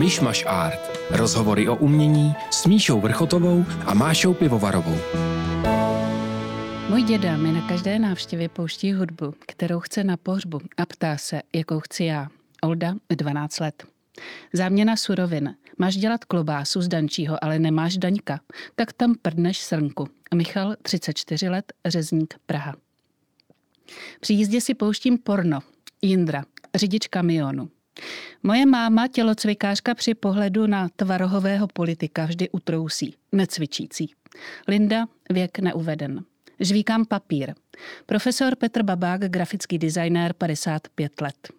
Myšmaš 0.00 0.44
Art. 0.48 0.98
Rozhovory 1.10 1.68
o 1.68 1.76
umění 1.76 2.34
s 2.50 2.66
Míšou 2.66 3.00
Vrchotovou 3.00 3.64
a 3.86 3.94
Mášou 3.94 4.34
Pivovarovou. 4.34 4.96
Můj 6.88 7.02
děda 7.02 7.36
mi 7.36 7.52
na 7.52 7.68
každé 7.68 7.98
návštěvě 7.98 8.48
pouští 8.48 8.92
hudbu, 8.92 9.34
kterou 9.46 9.80
chce 9.80 10.04
na 10.04 10.16
pohřbu 10.16 10.60
a 10.76 10.86
ptá 10.86 11.16
se, 11.16 11.42
jakou 11.54 11.80
chci 11.80 12.04
já. 12.04 12.28
Olda, 12.62 12.94
12 13.10 13.60
let. 13.60 13.84
Záměna 14.52 14.96
surovin. 14.96 15.54
Máš 15.78 15.96
dělat 15.96 16.24
klobásu 16.24 16.82
z 16.82 16.88
dančího, 16.88 17.44
ale 17.44 17.58
nemáš 17.58 17.96
daňka. 17.96 18.40
Tak 18.74 18.92
tam 18.92 19.14
prdneš 19.22 19.58
srnku. 19.58 20.08
Michal, 20.34 20.76
34 20.82 21.48
let, 21.48 21.72
řezník 21.86 22.34
Praha. 22.46 22.76
Při 24.20 24.32
jízdě 24.32 24.60
si 24.60 24.74
pouštím 24.74 25.18
porno. 25.18 25.60
Jindra, 26.02 26.44
řidič 26.74 27.06
kamionu. 27.06 27.68
Moje 28.42 28.66
máma, 28.66 29.08
tělocvikářka 29.08 29.94
při 29.94 30.14
pohledu 30.14 30.66
na 30.66 30.88
tvarohového 30.96 31.66
politika 31.66 32.24
vždy 32.24 32.50
utrousí, 32.50 33.14
necvičící. 33.32 34.14
Linda, 34.68 35.06
věk 35.30 35.58
neuveden. 35.58 36.24
Žvíkám 36.60 37.04
papír. 37.04 37.54
Profesor 38.06 38.56
Petr 38.56 38.82
Babák, 38.82 39.20
grafický 39.20 39.78
designér, 39.78 40.32
55 40.32 41.20
let. 41.20 41.52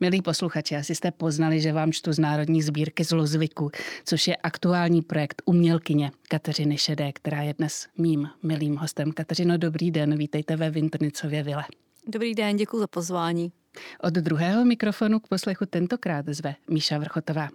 Milí 0.00 0.22
posluchači, 0.22 0.76
asi 0.76 0.94
jste 0.94 1.10
poznali, 1.10 1.60
že 1.60 1.72
vám 1.72 1.92
čtu 1.92 2.12
z 2.12 2.18
Národní 2.18 2.62
sbírky 2.62 3.04
zlozvyku, 3.04 3.70
což 4.04 4.28
je 4.28 4.36
aktuální 4.36 5.02
projekt 5.02 5.42
umělkyně 5.44 6.10
Kateřiny 6.28 6.78
Šedé, 6.78 7.12
která 7.12 7.42
je 7.42 7.54
dnes 7.54 7.86
mým 7.98 8.28
milým 8.42 8.76
hostem. 8.76 9.12
Kateřino, 9.12 9.58
dobrý 9.58 9.90
den, 9.90 10.18
vítejte 10.18 10.56
ve 10.56 10.70
Vintrnicově 10.70 11.42
vile. 11.42 11.64
Dobrý 12.06 12.34
den, 12.34 12.56
děkuji 12.56 12.78
za 12.78 12.86
pozvání. 12.86 13.52
Od 14.00 14.14
druhého 14.14 14.64
mikrofonu 14.64 15.20
k 15.20 15.28
poslechu 15.28 15.66
tentokrát 15.66 16.26
zve 16.28 16.54
Míša 16.68 16.98
Vrchotová. 16.98 17.48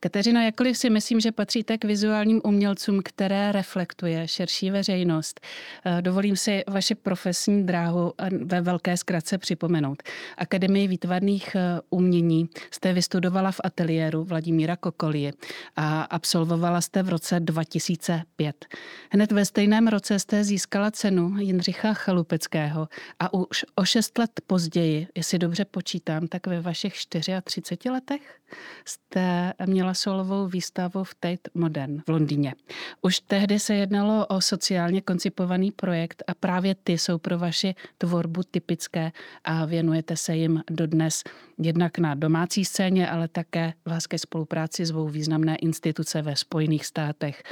Kateřino, 0.00 0.40
jakkoliv 0.40 0.76
si 0.78 0.90
myslím, 0.90 1.20
že 1.20 1.32
patříte 1.32 1.78
k 1.78 1.84
vizuálním 1.84 2.40
umělcům, 2.44 3.00
které 3.04 3.52
reflektuje 3.52 4.28
širší 4.28 4.70
veřejnost, 4.70 5.40
eh, 5.84 6.02
dovolím 6.02 6.36
si 6.36 6.64
vaši 6.68 6.94
profesní 6.94 7.66
dráhu 7.66 8.12
ve 8.44 8.60
velké 8.60 8.96
zkratce 8.96 9.38
připomenout. 9.38 10.02
Akademii 10.38 10.88
výtvarných 10.88 11.54
eh, 11.54 11.80
umění 11.90 12.48
jste 12.70 12.92
vystudovala 12.92 13.52
v 13.52 13.60
ateliéru 13.64 14.24
Vladimíra 14.24 14.76
Kokolie 14.76 15.32
a 15.76 16.02
absolvovala 16.02 16.80
jste 16.80 17.02
v 17.02 17.08
roce 17.08 17.40
2005. 17.40 18.66
Hned 19.10 19.32
ve 19.32 19.44
stejném 19.44 19.88
roce 19.88 20.18
jste 20.18 20.44
získala 20.44 20.90
cenu 20.90 21.38
Jindřicha 21.38 21.94
Chalupeckého 21.94 22.88
a 23.18 23.34
už 23.34 23.64
o 23.74 23.84
šest 23.84 24.18
let 24.18 24.30
později, 24.46 25.06
jestli 25.16 25.38
dobře 25.40 25.64
počítám, 25.64 26.28
tak 26.28 26.46
ve 26.46 26.60
vašich 26.60 26.94
34 27.44 27.90
letech 27.90 28.40
jste 28.84 29.52
měla 29.66 29.94
solovou 29.94 30.46
výstavu 30.46 31.04
v 31.04 31.14
Tate 31.14 31.50
Modern 31.54 32.02
v 32.06 32.08
Londýně. 32.08 32.54
Už 33.02 33.20
tehdy 33.20 33.58
se 33.58 33.74
jednalo 33.74 34.26
o 34.26 34.40
sociálně 34.40 35.00
koncipovaný 35.00 35.70
projekt 35.70 36.22
a 36.26 36.34
právě 36.34 36.74
ty 36.74 36.98
jsou 36.98 37.18
pro 37.18 37.38
vaši 37.38 37.74
tvorbu 37.98 38.42
typické 38.50 39.12
a 39.44 39.64
věnujete 39.64 40.16
se 40.16 40.36
jim 40.36 40.62
dodnes 40.70 41.24
jednak 41.58 41.98
na 41.98 42.14
domácí 42.14 42.64
scéně, 42.64 43.10
ale 43.10 43.28
také 43.28 43.72
vás 43.86 44.06
ke 44.06 44.18
spolupráci 44.18 44.86
zvou 44.86 45.08
významné 45.08 45.56
instituce 45.56 46.22
ve 46.22 46.36
Spojených 46.36 46.86
státech, 46.86 47.42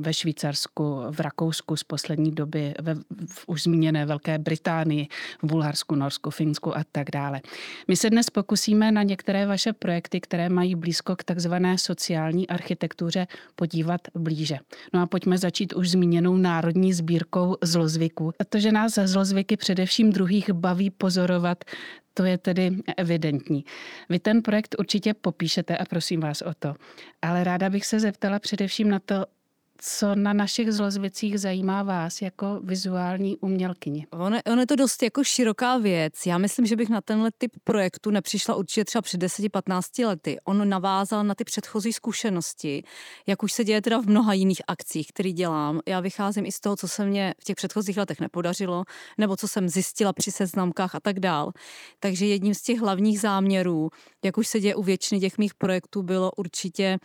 ve 0.00 0.14
Švýcarsku, 0.14 1.02
v 1.10 1.20
Rakousku 1.20 1.76
z 1.76 1.84
poslední 1.84 2.30
doby, 2.30 2.74
ve 2.80 2.94
v 3.26 3.44
už 3.46 3.62
zmíněné 3.62 4.06
Velké 4.06 4.38
Británii, 4.38 5.08
v 5.42 5.46
Bulharsku, 5.46 5.94
Norsku, 5.94 6.30
Finsku 6.30 6.76
tak 6.92 7.10
dále. 7.10 7.40
My 7.88 7.96
se 7.96 8.10
dnes 8.10 8.30
pokusíme 8.30 8.92
na 8.92 9.02
některé 9.02 9.46
vaše 9.46 9.72
projekty, 9.72 10.20
které 10.20 10.48
mají 10.48 10.74
blízko 10.74 11.16
k 11.16 11.24
takzvané 11.24 11.78
sociální 11.78 12.48
architektuře, 12.48 13.26
podívat 13.54 14.00
blíže. 14.14 14.58
No 14.94 15.02
a 15.02 15.06
pojďme 15.06 15.38
začít 15.38 15.72
už 15.72 15.90
zmíněnou 15.90 16.36
národní 16.36 16.92
sbírkou 16.92 17.56
zlozvyků. 17.62 18.32
A 18.38 18.44
to, 18.44 18.58
že 18.58 18.72
nás 18.72 18.94
zlozvyky 18.94 19.56
především 19.56 20.12
druhých 20.12 20.50
baví 20.50 20.90
pozorovat, 20.90 21.64
to 22.14 22.24
je 22.24 22.38
tedy 22.38 22.76
evidentní. 22.96 23.64
Vy 24.08 24.18
ten 24.18 24.42
projekt 24.42 24.76
určitě 24.78 25.14
popíšete 25.14 25.76
a 25.76 25.84
prosím 25.84 26.20
vás 26.20 26.42
o 26.42 26.54
to. 26.58 26.74
Ale 27.22 27.44
ráda 27.44 27.70
bych 27.70 27.86
se 27.86 28.00
zeptala 28.00 28.38
především 28.38 28.90
na 28.90 28.98
to, 28.98 29.26
co 29.82 30.14
na 30.14 30.32
našich 30.32 30.72
zlozvěcích 30.72 31.40
zajímá 31.40 31.82
vás 31.82 32.22
jako 32.22 32.60
vizuální 32.62 33.36
umělkyni? 33.36 34.06
Ono, 34.10 34.38
ono 34.52 34.62
je 34.62 34.66
to 34.66 34.76
dost 34.76 35.02
jako 35.02 35.24
široká 35.24 35.78
věc. 35.78 36.26
Já 36.26 36.38
myslím, 36.38 36.66
že 36.66 36.76
bych 36.76 36.88
na 36.88 37.00
tenhle 37.00 37.30
typ 37.38 37.52
projektu 37.64 38.10
nepřišla 38.10 38.54
určitě 38.54 38.84
třeba 38.84 39.02
před 39.02 39.22
10-15 39.22 40.06
lety. 40.06 40.38
On 40.44 40.68
navázal 40.68 41.24
na 41.24 41.34
ty 41.34 41.44
předchozí 41.44 41.92
zkušenosti, 41.92 42.82
jak 43.26 43.42
už 43.42 43.52
se 43.52 43.64
děje 43.64 43.82
teda 43.82 43.98
v 43.98 44.06
mnoha 44.06 44.32
jiných 44.32 44.62
akcích, 44.68 45.08
které 45.08 45.32
dělám. 45.32 45.80
Já 45.86 46.00
vycházím 46.00 46.46
i 46.46 46.52
z 46.52 46.60
toho, 46.60 46.76
co 46.76 46.88
se 46.88 47.04
mě 47.06 47.34
v 47.40 47.44
těch 47.44 47.56
předchozích 47.56 47.96
letech 47.96 48.20
nepodařilo, 48.20 48.84
nebo 49.18 49.36
co 49.36 49.48
jsem 49.48 49.68
zjistila 49.68 50.12
při 50.12 50.32
seznamkách 50.32 50.94
a 50.94 51.00
tak 51.00 51.20
dál. 51.20 51.52
Takže 52.00 52.26
jedním 52.26 52.54
z 52.54 52.62
těch 52.62 52.80
hlavních 52.80 53.20
záměrů, 53.20 53.90
jak 54.24 54.38
už 54.38 54.48
se 54.48 54.60
děje 54.60 54.74
u 54.74 54.82
většiny 54.82 55.20
těch 55.20 55.38
mých 55.38 55.54
projektů, 55.54 56.02
bylo 56.02 56.32
určitě 56.36 56.98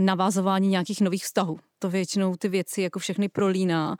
navázování 0.00 0.68
nějakých 0.68 1.00
nových 1.00 1.24
vztahů 1.24 1.58
to 1.78 1.90
většinou 1.90 2.36
ty 2.36 2.48
věci 2.48 2.82
jako 2.82 2.98
všechny 2.98 3.28
prolíná. 3.28 3.96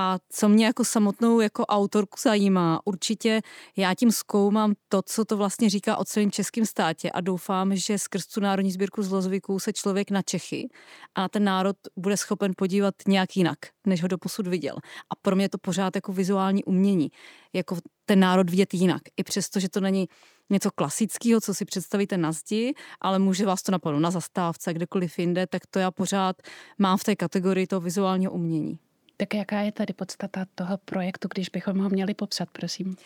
A 0.00 0.18
co 0.28 0.48
mě 0.48 0.66
jako 0.66 0.84
samotnou 0.84 1.40
jako 1.40 1.66
autorku 1.66 2.16
zajímá, 2.22 2.80
určitě 2.84 3.40
já 3.76 3.94
tím 3.94 4.12
zkoumám 4.12 4.74
to, 4.88 5.02
co 5.02 5.24
to 5.24 5.36
vlastně 5.36 5.70
říká 5.70 5.96
o 5.96 6.04
celém 6.04 6.30
českém 6.30 6.66
státě 6.66 7.10
a 7.10 7.20
doufám, 7.20 7.76
že 7.76 7.98
skrz 7.98 8.26
tu 8.26 8.40
Národní 8.40 8.72
sbírku 8.72 9.02
zlozvyků 9.02 9.58
se 9.58 9.72
člověk 9.72 10.10
na 10.10 10.22
Čechy 10.22 10.68
a 11.14 11.20
na 11.20 11.28
ten 11.28 11.44
národ 11.44 11.76
bude 11.96 12.16
schopen 12.16 12.52
podívat 12.56 12.94
nějak 13.08 13.36
jinak, 13.36 13.58
než 13.86 14.02
ho 14.02 14.08
doposud 14.08 14.46
viděl. 14.46 14.76
A 15.10 15.16
pro 15.22 15.36
mě 15.36 15.44
je 15.44 15.48
to 15.48 15.58
pořád 15.58 15.94
jako 15.94 16.12
vizuální 16.12 16.64
umění, 16.64 17.10
jako 17.52 17.76
ten 18.04 18.20
národ 18.20 18.50
vidět 18.50 18.74
jinak. 18.74 19.02
I 19.16 19.24
přesto, 19.24 19.60
že 19.60 19.68
to 19.68 19.80
není 19.80 20.08
něco 20.50 20.70
klasického, 20.70 21.40
co 21.40 21.54
si 21.54 21.64
představíte 21.64 22.16
na 22.16 22.32
zdi, 22.32 22.74
ale 23.00 23.18
může 23.18 23.46
vás 23.46 23.62
to 23.62 23.72
napadnout 23.72 24.00
na 24.00 24.10
zastávce, 24.10 24.74
kdekoliv 24.74 25.18
jinde, 25.18 25.46
tak 25.46 25.62
to 25.70 25.78
já 25.78 25.90
pořád 25.90 26.36
mám 26.78 26.98
v 26.98 27.04
té 27.04 27.16
kategorii 27.16 27.66
toho 27.66 27.80
vizuálního 27.80 28.32
umění. 28.32 28.78
Tak 29.20 29.34
jaká 29.34 29.60
je 29.60 29.72
tady 29.72 29.92
podstata 29.92 30.46
toho 30.54 30.78
projektu, 30.84 31.28
když 31.34 31.48
bychom 31.48 31.78
ho 31.78 31.88
měli 31.88 32.14
popsat, 32.14 32.48
prosím? 32.52 32.96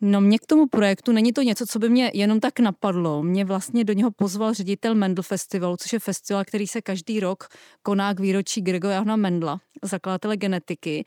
No 0.00 0.20
mě 0.20 0.38
k 0.38 0.46
tomu 0.46 0.66
projektu 0.66 1.12
není 1.12 1.32
to 1.32 1.42
něco, 1.42 1.66
co 1.66 1.78
by 1.78 1.88
mě 1.88 2.10
jenom 2.14 2.40
tak 2.40 2.60
napadlo. 2.60 3.22
Mě 3.22 3.44
vlastně 3.44 3.84
do 3.84 3.92
něho 3.92 4.10
pozval 4.10 4.54
ředitel 4.54 4.94
Mendel 4.94 5.22
Festivalu, 5.22 5.76
což 5.76 5.92
je 5.92 5.98
festival, 5.98 6.44
který 6.44 6.66
se 6.66 6.82
každý 6.82 7.20
rok 7.20 7.48
koná 7.82 8.14
k 8.14 8.20
výročí 8.20 8.60
Gregora 8.60 8.94
Johna 8.94 9.16
Mendla, 9.16 9.60
zakladatele 9.82 10.36
genetiky. 10.36 11.04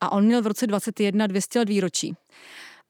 A 0.00 0.12
on 0.12 0.24
měl 0.24 0.42
v 0.42 0.46
roce 0.46 0.66
21 0.66 1.26
200 1.26 1.58
let 1.58 1.68
výročí. 1.68 2.14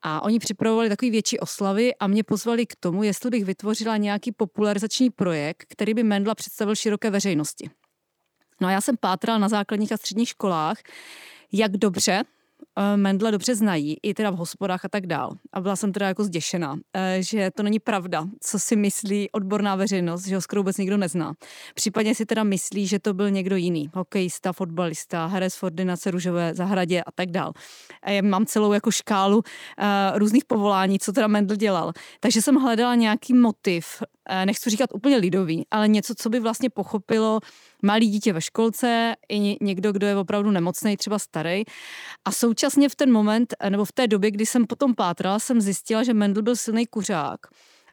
A 0.02 0.22
oni 0.22 0.38
připravovali 0.38 0.88
takový 0.88 1.10
větší 1.10 1.38
oslavy 1.38 1.94
a 1.94 2.06
mě 2.06 2.24
pozvali 2.24 2.66
k 2.66 2.76
tomu, 2.76 3.02
jestli 3.02 3.30
bych 3.30 3.44
vytvořila 3.44 3.96
nějaký 3.96 4.32
popularizační 4.32 5.10
projekt, 5.10 5.64
který 5.68 5.94
by 5.94 6.02
Mendla 6.02 6.34
představil 6.34 6.74
široké 6.74 7.10
veřejnosti. 7.10 7.70
No 8.60 8.68
a 8.68 8.70
já 8.70 8.80
jsem 8.80 8.96
pátral 8.96 9.38
na 9.38 9.48
základních 9.48 9.92
a 9.92 9.96
středních 9.96 10.28
školách, 10.28 10.76
jak 11.52 11.72
dobře 11.72 12.24
Eh, 12.78 12.96
Mendla 12.96 13.30
dobře 13.30 13.54
znají, 13.54 13.96
i 14.02 14.14
teda 14.14 14.30
v 14.30 14.36
hospodách 14.36 14.84
a 14.84 14.88
tak 14.88 15.06
dál. 15.06 15.32
A 15.52 15.60
byla 15.60 15.76
jsem 15.76 15.92
teda 15.92 16.08
jako 16.08 16.24
zděšená, 16.24 16.76
eh, 16.94 17.16
že 17.20 17.50
to 17.50 17.62
není 17.62 17.78
pravda, 17.78 18.26
co 18.40 18.58
si 18.58 18.76
myslí 18.76 19.30
odborná 19.32 19.76
veřejnost, 19.76 20.26
že 20.26 20.34
ho 20.34 20.40
skoro 20.40 20.60
vůbec 20.60 20.76
nikdo 20.76 20.96
nezná. 20.96 21.32
Případně 21.74 22.14
si 22.14 22.26
teda 22.26 22.42
myslí, 22.42 22.86
že 22.86 22.98
to 22.98 23.14
byl 23.14 23.30
někdo 23.30 23.56
jiný, 23.56 23.90
hokejista, 23.94 24.52
fotbalista, 24.52 25.26
herec 25.26 25.54
v 25.54 25.62
ordinace 25.62 26.10
růžové 26.10 26.54
zahradě 26.54 27.02
a 27.02 27.12
tak 27.12 27.30
dál. 27.30 27.52
Mám 28.22 28.46
celou 28.46 28.72
jako 28.72 28.90
škálu 28.90 29.36
uh, 29.36 29.44
různých 30.18 30.44
povolání, 30.44 30.98
co 30.98 31.12
teda 31.12 31.26
Mendel 31.26 31.56
dělal. 31.56 31.92
Takže 32.20 32.42
jsem 32.42 32.54
hledala 32.54 32.94
nějaký 32.94 33.34
motiv, 33.34 34.02
nechci 34.44 34.70
říkat 34.70 34.90
úplně 34.94 35.16
lidový, 35.16 35.66
ale 35.70 35.88
něco, 35.88 36.14
co 36.14 36.30
by 36.30 36.40
vlastně 36.40 36.70
pochopilo 36.70 37.40
malý 37.82 38.10
dítě 38.10 38.32
ve 38.32 38.40
školce, 38.40 39.14
i 39.28 39.56
někdo, 39.64 39.92
kdo 39.92 40.06
je 40.06 40.16
opravdu 40.16 40.50
nemocný, 40.50 40.96
třeba 40.96 41.18
starý. 41.18 41.62
A 42.24 42.32
současně 42.32 42.88
v 42.88 42.94
ten 42.94 43.12
moment, 43.12 43.54
nebo 43.68 43.84
v 43.84 43.92
té 43.92 44.06
době, 44.06 44.30
kdy 44.30 44.46
jsem 44.46 44.66
potom 44.66 44.94
pátrala, 44.94 45.38
jsem 45.38 45.60
zjistila, 45.60 46.02
že 46.02 46.14
Mendel 46.14 46.42
byl 46.42 46.56
silný 46.56 46.86
kuřák 46.86 47.40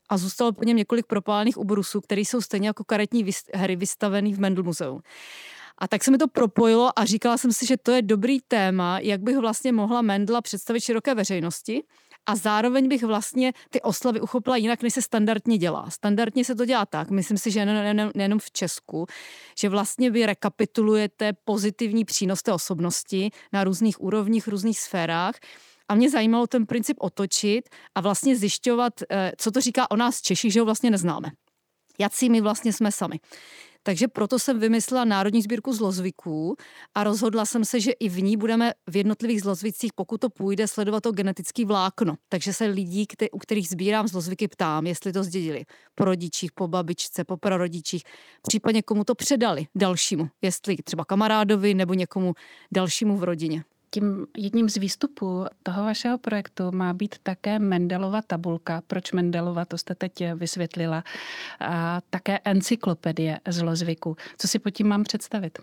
a 0.10 0.18
zůstalo 0.18 0.52
po 0.52 0.64
něm 0.64 0.78
několik 0.78 1.06
propálených 1.06 1.58
ubrusů, 1.58 2.02
které 2.02 2.22
jsou 2.22 2.42
stejně 2.42 2.68
jako 2.68 2.84
karetní 2.84 3.30
hry 3.54 3.76
vystavený 3.76 4.34
v 4.34 4.40
Mendel 4.40 4.64
muzeu. 4.64 5.02
A 5.78 5.88
tak 5.88 6.04
se 6.04 6.12
mi 6.12 6.18
to 6.18 6.28
propojilo 6.28 7.00
a 7.00 7.06
říkala 7.06 7.38
jsem 7.38 7.54
si, 7.54 7.66
že 7.66 7.78
to 7.78 7.92
je 7.92 8.02
dobrý 8.02 8.40
téma, 8.48 9.00
jak 9.00 9.22
bych 9.22 9.38
vlastně 9.38 9.72
mohla 9.72 10.02
Mendla 10.02 10.42
představit 10.42 10.82
široké 10.82 11.16
veřejnosti 11.16 11.84
a 12.30 12.36
zároveň 12.36 12.88
bych 12.88 13.04
vlastně 13.04 13.54
ty 13.70 13.82
oslavy 13.82 14.22
uchopila 14.22 14.58
jinak, 14.58 14.84
než 14.84 14.94
se 14.94 15.02
standardně 15.02 15.58
dělá. 15.58 15.90
Standardně 15.90 16.46
se 16.46 16.56
to 16.56 16.66
dělá 16.66 16.86
tak, 16.86 17.10
myslím 17.10 17.38
si, 17.38 17.52
že 17.52 17.66
nejenom, 17.66 18.12
nejenom 18.16 18.40
v 18.40 18.52
Česku, 18.52 19.06
že 19.58 19.70
vlastně 19.70 20.12
vy 20.12 20.26
rekapitulujete 20.26 21.34
pozitivní 21.34 22.06
přínos 22.06 22.42
té 22.42 22.54
osobnosti 22.54 23.32
na 23.54 23.64
různých 23.64 24.02
úrovních, 24.02 24.48
různých 24.48 24.80
sférách, 24.80 25.36
a 25.88 25.96
mě 25.96 26.10
zajímalo 26.10 26.48
ten 26.48 26.66
princip 26.66 26.98
otočit 27.00 27.70
a 27.96 28.02
vlastně 28.02 28.36
zjišťovat, 28.36 28.94
eh, 29.10 29.32
co 29.38 29.52
to 29.52 29.62
říká 29.62 29.92
o 29.92 29.96
nás 29.96 30.22
Češích, 30.22 30.54
že 30.54 30.60
ho 30.60 30.66
vlastně 30.66 30.92
neznáme 30.92 31.32
jací 32.00 32.30
my 32.30 32.42
vlastně 32.42 32.74
jsme 32.74 32.92
sami. 32.92 33.20
Takže 33.90 34.08
proto 34.08 34.40
jsem 34.40 34.60
vymyslela 34.60 35.06
Národní 35.06 35.42
sbírku 35.42 35.74
zlozvyků 35.74 36.56
a 36.96 37.04
rozhodla 37.04 37.46
jsem 37.46 37.66
se, 37.66 37.80
že 37.80 37.92
i 37.92 38.10
v 38.10 38.24
ní 38.24 38.38
budeme 38.38 38.74
v 38.90 38.96
jednotlivých 38.96 39.42
zlozvicích, 39.42 39.94
pokud 39.96 40.22
to 40.22 40.30
půjde, 40.30 40.68
sledovat 40.68 41.04
to 41.04 41.12
genetický 41.12 41.66
vlákno. 41.66 42.16
Takže 42.30 42.54
se 42.54 42.66
lidí, 42.66 43.06
kte- 43.06 43.28
u 43.32 43.38
kterých 43.38 43.70
sbírám 43.70 44.08
zlozvyky, 44.08 44.48
ptám, 44.48 44.88
jestli 44.88 45.14
to 45.14 45.24
zdědili 45.24 45.66
po 45.96 46.06
rodičích, 46.06 46.52
po 46.52 46.68
babičce, 46.68 47.24
po 47.24 47.38
prarodičích, 47.38 48.04
případně 48.48 48.82
komu 48.82 49.04
to 49.04 49.16
předali 49.16 49.68
dalšímu, 49.76 50.30
jestli 50.42 50.78
třeba 50.78 51.06
kamarádovi 51.06 51.74
nebo 51.74 51.94
někomu 51.94 52.34
dalšímu 52.72 53.18
v 53.18 53.24
rodině. 53.24 53.64
Tím 53.92 54.28
jedním 54.38 54.70
z 54.70 54.78
výstupů 54.78 55.46
toho 55.64 55.84
vašeho 55.84 56.18
projektu 56.18 56.72
má 56.72 56.94
být 56.94 57.16
také 57.24 57.60
Mendelova 57.60 58.22
tabulka. 58.22 58.82
Proč 58.88 59.12
Mendelova, 59.12 59.66
to 59.66 59.78
jste 59.78 59.96
teď 59.96 60.14
vysvětlila. 60.36 61.04
A 61.60 62.02
také 62.10 62.40
encyklopedie 62.46 63.40
zlozvyku. 63.48 64.18
Co 64.38 64.48
si 64.48 64.60
pod 64.60 64.70
tím 64.70 64.88
mám 64.88 65.04
představit? 65.04 65.60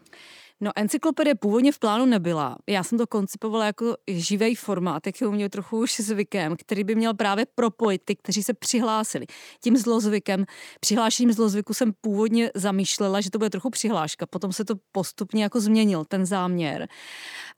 No, 0.60 0.70
encyklopedie 0.76 1.34
původně 1.34 1.72
v 1.72 1.78
plánu 1.78 2.06
nebyla. 2.06 2.56
Já 2.68 2.82
jsem 2.82 2.98
to 2.98 3.06
koncipovala 3.06 3.66
jako 3.66 3.94
živý 4.06 4.54
formát, 4.54 5.06
jak 5.06 5.20
je 5.20 5.26
u 5.26 5.32
mě 5.32 5.48
trochu 5.48 5.78
už 5.78 6.00
zvykem, 6.00 6.56
který 6.56 6.84
by 6.84 6.94
měl 6.94 7.14
právě 7.14 7.46
propojit 7.54 8.02
ty, 8.04 8.16
kteří 8.16 8.42
se 8.42 8.54
přihlásili. 8.54 9.26
Tím 9.62 9.76
zlozvykem, 9.76 10.44
přihlášením 10.80 11.32
zlozvyku 11.32 11.74
jsem 11.74 11.92
původně 12.00 12.50
zamýšlela, 12.54 13.20
že 13.20 13.30
to 13.30 13.38
bude 13.38 13.50
trochu 13.50 13.70
přihláška, 13.70 14.26
potom 14.26 14.52
se 14.52 14.64
to 14.64 14.74
postupně 14.92 15.42
jako 15.42 15.60
změnil, 15.60 16.04
ten 16.04 16.26
záměr. 16.26 16.88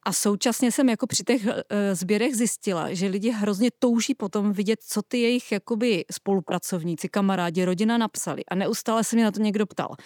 A 0.06 0.12
současně 0.12 0.72
jsem 0.72 0.88
jako 0.88 1.06
při 1.06 1.24
těch 1.24 1.46
uh, 1.46 1.52
sběrech 1.92 2.36
zjistila, 2.36 2.94
že 2.94 3.06
lidi 3.06 3.30
hrozně 3.30 3.70
touží 3.78 4.14
potom 4.14 4.52
vidět, 4.52 4.78
co 4.82 5.02
ty 5.08 5.18
jejich 5.18 5.52
jakoby 5.52 6.04
spolupracovníci, 6.12 7.08
kamarádi, 7.08 7.64
rodina 7.64 7.98
napsali. 7.98 8.44
A 8.44 8.54
neustále 8.54 9.04
se 9.04 9.16
mě 9.16 9.24
na 9.24 9.30
to 9.30 9.40
někdo 9.40 9.66
ptal. 9.66 9.96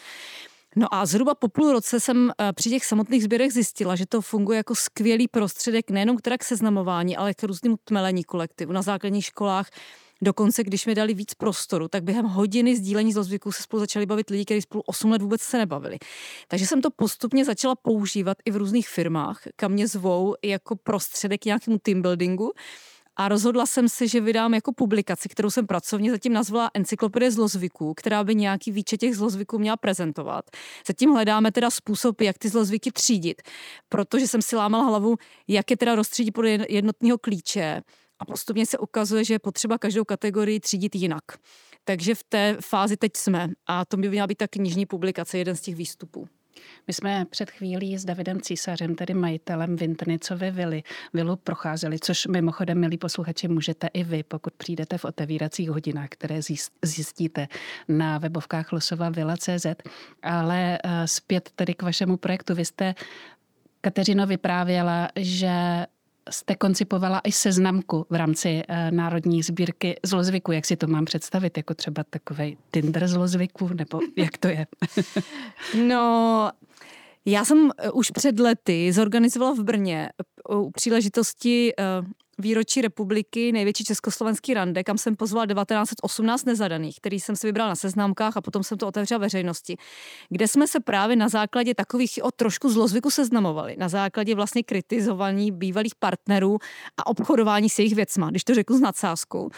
No 0.77 0.95
a 0.95 1.07
zhruba 1.07 1.35
po 1.35 1.49
půl 1.49 1.73
roce 1.73 2.01
jsem 2.01 2.31
eh, 2.31 2.53
při 2.53 2.71
těch 2.71 2.85
samotných 2.85 3.25
sběrech 3.25 3.53
zjistila, 3.53 3.97
že 3.97 4.07
to 4.07 4.21
funguje 4.21 4.57
jako 4.57 4.75
skvělý 4.75 5.29
prostředek 5.29 5.91
nejenom 5.91 6.17
k 6.17 6.39
k 6.39 6.45
seznamování, 6.45 7.17
ale 7.17 7.35
k 7.35 7.43
různým 7.43 7.77
tmelení 7.85 8.25
kolektivu. 8.25 8.73
Na 8.73 8.83
základních 8.83 9.25
školách 9.25 9.69
Dokonce, 10.25 10.65
když 10.65 10.87
mi 10.87 10.95
dali 10.95 11.15
víc 11.15 11.35
prostoru, 11.35 11.89
tak 11.89 12.05
během 12.05 12.27
hodiny 12.27 12.77
sdílení 12.77 13.13
zlozvyků 13.13 13.53
se 13.53 13.63
spolu 13.63 13.81
začali 13.81 14.07
bavit 14.07 14.31
lidi, 14.31 14.45
kteří 14.45 14.63
spolu 14.63 14.83
8 14.87 15.11
let 15.11 15.23
vůbec 15.23 15.41
se 15.41 15.59
nebavili. 15.59 15.99
Takže 16.49 16.67
jsem 16.67 16.83
to 16.83 16.91
postupně 16.91 17.45
začala 17.45 17.75
používat 17.75 18.37
i 18.45 18.51
v 18.51 18.57
různých 18.57 18.89
firmách, 18.89 19.43
kam 19.57 19.73
mě 19.73 19.89
zvou 19.89 20.35
jako 20.45 20.77
prostředek 20.77 21.45
nějakému 21.45 21.79
team 21.79 22.03
buildingu. 22.03 22.53
A 23.23 23.29
rozhodla 23.29 23.67
jsem 23.67 23.89
se, 23.89 24.09
že 24.09 24.21
vydám 24.21 24.55
jako 24.55 24.73
publikaci, 24.73 25.29
kterou 25.29 25.51
jsem 25.51 25.67
pracovně 25.67 26.11
zatím 26.11 26.33
nazvala 26.33 26.71
Encyklopedie 26.75 27.31
zlozvyků, 27.31 27.95
která 27.95 28.25
by 28.25 28.35
nějaký 28.35 28.73
výčet 28.73 29.01
těch 29.01 29.17
zlozvyků 29.17 29.59
měla 29.59 29.77
prezentovat. 29.77 30.45
Zatím 30.87 31.11
hledáme 31.11 31.53
teda 31.53 31.71
způsob, 31.71 32.21
jak 32.21 32.39
ty 32.39 32.49
zlozvyky 32.49 32.93
třídit, 32.93 33.43
protože 33.89 34.29
jsem 34.29 34.43
si 34.43 34.57
lámala 34.57 34.85
hlavu, 34.85 35.17
jak 35.49 35.71
je 35.71 35.77
teda 35.77 35.95
rozstřídit 35.95 36.35
podle 36.35 36.51
jednotného 36.69 37.19
klíče. 37.19 37.83
A 38.19 38.25
postupně 38.25 38.67
se 38.67 38.79
ukazuje, 38.79 39.25
že 39.25 39.35
je 39.35 39.39
potřeba 39.39 39.79
každou 39.79 40.05
kategorii 40.05 40.61
třídit 40.61 40.95
jinak. 40.95 41.25
Takže 41.85 42.15
v 42.15 42.25
té 42.29 42.57
fázi 42.61 42.97
teď 42.97 43.17
jsme 43.17 43.49
a 43.67 43.85
to 43.85 43.97
by 43.97 44.09
měla 44.09 44.27
být 44.27 44.39
ta 44.39 44.49
knižní 44.49 44.87
publikace, 44.87 45.39
jeden 45.39 45.57
z 45.57 45.61
těch 45.61 45.75
výstupů. 45.75 46.29
My 46.87 46.93
jsme 46.93 47.25
před 47.31 47.51
chvílí 47.51 47.99
s 47.99 48.05
Davidem 48.05 48.41
Císařem, 48.41 48.95
tedy 48.95 49.15
majitelem 49.15 49.77
Vintrnicovy 49.77 50.51
vily, 50.51 50.83
vilu 51.13 51.37
procházeli, 51.37 51.99
což 51.99 52.27
mimochodem, 52.27 52.81
milí 52.81 52.99
posluchači, 52.99 53.49
můžete 53.49 53.87
i 53.87 54.05
vy, 54.05 54.23
pokud 54.23 54.55
přijdete 54.55 54.99
v 54.99 55.05
otevíracích 55.05 55.71
hodinách, 55.71 56.09
které 56.09 56.41
zjistíte 56.83 57.49
na 57.89 58.19
webovkách 58.19 58.73
losovavila.cz. 58.73 59.67
Ale 60.23 60.79
eh, 60.85 61.09
zpět 61.09 61.51
tedy 61.57 61.75
k 61.75 61.83
vašemu 61.83 62.17
projektu. 62.17 62.55
Vy 62.55 62.65
jste 62.65 62.95
Kateřino 63.81 64.27
vyprávěla, 64.27 65.09
že 65.17 65.87
jste 66.31 66.55
koncipovala 66.55 67.21
i 67.25 67.33
seznamku 67.33 68.07
v 68.11 68.15
rámci 68.15 68.63
uh, 68.69 68.77
Národní 68.91 69.43
sbírky 69.43 69.97
zlozvyku. 70.03 70.53
Jak 70.53 70.65
si 70.65 70.77
to 70.77 70.87
mám 70.87 71.05
představit? 71.05 71.57
Jako 71.57 71.75
třeba 71.75 72.05
takový 72.11 72.59
Tinder 72.71 73.09
zlozvyku? 73.09 73.69
Nebo 73.75 74.01
jak 74.17 74.39
to 74.39 74.49
je? 74.49 74.67
no, 75.87 76.51
já 77.25 77.45
jsem 77.45 77.71
eh, 77.79 77.91
už 77.91 78.11
před 78.11 78.41
lety 78.41 78.93
zorganizovala 78.93 79.55
v 79.55 79.61
Brně 79.61 80.09
u 80.49 80.71
příležitosti 80.71 81.73
výročí 82.43 82.81
republiky, 82.81 83.53
největší 83.53 83.85
československý 83.85 84.55
rande, 84.55 84.85
kam 84.85 84.99
jsem 84.99 85.17
pozvala 85.17 85.47
1918 85.47 86.45
nezadaných, 86.45 86.97
který 86.97 87.21
jsem 87.21 87.37
si 87.37 87.47
vybral 87.47 87.69
na 87.69 87.75
seznámkách 87.75 88.37
a 88.37 88.41
potom 88.41 88.63
jsem 88.63 88.79
to 88.79 88.87
otevřela 88.87 89.19
veřejnosti, 89.19 89.77
kde 90.29 90.49
jsme 90.49 90.69
se 90.69 90.81
právě 90.81 91.17
na 91.17 91.29
základě 91.29 91.75
takových 91.75 92.19
o 92.23 92.31
trošku 92.31 92.69
zlozvyku 92.69 93.11
seznamovali, 93.11 93.77
na 93.79 93.89
základě 93.89 94.35
vlastně 94.35 94.63
kritizování 94.63 95.53
bývalých 95.53 95.95
partnerů 95.95 96.59
a 96.97 97.07
obchodování 97.07 97.71
s 97.71 97.79
jejich 97.79 97.95
věcma, 97.95 98.31
když 98.31 98.45
to 98.45 98.55
řeknu 98.55 98.77
s 98.77 98.81
nadsázkou. 98.81 99.51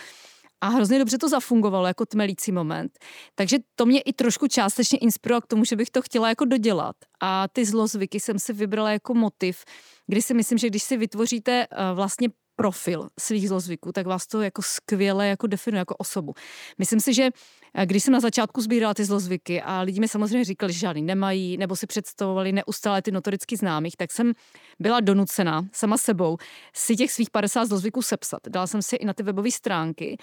A 0.60 0.68
hrozně 0.68 0.98
dobře 0.98 1.18
to 1.18 1.28
zafungovalo 1.28 1.86
jako 1.86 2.06
tmelící 2.06 2.52
moment. 2.52 2.98
Takže 3.34 3.56
to 3.74 3.86
mě 3.86 4.00
i 4.00 4.12
trošku 4.12 4.48
částečně 4.48 4.98
inspirovalo 4.98 5.40
k 5.40 5.46
tomu, 5.46 5.64
že 5.64 5.76
bych 5.76 5.90
to 5.90 6.02
chtěla 6.02 6.28
jako 6.28 6.44
dodělat. 6.44 6.96
A 7.20 7.48
ty 7.48 7.64
zlozvyky 7.64 8.20
jsem 8.20 8.38
si 8.38 8.52
vybrala 8.52 8.90
jako 8.90 9.14
motiv, 9.14 9.64
kdy 10.06 10.22
si 10.22 10.34
myslím, 10.34 10.58
že 10.58 10.68
když 10.68 10.82
si 10.82 10.96
vytvoříte 10.96 11.66
eh, 11.70 11.94
vlastně 11.94 12.28
profil 12.56 13.08
svých 13.20 13.48
zlozvyků, 13.48 13.92
tak 13.92 14.06
vás 14.06 14.26
to 14.26 14.42
jako 14.42 14.62
skvěle 14.62 15.28
jako 15.28 15.46
definuje 15.46 15.78
jako 15.78 15.96
osobu. 15.96 16.34
Myslím 16.78 17.00
si, 17.00 17.14
že 17.14 17.30
eh, 17.74 17.86
když 17.86 18.02
jsem 18.02 18.12
na 18.12 18.20
začátku 18.20 18.60
sbírala 18.60 18.94
ty 18.94 19.04
zlozvyky 19.04 19.62
a 19.62 19.80
lidi 19.80 20.00
mi 20.00 20.08
samozřejmě 20.08 20.44
říkali, 20.44 20.72
že 20.72 20.78
žádný 20.78 21.02
nemají, 21.02 21.56
nebo 21.56 21.76
si 21.76 21.86
představovali 21.86 22.52
neustále 22.52 23.02
ty 23.02 23.10
notoricky 23.10 23.56
známých, 23.56 23.96
tak 23.96 24.12
jsem 24.12 24.32
byla 24.78 25.00
donucena 25.00 25.66
sama 25.72 25.98
sebou 25.98 26.36
si 26.74 26.96
těch 26.96 27.12
svých 27.12 27.30
50 27.30 27.64
zlozvyků 27.64 28.02
sepsat. 28.02 28.40
Dala 28.48 28.66
jsem 28.66 28.82
si 28.82 28.96
i 28.96 29.04
na 29.04 29.12
ty 29.12 29.22
webové 29.22 29.50
stránky 29.50 30.18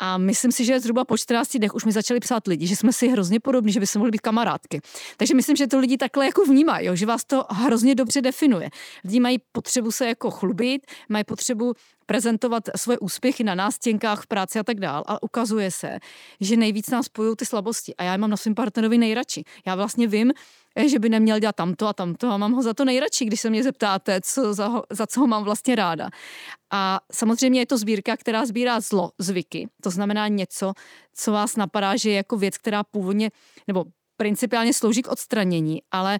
a 0.00 0.18
myslím 0.18 0.52
si, 0.52 0.64
že 0.64 0.80
zhruba 0.80 1.04
po 1.04 1.18
14 1.18 1.56
dnech 1.56 1.74
už 1.74 1.84
mi 1.84 1.92
začali 1.92 2.20
psát 2.20 2.46
lidi, 2.46 2.66
že 2.66 2.76
jsme 2.76 2.92
si 2.92 3.08
hrozně 3.08 3.40
podobní, 3.40 3.72
že 3.72 3.80
by 3.80 3.86
se 3.86 3.98
mohli 3.98 4.10
být 4.10 4.20
kamarádky. 4.20 4.80
Takže 5.16 5.34
myslím, 5.34 5.56
že 5.56 5.66
to 5.66 5.78
lidi 5.78 5.96
takhle 5.96 6.26
jako 6.26 6.44
vnímají, 6.44 6.86
jo, 6.86 6.96
že 6.96 7.06
vás 7.06 7.24
to 7.24 7.44
hrozně 7.50 7.94
dobře 7.94 8.22
definuje. 8.22 8.70
Lidi 9.04 9.20
mají 9.20 9.38
potřebu 9.52 9.92
se 9.92 10.06
jako 10.06 10.30
chlubit, 10.30 10.86
mají 11.08 11.24
potřebu 11.24 11.74
prezentovat 12.10 12.62
svoje 12.76 12.98
úspěchy 12.98 13.44
na 13.44 13.54
nástěnkách 13.54 14.22
v 14.22 14.26
práci 14.26 14.58
a 14.58 14.62
tak 14.62 14.80
dál. 14.80 15.04
A 15.06 15.22
ukazuje 15.22 15.70
se, 15.70 15.98
že 16.40 16.56
nejvíc 16.56 16.90
nás 16.90 17.06
spojují 17.06 17.36
ty 17.36 17.46
slabosti. 17.46 17.94
A 17.96 18.02
já 18.02 18.12
je 18.12 18.18
mám 18.18 18.30
na 18.30 18.36
svém 18.36 18.54
partnerovi 18.54 18.98
nejradši. 18.98 19.44
Já 19.66 19.74
vlastně 19.74 20.06
vím, 20.06 20.32
eh, 20.76 20.88
že 20.88 20.98
by 20.98 21.08
neměl 21.08 21.38
dělat 21.38 21.56
tamto 21.56 21.86
a 21.86 21.92
tamto 21.92 22.30
a 22.30 22.36
mám 22.36 22.52
ho 22.52 22.62
za 22.62 22.74
to 22.74 22.84
nejradši, 22.84 23.24
když 23.24 23.40
se 23.40 23.50
mě 23.50 23.62
zeptáte, 23.62 24.20
co 24.20 24.54
za, 24.54 24.66
ho, 24.66 24.82
za 24.90 25.06
co 25.06 25.20
ho 25.20 25.26
mám 25.26 25.44
vlastně 25.44 25.76
ráda. 25.76 26.10
A 26.70 27.00
samozřejmě 27.12 27.60
je 27.60 27.66
to 27.66 27.78
sbírka, 27.78 28.16
která 28.16 28.46
sbírá 28.46 28.80
zlo, 28.80 29.10
zvyky. 29.18 29.68
To 29.82 29.90
znamená 29.90 30.28
něco, 30.28 30.72
co 31.14 31.32
vás 31.32 31.56
napadá, 31.56 31.96
že 31.96 32.10
je 32.10 32.16
jako 32.16 32.36
věc, 32.36 32.58
která 32.58 32.84
původně, 32.84 33.30
nebo 33.68 33.84
principiálně 34.16 34.74
slouží 34.74 35.02
k 35.02 35.08
odstranění, 35.08 35.82
ale 35.90 36.18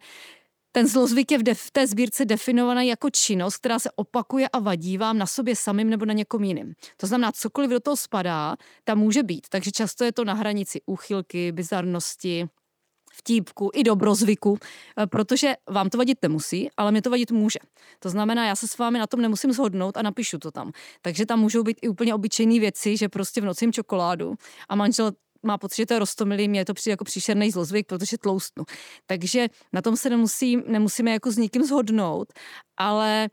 ten 0.73 0.87
zlozvyk 0.87 1.31
je 1.33 1.39
v, 1.39 1.55
v 1.55 1.71
té 1.71 1.87
sbírce 1.87 2.25
definovaný 2.25 2.89
jako 2.89 3.11
činnost, 3.11 3.57
která 3.57 3.79
se 3.79 3.91
opakuje 3.97 4.49
a 4.49 4.59
vadí 4.59 4.99
vám 4.99 5.19
na 5.19 5.27
sobě 5.27 5.57
samým 5.57 5.91
nebo 5.91 6.05
na 6.05 6.13
někom 6.13 6.45
jiným. 6.45 6.75
To 6.97 7.07
znamená, 7.07 7.33
cokoliv 7.33 7.71
do 7.71 7.81
toho 7.81 7.97
spadá, 7.97 8.57
tam 8.85 8.99
může 8.99 9.23
být. 9.23 9.47
Takže 9.49 9.71
často 9.71 10.05
je 10.05 10.13
to 10.13 10.25
na 10.25 10.35
hranici 10.35 10.81
úchylky, 10.87 11.53
bizarnosti, 11.53 12.49
vtípku 13.13 13.71
i 13.75 13.85
dobrozvyku, 13.85 14.59
eh, 14.99 15.07
protože 15.07 15.55
vám 15.71 15.91
to 15.91 15.99
vadit 15.99 16.19
nemusí, 16.23 16.69
ale 16.77 16.91
mě 16.91 17.03
to 17.03 17.11
vadit 17.11 17.31
může. 17.31 17.59
To 17.99 18.11
znamená, 18.11 18.47
já 18.47 18.57
se 18.57 18.69
s 18.69 18.79
vámi 18.79 18.99
na 18.99 19.07
tom 19.07 19.21
nemusím 19.21 19.53
shodnout 19.53 19.97
a 19.97 20.03
napíšu 20.03 20.39
to 20.39 20.51
tam. 20.51 20.73
Takže 21.03 21.27
tam 21.27 21.41
můžou 21.41 21.63
být 21.63 21.79
i 21.83 21.89
úplně 21.89 22.15
obyčejné 22.15 22.61
věci, 22.61 22.97
že 22.97 23.09
prostě 23.09 23.41
v 23.41 23.45
noci 23.45 23.65
jim 23.65 23.73
čokoládu 23.73 24.35
a 24.69 24.75
manžel 24.75 25.13
má 25.43 25.59
pocit, 25.59 25.77
že 25.77 25.87
to 25.87 25.95
je 25.95 25.99
rostomilý, 25.99 26.49
mě 26.49 26.65
to 26.65 26.75
přijde 26.75 26.93
jako 26.93 27.05
příšerný 27.05 27.51
zlozvyk, 27.51 27.87
protože 27.87 28.19
tloustnu. 28.19 28.65
Takže 29.07 29.49
na 29.73 29.83
tom 29.83 29.97
se 29.97 30.11
nemusí, 30.11 30.57
nemusíme 30.67 31.11
jako 31.11 31.31
s 31.31 31.37
nikým 31.37 31.65
zhodnout, 31.65 32.33
ale 32.77 33.29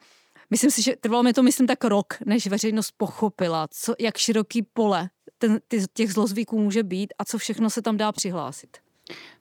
myslím 0.49 0.71
si, 0.71 0.81
že 0.81 0.95
trvalo 0.95 1.23
mi 1.23 1.33
to, 1.33 1.43
myslím, 1.43 1.67
tak 1.67 1.83
rok, 1.83 2.13
než 2.25 2.47
veřejnost 2.47 2.93
pochopila, 2.97 3.67
co, 3.71 3.95
jak 3.99 4.17
široký 4.17 4.63
pole 4.73 5.09
ten, 5.37 5.59
ty, 5.67 5.83
těch 5.93 6.13
zlozvyků 6.13 6.59
může 6.59 6.83
být 6.83 7.13
a 7.19 7.25
co 7.25 7.37
všechno 7.37 7.69
se 7.69 7.81
tam 7.81 7.97
dá 7.97 8.11
přihlásit. 8.11 8.77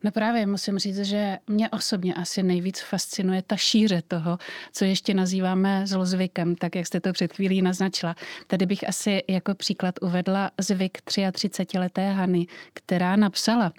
No 0.04 0.10
právě 0.10 0.46
musím 0.46 0.78
říct, 0.78 0.98
že 0.98 1.38
mě 1.46 1.70
osobně 1.70 2.14
asi 2.14 2.42
nejvíc 2.42 2.80
fascinuje 2.80 3.42
ta 3.42 3.56
šíře 3.56 4.02
toho, 4.08 4.38
co 4.72 4.84
ještě 4.84 5.14
nazýváme 5.14 5.86
zlozvykem, 5.86 6.56
tak 6.56 6.74
jak 6.74 6.86
jste 6.86 7.00
to 7.00 7.12
před 7.12 7.32
chvílí 7.32 7.62
naznačila. 7.62 8.16
Tady 8.46 8.66
bych 8.66 8.88
asi 8.88 9.22
jako 9.28 9.54
příklad 9.54 9.94
uvedla 10.02 10.50
zvyk 10.58 10.98
33-leté 10.98 12.12
Hany, 12.12 12.46
která 12.72 13.16
napsala, 13.16 13.72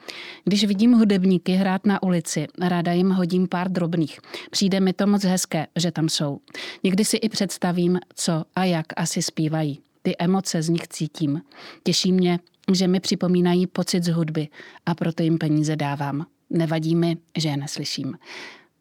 když 0.44 0.64
vidím 0.64 0.94
hudebníky 0.94 1.52
hrát 1.52 1.86
na 1.86 2.04
ulici, 2.04 2.48
ráda 2.62 2.92
jim 2.92 3.10
hodím 3.10 3.48
pár 3.48 3.72
drobných. 3.72 4.20
Přijde 4.52 4.80
mi 4.80 4.94
to 4.94 5.08
moc 5.08 5.24
hezké, 5.24 5.68
že 5.76 5.92
tam 5.92 6.10
jsou. 6.10 6.40
Někdy 6.84 7.06
si 7.06 7.18
i 7.18 7.30
představím, 7.30 8.00
co 8.16 8.46
a 8.56 8.64
jak 8.64 8.86
asi 8.96 9.22
zpívají. 9.22 9.80
Ty 10.02 10.16
emoce 10.20 10.62
z 10.62 10.70
nich 10.70 10.88
cítím. 10.88 11.42
Těší 11.84 12.12
mě, 12.12 12.40
že 12.74 12.88
mi 12.88 13.00
připomínají 13.00 13.68
pocit 13.68 14.04
z 14.04 14.08
hudby 14.08 14.48
a 14.86 14.96
proto 14.96 15.24
jim 15.24 15.38
peníze 15.38 15.76
dávám. 15.76 16.26
Nevadí 16.50 16.96
mi, 16.96 17.18
že 17.38 17.50
je 17.50 17.58
neslyším 17.58 18.18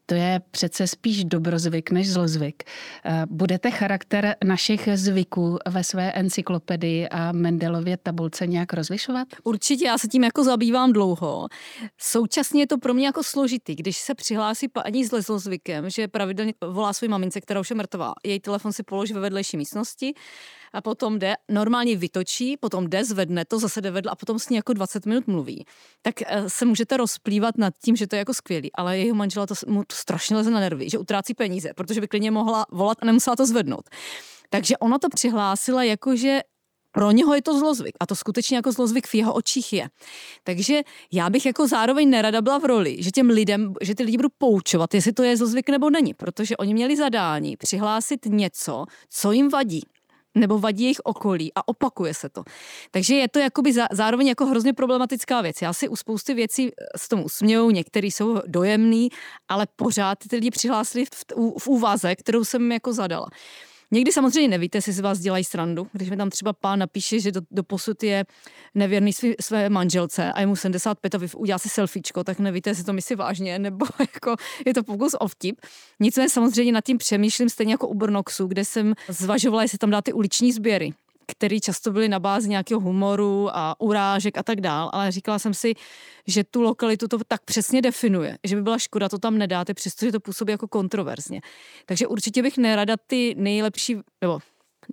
to 0.07 0.15
je 0.15 0.41
přece 0.51 0.87
spíš 0.87 1.25
dobrozvyk 1.25 1.91
než 1.91 2.13
zlozvyk. 2.13 2.63
Eh, 3.05 3.25
budete 3.31 3.71
charakter 3.71 4.37
našich 4.45 4.89
zvyků 4.95 5.59
ve 5.69 5.85
své 5.85 6.13
encyklopedii 6.13 7.09
a 7.09 7.33
Mendelově 7.33 7.97
tabulce 7.97 8.47
nějak 8.47 8.73
rozlišovat? 8.73 9.29
Určitě, 9.45 9.87
já 9.87 9.99
se 9.99 10.09
tím 10.09 10.25
jako 10.25 10.45
zabývám 10.45 10.93
dlouho. 10.93 11.49
Současně 11.99 12.63
je 12.63 12.67
to 12.67 12.79
pro 12.79 12.95
mě 12.95 13.07
jako 13.07 13.23
složitý, 13.23 13.75
když 13.75 13.97
se 13.97 14.15
přihlásí 14.15 14.69
paní 14.69 15.05
s 15.05 15.21
zlozvykem, 15.21 15.91
že 15.91 16.09
pravidelně 16.09 16.55
volá 16.71 16.93
svou 16.93 17.09
mamince, 17.09 17.41
která 17.41 17.61
už 17.61 17.71
je 17.71 17.77
mrtvá. 17.77 18.13
Její 18.25 18.41
telefon 18.41 18.73
si 18.73 18.83
položí 18.83 19.13
ve 19.13 19.21
vedlejší 19.21 19.57
místnosti 19.57 20.15
a 20.73 20.81
potom 20.81 21.19
jde, 21.19 21.35
normálně 21.49 21.97
vytočí, 21.97 22.57
potom 22.57 22.89
jde, 22.89 23.05
zvedne 23.05 23.45
to, 23.45 23.59
zase 23.59 23.81
jde 23.81 23.91
vedle 23.91 24.13
a 24.13 24.15
potom 24.15 24.39
s 24.39 24.49
ní 24.49 24.57
jako 24.57 24.73
20 24.73 25.07
minut 25.07 25.27
mluví. 25.27 25.65
Tak 26.03 26.15
eh, 26.23 26.51
se 26.51 26.65
můžete 26.65 26.97
rozplývat 26.97 27.59
nad 27.59 27.75
tím, 27.85 27.97
že 27.97 28.07
to 28.07 28.17
je 28.17 28.19
jako 28.19 28.35
skvělý, 28.35 28.73
ale 28.73 28.99
jeho 28.99 29.15
manžela 29.15 29.47
to, 29.47 29.55
mu 29.67 29.85
to 29.85 29.97
strašně 29.97 30.37
leze 30.37 30.51
na 30.51 30.61
nervy, 30.61 30.91
že 30.91 30.99
utrácí 30.99 31.35
peníze, 31.35 31.71
protože 31.75 32.01
by 32.01 32.09
klidně 32.09 32.31
mohla 32.31 32.67
volat 32.73 32.99
a 33.03 33.07
nemusela 33.07 33.37
to 33.37 33.47
zvednout. 33.47 33.91
Takže 34.51 34.77
ona 34.77 34.99
to 34.99 35.09
přihlásila 35.09 35.83
jako, 35.83 36.17
že 36.17 36.41
pro 36.97 37.11
něho 37.11 37.35
je 37.35 37.43
to 37.43 37.59
zlozvyk 37.59 37.95
a 38.01 38.07
to 38.07 38.17
skutečně 38.17 38.57
jako 38.57 38.73
zlozvyk 38.73 39.07
v 39.07 39.15
jeho 39.15 39.33
očích 39.35 39.73
je. 39.73 39.89
Takže 40.45 40.83
já 41.13 41.31
bych 41.31 41.47
jako 41.47 41.69
zároveň 41.69 42.11
nerada 42.11 42.43
byla 42.43 42.59
v 42.59 42.65
roli, 42.65 42.97
že 42.99 43.11
těm 43.11 43.31
lidem, 43.31 43.75
že 43.81 43.95
ty 43.95 44.03
lidi 44.03 44.17
budu 44.17 44.29
poučovat, 44.39 44.95
jestli 44.95 45.13
to 45.13 45.23
je 45.23 45.37
zlozvyk 45.37 45.69
nebo 45.71 45.91
není, 45.91 46.15
protože 46.15 46.57
oni 46.57 46.75
měli 46.75 46.97
zadání 46.97 47.57
přihlásit 47.57 48.27
něco, 48.27 48.85
co 49.11 49.33
jim 49.33 49.49
vadí 49.49 49.83
nebo 50.37 50.59
vadí 50.59 50.83
jejich 50.83 51.01
okolí 51.05 51.53
a 51.55 51.69
opakuje 51.69 52.15
se 52.15 52.29
to. 52.29 52.43
Takže 52.91 53.15
je 53.15 53.29
to 53.29 53.39
jakoby 53.39 53.73
zároveň 53.93 54.27
jako 54.27 54.47
hrozně 54.47 54.73
problematická 54.73 55.41
věc. 55.41 55.63
Já 55.63 55.73
si 55.73 55.89
u 55.89 55.97
spousty 55.97 56.35
věcí 56.35 56.71
s 56.97 57.09
tomu 57.09 57.25
usměju, 57.25 57.71
některý 57.71 58.11
jsou 58.11 58.43
dojemný, 58.47 59.09
ale 59.49 59.67
pořád 59.77 60.19
ty 60.29 60.37
lidi 60.37 60.51
přihlásili 60.51 61.05
v, 61.05 61.11
v 61.59 61.69
úvaze, 61.69 62.17
kterou 62.17 62.45
jsem 62.45 62.73
jako 62.73 62.93
zadala. 62.93 63.27
Někdy 63.91 64.13
samozřejmě 64.13 64.49
nevíte, 64.49 64.79
jestli 64.79 64.93
si 64.93 65.03
vás 65.03 65.19
dělají 65.19 65.45
srandu. 65.45 65.89
Když 65.93 66.11
mi 66.11 66.17
tam 66.17 66.31
třeba 66.31 66.53
pán 66.53 66.79
napíše, 66.79 67.21
že 67.21 67.33
do, 67.33 67.41
do 67.51 67.63
posud 67.63 68.03
je 68.03 68.25
nevěrný 68.75 69.13
svý, 69.13 69.35
své 69.41 69.71
manželce 69.71 70.33
a 70.33 70.41
je 70.41 70.47
mu 70.47 70.57
75 70.57 71.15
a 71.15 71.19
udělá 71.37 71.59
si 71.59 71.69
selfiečko, 71.69 72.25
tak 72.25 72.39
nevíte, 72.39 72.71
jestli 72.71 72.85
to 72.85 72.93
myslí 72.93 73.17
vážně, 73.17 73.59
nebo 73.67 73.87
jako 73.99 74.37
je 74.67 74.75
to 74.75 74.83
pokus 74.83 75.15
o 75.21 75.29
vtip. 75.29 75.61
Nicméně 76.01 76.29
samozřejmě 76.29 76.73
nad 76.73 76.85
tím 76.85 76.99
přemýšlím 76.99 77.49
stejně 77.49 77.73
jako 77.73 77.89
u 77.89 77.95
Brnoxu, 77.95 78.47
kde 78.47 78.65
jsem 78.65 78.95
zvažovala, 79.09 79.63
jestli 79.63 79.79
tam 79.79 79.91
dát 79.91 80.05
ty 80.05 80.13
uliční 80.13 80.53
sběry 80.53 80.95
který 81.27 81.61
často 81.61 81.93
byly 81.93 82.09
na 82.09 82.21
bázi 82.21 82.49
nějakého 82.49 82.81
humoru 82.81 83.49
a 83.53 83.81
urážek 83.81 84.39
a 84.39 84.43
tak 84.43 84.61
dál, 84.61 84.91
ale 84.93 85.13
říkala 85.13 85.39
jsem 85.39 85.55
si, 85.55 85.75
že 86.27 86.45
tu 86.45 86.63
lokalitu 86.63 87.09
to 87.09 87.19
tak 87.29 87.45
přesně 87.45 87.83
definuje, 87.83 88.39
že 88.45 88.57
by 88.57 88.63
byla 88.63 88.79
škoda 88.79 89.09
to 89.09 89.19
tam 89.19 89.39
nedáte, 89.39 89.75
přestože 89.75 90.13
to 90.13 90.21
působí 90.21 90.51
jako 90.51 90.69
kontroverzně. 90.69 91.41
Takže 91.87 92.07
určitě 92.07 92.43
bych 92.43 92.59
nerada 92.59 92.95
ty 93.07 93.35
nejlepší, 93.39 93.97
nebo 94.21 94.39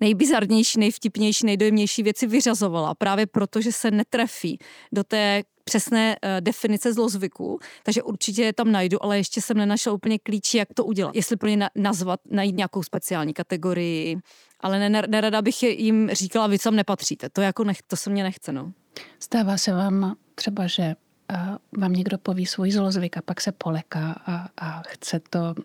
nejbizarnější, 0.01 0.79
nejvtipnější, 0.79 1.45
nejdojemnější 1.45 2.03
věci 2.03 2.27
vyřazovala, 2.27 2.95
právě 2.95 3.27
proto, 3.27 3.61
že 3.61 3.71
se 3.71 3.91
netrefí 3.91 4.59
do 4.91 5.03
té 5.03 5.43
přesné 5.63 6.15
uh, 6.23 6.29
definice 6.41 6.93
zlozvyku, 6.93 7.59
takže 7.83 8.03
určitě 8.03 8.43
je 8.43 8.53
tam 8.53 8.71
najdu, 8.71 9.03
ale 9.03 9.17
ještě 9.17 9.41
jsem 9.41 9.57
nenašla 9.57 9.91
úplně 9.91 10.19
klíč, 10.19 10.53
jak 10.53 10.67
to 10.73 10.85
udělat. 10.85 11.15
Jestli 11.15 11.35
pro 11.35 11.49
ně 11.49 11.57
na, 11.57 11.69
nazvat, 11.75 12.19
najít 12.29 12.55
nějakou 12.55 12.83
speciální 12.83 13.33
kategorii, 13.33 14.17
ale 14.63 14.89
nerada 14.89 15.41
bych 15.41 15.63
jim 15.63 16.09
říkala, 16.13 16.47
vy 16.47 16.59
tam 16.59 16.75
nepatříte. 16.75 17.29
To 17.29 17.41
jako 17.41 17.63
nech, 17.63 17.81
to 17.81 17.95
se 17.95 18.09
mě 18.09 18.23
nechce, 18.23 18.51
no. 18.51 18.71
Stává 19.19 19.57
se 19.57 19.73
vám 19.73 20.15
třeba, 20.35 20.67
že 20.67 20.95
a 21.29 21.57
vám 21.77 21.93
někdo 21.93 22.17
poví 22.17 22.45
svůj 22.45 22.71
zlozvyk 22.71 23.17
a 23.17 23.21
pak 23.21 23.41
se 23.41 23.51
poleká 23.51 24.21
a, 24.25 24.47
a 24.57 24.81
chce 24.87 25.21
to 25.29 25.55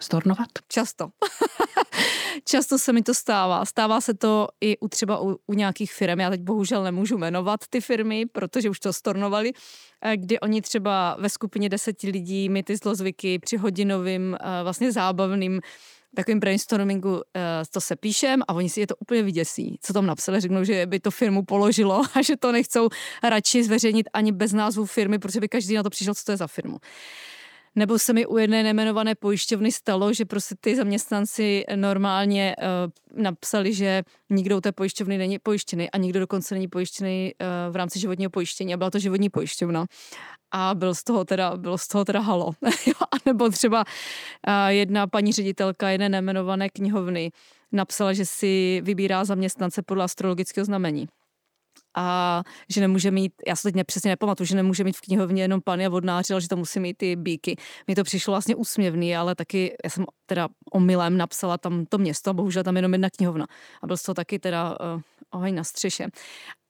stornovat? 0.00 0.48
Často. 0.68 1.08
Často 2.44 2.78
se 2.78 2.92
mi 2.92 3.02
to 3.02 3.14
stává. 3.14 3.64
Stává 3.64 4.00
se 4.00 4.14
to 4.14 4.48
i 4.60 4.78
u 4.78 4.88
třeba 4.88 5.22
u, 5.22 5.38
u 5.46 5.54
nějakých 5.54 5.92
firm. 5.92 6.20
Já 6.20 6.30
teď 6.30 6.40
bohužel 6.40 6.82
nemůžu 6.82 7.18
jmenovat 7.18 7.60
ty 7.70 7.80
firmy, 7.80 8.26
protože 8.26 8.70
už 8.70 8.80
to 8.80 8.92
stornovali, 8.92 9.52
eh, 10.02 10.16
kdy 10.16 10.40
oni 10.40 10.62
třeba 10.62 11.16
ve 11.20 11.28
skupině 11.28 11.68
deseti 11.68 12.10
lidí 12.10 12.48
mi 12.48 12.62
ty 12.62 12.76
zlozvyky 12.76 13.38
při 13.38 13.56
hodinovým 13.56 14.36
eh, 14.40 14.62
vlastně 14.62 14.92
zábavným 14.92 15.60
takovým 16.18 16.40
brainstormingu 16.40 17.10
uh, 17.10 17.20
to 17.70 17.80
se 17.80 17.96
píšem 17.96 18.42
a 18.48 18.52
oni 18.52 18.68
si 18.68 18.80
je 18.80 18.86
to 18.86 18.96
úplně 18.96 19.22
vyděsí, 19.22 19.78
co 19.82 19.92
tam 19.92 20.06
napsali, 20.06 20.40
řeknou, 20.40 20.64
že 20.64 20.86
by 20.86 21.00
to 21.00 21.10
firmu 21.10 21.44
položilo 21.44 22.02
a 22.14 22.22
že 22.22 22.36
to 22.36 22.52
nechcou 22.52 22.88
radši 23.22 23.64
zveřejnit 23.64 24.06
ani 24.12 24.32
bez 24.32 24.52
názvu 24.52 24.86
firmy, 24.86 25.18
protože 25.18 25.40
by 25.40 25.48
každý 25.48 25.74
na 25.74 25.82
to 25.82 25.90
přišel, 25.90 26.14
co 26.14 26.24
to 26.24 26.32
je 26.32 26.36
za 26.36 26.46
firmu. 26.46 26.78
Nebo 27.74 27.98
se 27.98 28.12
mi 28.12 28.26
u 28.26 28.38
jedné 28.38 28.62
nemenované 28.62 29.14
pojišťovny 29.14 29.72
stalo, 29.72 30.12
že 30.12 30.24
prostě 30.24 30.54
ty 30.60 30.76
zaměstnanci 30.76 31.64
normálně 31.74 32.56
uh, 32.58 33.22
napsali, 33.22 33.74
že 33.74 34.02
nikdo 34.30 34.56
u 34.56 34.60
té 34.60 34.72
pojišťovny 34.72 35.18
není 35.18 35.38
pojištěný 35.38 35.90
a 35.90 35.98
nikdo 35.98 36.20
dokonce 36.20 36.54
není 36.54 36.68
pojištěný 36.68 37.32
uh, 37.40 37.72
v 37.72 37.76
rámci 37.76 38.00
životního 38.00 38.30
pojištění 38.30 38.74
a 38.74 38.76
byla 38.76 38.90
to 38.90 38.98
životní 38.98 39.30
pojišťovna 39.30 39.86
a 40.50 40.74
byl 40.74 40.94
z 40.94 41.04
toho 41.04 41.24
teda, 41.24 41.56
bylo 41.56 41.78
z 41.78 41.88
toho 41.88 42.04
teda 42.04 42.20
halo. 42.20 42.50
a 43.00 43.16
nebo 43.26 43.50
třeba 43.50 43.84
uh, 43.84 44.54
jedna 44.68 45.06
paní 45.06 45.32
ředitelka 45.32 45.90
jedné 45.90 46.08
nemenované 46.08 46.68
knihovny 46.68 47.30
napsala, 47.72 48.12
že 48.12 48.26
si 48.26 48.80
vybírá 48.84 49.24
zaměstnance 49.24 49.82
podle 49.82 50.04
astrologického 50.04 50.64
znamení 50.64 51.08
a 51.96 52.42
že 52.68 52.80
nemůže 52.80 53.10
mít, 53.10 53.32
já 53.46 53.56
se 53.56 53.62
teď 53.62 53.74
nepřesně 53.74 54.10
nepamatuju, 54.10 54.46
že 54.46 54.56
nemůže 54.56 54.84
mít 54.84 54.96
v 54.96 55.00
knihovně 55.00 55.42
jenom 55.42 55.60
pany 55.60 55.86
a 55.86 55.88
vodnáři, 55.88 56.32
ale 56.32 56.40
že 56.40 56.48
to 56.48 56.56
musí 56.56 56.80
mít 56.80 56.96
ty 56.96 57.16
bíky. 57.16 57.56
Mi 57.88 57.94
to 57.94 58.04
přišlo 58.04 58.32
vlastně 58.32 58.56
úsměvný, 58.56 59.16
ale 59.16 59.34
taky, 59.34 59.76
já 59.84 59.90
jsem 59.90 60.04
teda 60.26 60.48
omylem 60.72 61.16
napsala 61.16 61.58
tam 61.58 61.86
to 61.86 61.98
město, 61.98 62.34
bohužel 62.34 62.62
tam 62.62 62.76
jenom 62.76 62.92
jedna 62.92 63.08
knihovna. 63.10 63.46
A 63.82 63.86
byl 63.86 63.96
z 63.96 64.02
toho 64.02 64.14
taky 64.14 64.38
teda 64.38 64.70
uh, 64.70 65.00
oheň 65.30 65.54
na 65.54 65.64
střeše. 65.64 66.06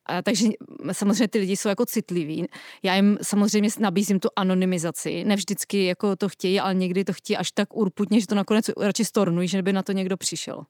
A, 0.09 0.23
takže 0.23 0.49
samozřejmě 0.93 1.29
ty 1.29 1.39
lidi 1.39 1.57
jsou 1.57 1.69
jako 1.69 1.87
citliví. 1.87 2.47
Já 2.83 2.95
jim 2.95 3.19
samozřejmě 3.23 3.71
nabízím 3.79 4.21
tu 4.21 4.29
anonymizaci. 4.37 5.25
Ne 5.25 5.37
vždycky 5.37 5.85
jako 5.85 6.17
to 6.17 6.29
chtějí, 6.29 6.61
ale 6.61 6.75
někdy 6.75 7.05
to 7.05 7.13
chtějí 7.13 7.37
až 7.37 7.51
tak 7.53 7.77
urputně, 7.77 8.21
že 8.21 8.27
to 8.27 8.35
nakonec 8.35 8.71
radši 8.81 9.05
stornují, 9.05 9.49
že 9.49 9.63
by 9.63 9.73
na 9.73 9.83
to 9.83 9.93
někdo 9.93 10.17
přišel. 10.17 10.65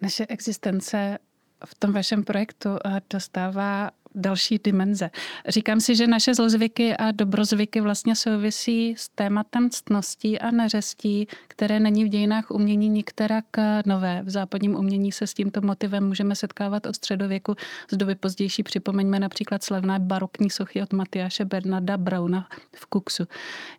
Naše 0.00 0.26
existence 0.26 1.18
v 1.64 1.74
tom 1.74 1.92
vašem 1.92 2.24
projektu 2.24 2.68
eh, 2.84 3.00
dostává 3.10 3.90
další 4.14 4.60
dimenze. 4.64 5.10
Říkám 5.48 5.80
si, 5.80 5.96
že 5.96 6.06
naše 6.06 6.34
zlozvyky 6.34 6.96
a 6.96 7.10
dobrozvyky 7.10 7.80
vlastně 7.80 8.16
souvisí 8.16 8.94
s 8.98 9.08
tématem 9.08 9.70
ctností 9.70 10.38
a 10.38 10.50
neřestí, 10.50 11.26
které 11.48 11.80
není 11.80 12.04
v 12.04 12.08
dějinách 12.08 12.50
umění 12.50 12.88
nikterak 12.88 13.44
nové. 13.86 14.22
V 14.22 14.30
západním 14.30 14.74
umění 14.74 15.12
se 15.12 15.26
s 15.26 15.34
tímto 15.34 15.60
motivem 15.60 16.06
můžeme 16.06 16.34
setkávat 16.34 16.86
od 16.86 16.96
středověku 16.96 17.54
z 17.90 17.96
doby 17.96 18.14
pozdější. 18.14 18.62
Připomeňme 18.62 19.20
například 19.20 19.62
slavné 19.62 19.98
barokní 19.98 20.50
sochy 20.50 20.82
od 20.82 20.92
Matyáše 20.92 21.44
Bernarda 21.44 21.96
Brauna 21.96 22.48
v 22.76 22.86
Kuksu. 22.86 23.24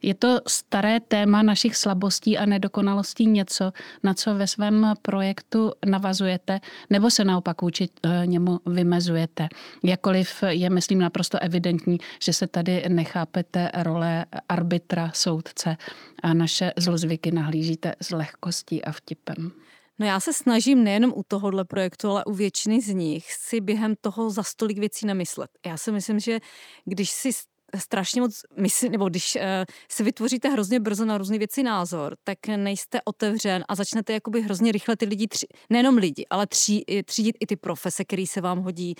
Je 0.02 0.14
to 0.14 0.40
staré 0.48 1.00
téma 1.00 1.42
našich 1.42 1.76
slabostí 1.76 2.38
a 2.38 2.46
nedokonalostí 2.46 3.26
něco, 3.26 3.72
na 4.04 4.14
co 4.14 4.36
ve 4.36 4.48
svém 4.48 4.94
projektu 5.02 5.72
navazujete, 5.86 6.60
nebo 6.90 7.10
se 7.10 7.24
naopak 7.24 7.62
vůči 7.62 7.90
eh, 8.04 8.22
němu 8.26 8.60
vymezujete? 8.66 9.48
Jakkoliv 9.84 10.21
Ačkoliv 10.22 10.44
je, 10.62 10.70
myslím, 10.70 11.00
naprosto 11.00 11.40
evidentní, 11.42 11.98
že 12.24 12.34
se 12.34 12.48
tady 12.48 12.84
nechápete 12.90 13.72
role 13.74 14.26
arbitra, 14.50 15.12
soudce 15.14 15.78
a 16.24 16.34
naše 16.34 16.72
zlozvyky 16.78 17.32
nahlížíte 17.32 17.96
s 18.02 18.12
lehkostí 18.12 18.84
a 18.84 18.92
vtipem. 18.92 19.52
No 20.00 20.06
já 20.06 20.20
se 20.20 20.34
snažím 20.34 20.84
nejenom 20.84 21.14
u 21.16 21.24
tohohle 21.28 21.66
projektu, 21.66 22.10
ale 22.10 22.26
u 22.26 22.34
většiny 22.34 22.82
z 22.82 22.88
nich 22.88 23.34
si 23.34 23.62
během 23.62 23.96
toho 24.02 24.30
za 24.30 24.44
stolik 24.44 24.78
věcí 24.78 25.06
nemyslet. 25.06 25.50
Já 25.66 25.78
si 25.78 25.92
myslím, 25.92 26.20
že 26.20 26.40
když 26.86 27.10
si 27.10 27.30
strašně 27.78 28.22
moc 28.22 28.42
myslí, 28.58 28.90
nebo 28.90 29.10
když 29.10 29.36
uh, 29.36 29.42
si 29.90 30.04
vytvoříte 30.04 30.50
hrozně 30.50 30.80
brzo 30.80 31.06
na 31.06 31.18
různé 31.18 31.38
věci 31.38 31.64
názor, 31.64 32.16
tak 32.24 32.48
nejste 32.48 33.00
otevřen 33.06 33.64
a 33.68 33.76
začnete 33.76 34.14
jakoby 34.14 34.42
hrozně 34.42 34.72
rychle 34.72 34.96
ty 34.96 35.06
lidi, 35.06 35.28
tři, 35.28 35.48
nejenom 35.70 35.98
lidi, 35.98 36.26
ale 36.30 36.48
tří, 36.48 36.84
třídit 37.06 37.36
i 37.40 37.46
ty 37.46 37.56
profese, 37.56 38.06
který 38.06 38.28
se 38.28 38.42
vám 38.42 38.60
hodí. 38.60 38.96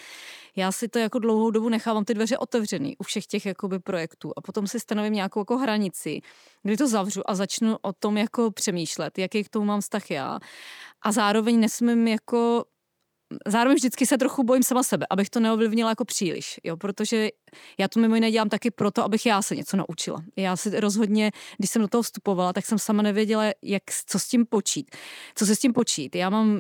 Já 0.56 0.72
si 0.72 0.88
to 0.88 1.00
jako 1.00 1.20
dlouhou 1.20 1.52
dobu 1.52 1.70
nechávám 1.70 2.06
ty 2.06 2.14
dveře 2.14 2.38
otevřený 2.38 2.98
u 2.98 3.04
všech 3.04 3.28
těch 3.28 3.46
jakoby 3.46 3.80
projektů 3.80 4.32
a 4.38 4.42
potom 4.42 4.68
si 4.68 4.80
stanovím 4.80 5.14
nějakou 5.14 5.40
jako 5.40 5.58
hranici, 5.58 6.22
kdy 6.64 6.78
to 6.78 6.88
zavřu 6.88 7.30
a 7.30 7.36
začnu 7.36 7.78
o 7.82 7.94
tom 7.94 8.18
jako 8.18 8.52
přemýšlet, 8.52 9.18
jaký 9.18 9.44
k 9.44 9.50
tomu 9.50 9.66
mám 9.66 9.82
vztah 9.82 10.12
já. 10.12 10.40
A 11.02 11.12
zároveň 11.12 11.60
nesmím 11.60 12.08
jako 12.08 12.66
zároveň 13.48 13.76
vždycky 13.76 14.06
se 14.06 14.18
trochu 14.18 14.44
bojím 14.44 14.64
sama 14.64 14.84
sebe, 14.84 15.06
abych 15.10 15.30
to 15.30 15.40
neovlivnila 15.40 15.90
jako 15.90 16.06
příliš, 16.06 16.60
jo, 16.64 16.78
protože 16.78 17.30
já 17.78 17.88
to 17.88 18.00
mimo 18.00 18.16
jiné 18.16 18.32
dělám 18.32 18.50
taky 18.50 18.72
proto, 18.72 19.04
abych 19.04 19.26
já 19.26 19.42
se 19.42 19.56
něco 19.56 19.78
naučila. 19.78 20.24
Já 20.36 20.56
si 20.56 20.80
rozhodně, 20.80 21.32
když 21.58 21.70
jsem 21.70 21.82
do 21.82 21.88
toho 21.88 22.02
vstupovala, 22.02 22.54
tak 22.54 22.66
jsem 22.66 22.80
sama 22.80 23.04
nevěděla, 23.04 23.44
jak, 23.62 23.84
co 24.06 24.20
s 24.20 24.28
tím 24.28 24.46
počít. 24.46 24.96
Co 25.36 25.46
se 25.46 25.56
s 25.56 25.60
tím 25.60 25.74
počít. 25.74 26.16
Já 26.16 26.30
mám 26.30 26.60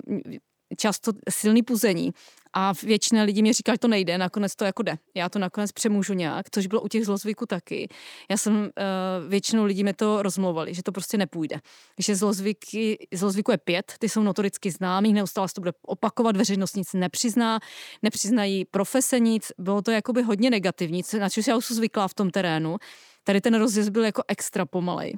často 0.77 1.11
silný 1.29 1.63
puzení 1.63 2.11
A 2.53 2.73
většina 2.83 3.23
lidí 3.23 3.41
mi 3.41 3.53
říká, 3.53 3.71
že 3.73 3.77
to 3.77 3.87
nejde, 3.87 4.17
nakonec 4.17 4.55
to 4.55 4.65
jako 4.65 4.83
jde. 4.83 4.97
Já 5.15 5.29
to 5.29 5.39
nakonec 5.39 5.71
přemůžu 5.71 6.13
nějak, 6.13 6.45
což 6.51 6.67
bylo 6.67 6.81
u 6.81 6.87
těch 6.87 7.05
zlozvyků 7.05 7.45
taky. 7.45 7.89
Já 8.29 8.37
jsem, 8.37 8.55
uh, 8.55 9.29
většinou 9.29 9.65
lidí 9.65 9.83
mi 9.83 9.93
to 9.93 10.21
rozmlouvali, 10.21 10.73
že 10.73 10.83
to 10.83 10.91
prostě 10.91 11.17
nepůjde. 11.17 11.59
Že 11.99 12.15
zlozvyky, 12.15 13.07
zlozvyku 13.13 13.51
je 13.51 13.57
pět, 13.57 13.93
ty 13.99 14.09
jsou 14.09 14.23
notoricky 14.23 14.71
známí, 14.71 15.13
neustále 15.13 15.47
se 15.47 15.53
to 15.53 15.61
bude 15.61 15.73
opakovat, 15.81 16.37
veřejnost 16.37 16.75
nic 16.75 16.93
nepřizná, 16.93 17.59
nepřiznají 18.01 18.65
profese 18.65 19.19
nic, 19.19 19.51
bylo 19.57 19.81
to 19.81 19.91
jakoby 19.91 20.21
hodně 20.21 20.49
negativní, 20.49 21.01
na 21.19 21.29
čem 21.29 21.43
já 21.47 21.57
už 21.57 21.65
jsem 21.65 21.75
zvyklá 21.75 22.07
v 22.07 22.13
tom 22.13 22.29
terénu. 22.29 22.77
Tady 23.23 23.41
ten 23.41 23.53
rozjezd 23.53 23.89
byl 23.89 24.03
jako 24.03 24.23
extra 24.27 24.65
pomalej. 24.65 25.17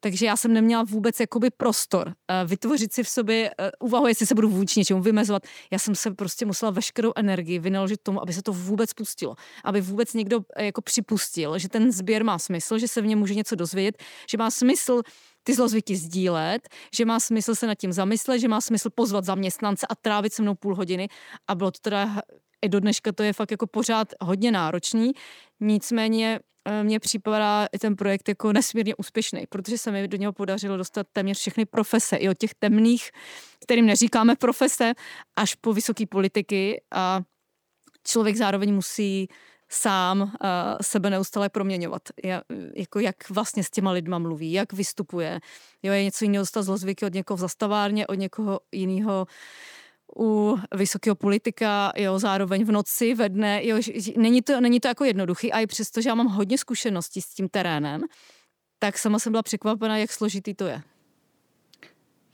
Takže 0.00 0.26
já 0.26 0.36
jsem 0.36 0.52
neměla 0.52 0.82
vůbec 0.82 1.20
jakoby 1.20 1.50
prostor 1.50 2.08
uh, 2.08 2.14
vytvořit 2.50 2.92
si 2.92 3.02
v 3.02 3.08
sobě 3.08 3.50
uh, 3.60 3.88
úvahu, 3.88 4.06
jestli 4.06 4.26
se 4.26 4.34
budu 4.34 4.48
vůči 4.48 4.80
něčemu 4.80 5.02
vymezovat. 5.02 5.42
Já 5.70 5.78
jsem 5.78 5.94
se 5.94 6.10
prostě 6.10 6.46
musela 6.46 6.70
veškerou 6.70 7.12
energii 7.16 7.58
vynaložit 7.58 8.00
tomu, 8.02 8.22
aby 8.22 8.32
se 8.32 8.42
to 8.42 8.52
vůbec 8.52 8.92
pustilo. 8.92 9.34
Aby 9.64 9.80
vůbec 9.80 10.14
někdo 10.14 10.38
uh, 10.38 10.44
jako 10.56 10.82
připustil, 10.82 11.58
že 11.58 11.68
ten 11.68 11.92
sběr 11.92 12.24
má 12.24 12.38
smysl, 12.38 12.78
že 12.78 12.88
se 12.88 13.00
v 13.00 13.06
něm 13.06 13.18
může 13.18 13.34
něco 13.34 13.56
dozvědět, 13.56 14.02
že 14.30 14.38
má 14.38 14.50
smysl 14.50 15.02
ty 15.42 15.54
zlozvyky 15.54 15.96
sdílet, 15.96 16.68
že 16.94 17.04
má 17.04 17.20
smysl 17.20 17.54
se 17.54 17.66
nad 17.66 17.74
tím 17.74 17.92
zamyslet, 17.92 18.38
že 18.38 18.48
má 18.48 18.60
smysl 18.60 18.90
pozvat 18.94 19.24
zaměstnance 19.24 19.86
a 19.86 19.94
trávit 19.94 20.32
se 20.32 20.42
mnou 20.42 20.54
půl 20.54 20.74
hodiny. 20.74 21.08
A 21.48 21.54
bylo 21.54 21.70
to 21.70 21.78
teda 21.82 22.22
i 22.62 22.68
do 22.68 22.80
dneška 22.80 23.12
to 23.12 23.22
je 23.22 23.32
fakt 23.32 23.50
jako 23.50 23.66
pořád 23.66 24.08
hodně 24.20 24.52
náročný. 24.52 25.12
Nicméně 25.60 26.40
Eh, 26.64 26.84
mně 26.84 27.00
připadá 27.00 27.66
i 27.72 27.78
ten 27.78 27.96
projekt 27.96 28.28
jako 28.28 28.52
nesmírně 28.52 28.94
úspěšný, 28.94 29.44
protože 29.48 29.78
se 29.78 29.90
mi 29.90 30.08
do 30.08 30.16
něho 30.16 30.32
podařilo 30.32 30.76
dostat 30.76 31.06
téměř 31.12 31.38
všechny 31.38 31.66
profese, 31.66 32.16
i 32.16 32.28
od 32.28 32.38
těch 32.38 32.54
temných, 32.54 33.10
kterým 33.64 33.86
neříkáme 33.86 34.36
profese, 34.36 34.92
až 35.36 35.54
po 35.54 35.72
vysoké 35.72 36.06
politiky 36.06 36.82
a 36.94 37.20
člověk 38.06 38.36
zároveň 38.36 38.74
musí 38.74 39.28
sám 39.68 40.20
uh, 40.20 40.28
sebe 40.82 41.10
neustále 41.10 41.48
proměňovat. 41.48 42.02
Ja, 42.24 42.42
jako 42.76 42.98
jak 43.00 43.30
vlastně 43.30 43.64
s 43.64 43.70
těma 43.70 43.90
lidma 43.90 44.18
mluví, 44.18 44.52
jak 44.52 44.72
vystupuje. 44.72 45.40
Jo, 45.82 45.92
je 45.92 46.04
něco 46.04 46.24
jiného 46.24 46.42
dostat 46.42 46.62
zlozvyky 46.62 47.06
od 47.06 47.14
někoho 47.14 47.36
v 47.36 47.40
zastavárně, 47.40 48.06
od 48.06 48.14
někoho 48.14 48.60
jiného 48.72 49.26
u 50.18 50.58
vysokého 50.74 51.16
politika, 51.16 51.92
jo, 51.96 52.18
zároveň 52.18 52.64
v 52.64 52.72
noci, 52.72 53.14
ve 53.14 53.28
dne, 53.28 53.66
jo, 53.66 53.78
není 54.16 54.42
to, 54.42 54.60
není 54.60 54.80
to 54.80 54.88
jako 54.88 55.04
jednoduchý 55.04 55.52
a 55.52 55.60
i 55.60 55.66
přesto, 55.66 56.00
že 56.00 56.08
já 56.08 56.14
mám 56.14 56.26
hodně 56.26 56.58
zkušeností 56.58 57.20
s 57.22 57.34
tím 57.34 57.48
terénem, 57.48 58.02
tak 58.78 58.98
sama 58.98 59.18
jsem 59.18 59.32
byla 59.32 59.42
překvapena, 59.42 59.96
jak 59.96 60.12
složitý 60.12 60.54
to 60.54 60.66
je. 60.66 60.82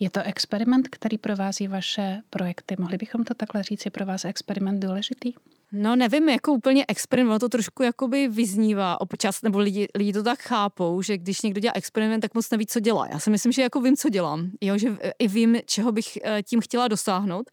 Je 0.00 0.10
to 0.10 0.22
experiment, 0.22 0.88
který 0.88 1.18
provází 1.18 1.68
vaše 1.68 2.22
projekty. 2.30 2.76
Mohli 2.78 2.96
bychom 2.96 3.24
to 3.24 3.34
takhle 3.34 3.62
říct, 3.62 3.84
je 3.84 3.90
pro 3.90 4.06
vás 4.06 4.24
experiment 4.24 4.84
důležitý? 4.84 5.32
No 5.72 5.96
nevím, 5.96 6.28
jako 6.28 6.52
úplně 6.52 6.84
experiment, 6.88 7.40
to 7.40 7.48
trošku 7.48 7.82
jakoby 7.82 8.28
vyznívá 8.28 9.00
občas, 9.00 9.42
nebo 9.42 9.58
lidi, 9.58 9.86
lidi 9.94 10.12
to 10.12 10.22
tak 10.22 10.42
chápou, 10.42 11.02
že 11.02 11.18
když 11.18 11.42
někdo 11.42 11.60
dělá 11.60 11.72
experiment, 11.76 12.22
tak 12.22 12.34
moc 12.34 12.50
neví, 12.50 12.66
co 12.66 12.80
dělá. 12.80 13.06
Já 13.06 13.18
si 13.18 13.30
myslím, 13.30 13.52
že 13.52 13.62
jako 13.62 13.80
vím, 13.80 13.96
co 13.96 14.08
dělám, 14.08 14.50
jo, 14.60 14.78
že 14.78 14.96
i 15.18 15.28
vím, 15.28 15.56
čeho 15.66 15.92
bych 15.92 16.18
eh, 16.24 16.42
tím 16.42 16.60
chtěla 16.60 16.88
dosáhnout, 16.88 17.50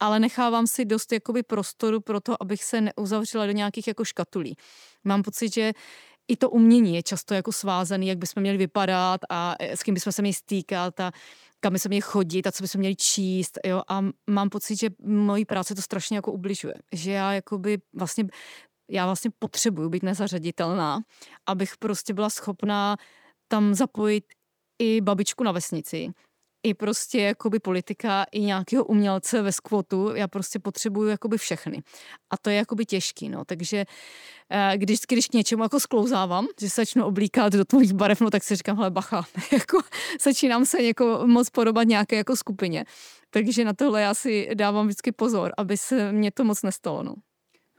ale 0.00 0.20
nechávám 0.20 0.66
si 0.66 0.84
dost 0.84 1.12
jakoby 1.12 1.42
prostoru 1.42 2.00
pro 2.00 2.20
to, 2.20 2.42
abych 2.42 2.64
se 2.64 2.80
neuzavřela 2.80 3.46
do 3.46 3.52
nějakých 3.52 3.86
jako 3.88 4.04
škatulí. 4.04 4.56
Mám 5.04 5.22
pocit, 5.22 5.54
že 5.54 5.72
i 6.28 6.36
to 6.36 6.50
umění 6.50 6.94
je 6.94 7.02
často 7.02 7.34
jako 7.34 7.52
svázaný, 7.52 8.08
jak 8.08 8.18
bychom 8.18 8.40
měli 8.40 8.58
vypadat 8.58 9.20
a 9.30 9.54
eh, 9.60 9.76
s 9.76 9.82
kým 9.82 9.94
bychom 9.94 10.12
se 10.12 10.22
měli 10.22 10.34
stýkat 10.34 11.00
a 11.00 11.12
kam 11.60 11.72
bychom 11.72 11.88
měli 11.88 12.00
chodit 12.00 12.46
a 12.46 12.52
co 12.52 12.64
bychom 12.64 12.78
měli 12.78 12.96
číst, 12.96 13.58
jo, 13.66 13.82
a 13.88 14.04
mám 14.30 14.48
pocit, 14.48 14.76
že 14.76 14.90
mojí 15.02 15.44
práce 15.44 15.74
to 15.74 15.82
strašně 15.82 16.16
jako 16.16 16.32
ubližuje, 16.32 16.74
že 16.92 17.12
já 17.12 17.32
jakoby 17.32 17.78
vlastně 17.94 18.24
já 18.90 19.06
vlastně 19.06 19.30
potřebuju 19.38 19.88
být 19.88 20.02
nezařaditelná, 20.02 21.00
abych 21.46 21.76
prostě 21.76 22.14
byla 22.14 22.30
schopná 22.30 22.96
tam 23.48 23.74
zapojit 23.74 24.24
i 24.78 25.00
babičku 25.00 25.44
na 25.44 25.52
vesnici, 25.52 26.12
i 26.66 26.74
prostě 26.74 27.20
jakoby 27.20 27.58
politika, 27.58 28.26
i 28.32 28.40
nějakého 28.40 28.84
umělce 28.84 29.42
ve 29.42 29.52
skvotu, 29.52 30.10
já 30.14 30.28
prostě 30.28 30.58
potřebuju 30.58 31.08
jakoby 31.08 31.38
všechny. 31.38 31.82
A 32.30 32.36
to 32.36 32.50
je 32.50 32.56
jakoby 32.56 32.86
těžký, 32.86 33.28
no, 33.28 33.44
takže 33.44 33.84
eh, 34.50 34.72
když, 34.76 34.98
když 35.08 35.26
k 35.26 35.32
něčemu 35.32 35.62
jako 35.62 35.80
sklouzávám, 35.80 36.46
že 36.60 36.70
se 36.70 36.80
začnu 36.80 37.04
oblíkat 37.04 37.52
do 37.52 37.64
tvojich 37.64 37.92
barev, 37.92 38.20
no 38.20 38.30
tak 38.30 38.44
si 38.44 38.56
říkám, 38.56 38.76
hele 38.76 38.90
bacha, 38.90 39.24
jako 39.52 39.78
začínám 40.20 40.66
se 40.66 40.82
jako 40.82 41.22
moc 41.26 41.50
podobat 41.50 41.88
nějaké 41.88 42.16
jako 42.16 42.36
skupině. 42.36 42.84
Takže 43.30 43.64
na 43.64 43.72
tohle 43.72 44.02
já 44.02 44.14
si 44.14 44.48
dávám 44.54 44.86
vždycky 44.86 45.12
pozor, 45.12 45.52
aby 45.58 45.76
se 45.76 46.12
mě 46.12 46.30
to 46.30 46.44
moc 46.44 46.62
nestalo, 46.62 47.02
no 47.02 47.14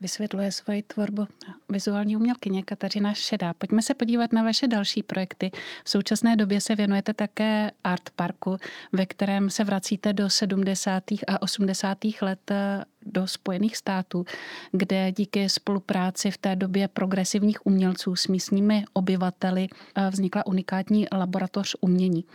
vysvětluje 0.02 0.52
svoji 0.52 0.84
tvorbu 0.84 1.28
vizuální 1.70 2.16
umělkyně 2.16 2.64
Kateřina 2.64 3.14
Šedá. 3.14 3.54
Pojďme 3.54 3.82
se 3.82 3.94
podívat 3.94 4.34
na 4.34 4.44
vaše 4.44 4.68
další 4.68 5.04
projekty. 5.04 5.52
V 5.84 5.90
současné 5.90 6.36
době 6.36 6.62
se 6.62 6.76
věnujete 6.76 7.14
také 7.14 7.72
Art 7.84 8.10
Parku, 8.16 8.58
ve 8.92 9.06
kterém 9.06 9.50
se 9.50 9.64
vracíte 9.64 10.14
do 10.14 10.30
70. 10.30 11.04
a 11.28 11.42
80. 11.42 11.98
let 12.22 12.52
eh, 12.52 12.84
do 13.06 13.28
Spojených 13.28 13.78
států, 13.78 14.26
kde 14.72 15.12
díky 15.12 15.50
spolupráci 15.50 16.32
v 16.32 16.38
té 16.38 16.56
době 16.56 16.88
progresivních 16.88 17.66
umělců 17.66 18.16
s 18.16 18.28
místními 18.28 18.86
obyvateli 18.94 19.68
eh, 19.96 20.10
vznikla 20.10 20.46
unikátní 20.46 21.08
laboratoř 21.14 21.76
umění. 21.82 22.26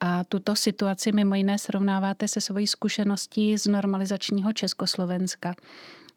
A 0.00 0.24
tuto 0.24 0.56
situaci 0.56 1.12
mimo 1.12 1.34
jiné 1.34 1.58
srovnáváte 1.58 2.28
se 2.28 2.40
svojí 2.40 2.66
zkušeností 2.66 3.58
z 3.58 3.66
normalizačního 3.66 4.52
Československa. 4.52 5.54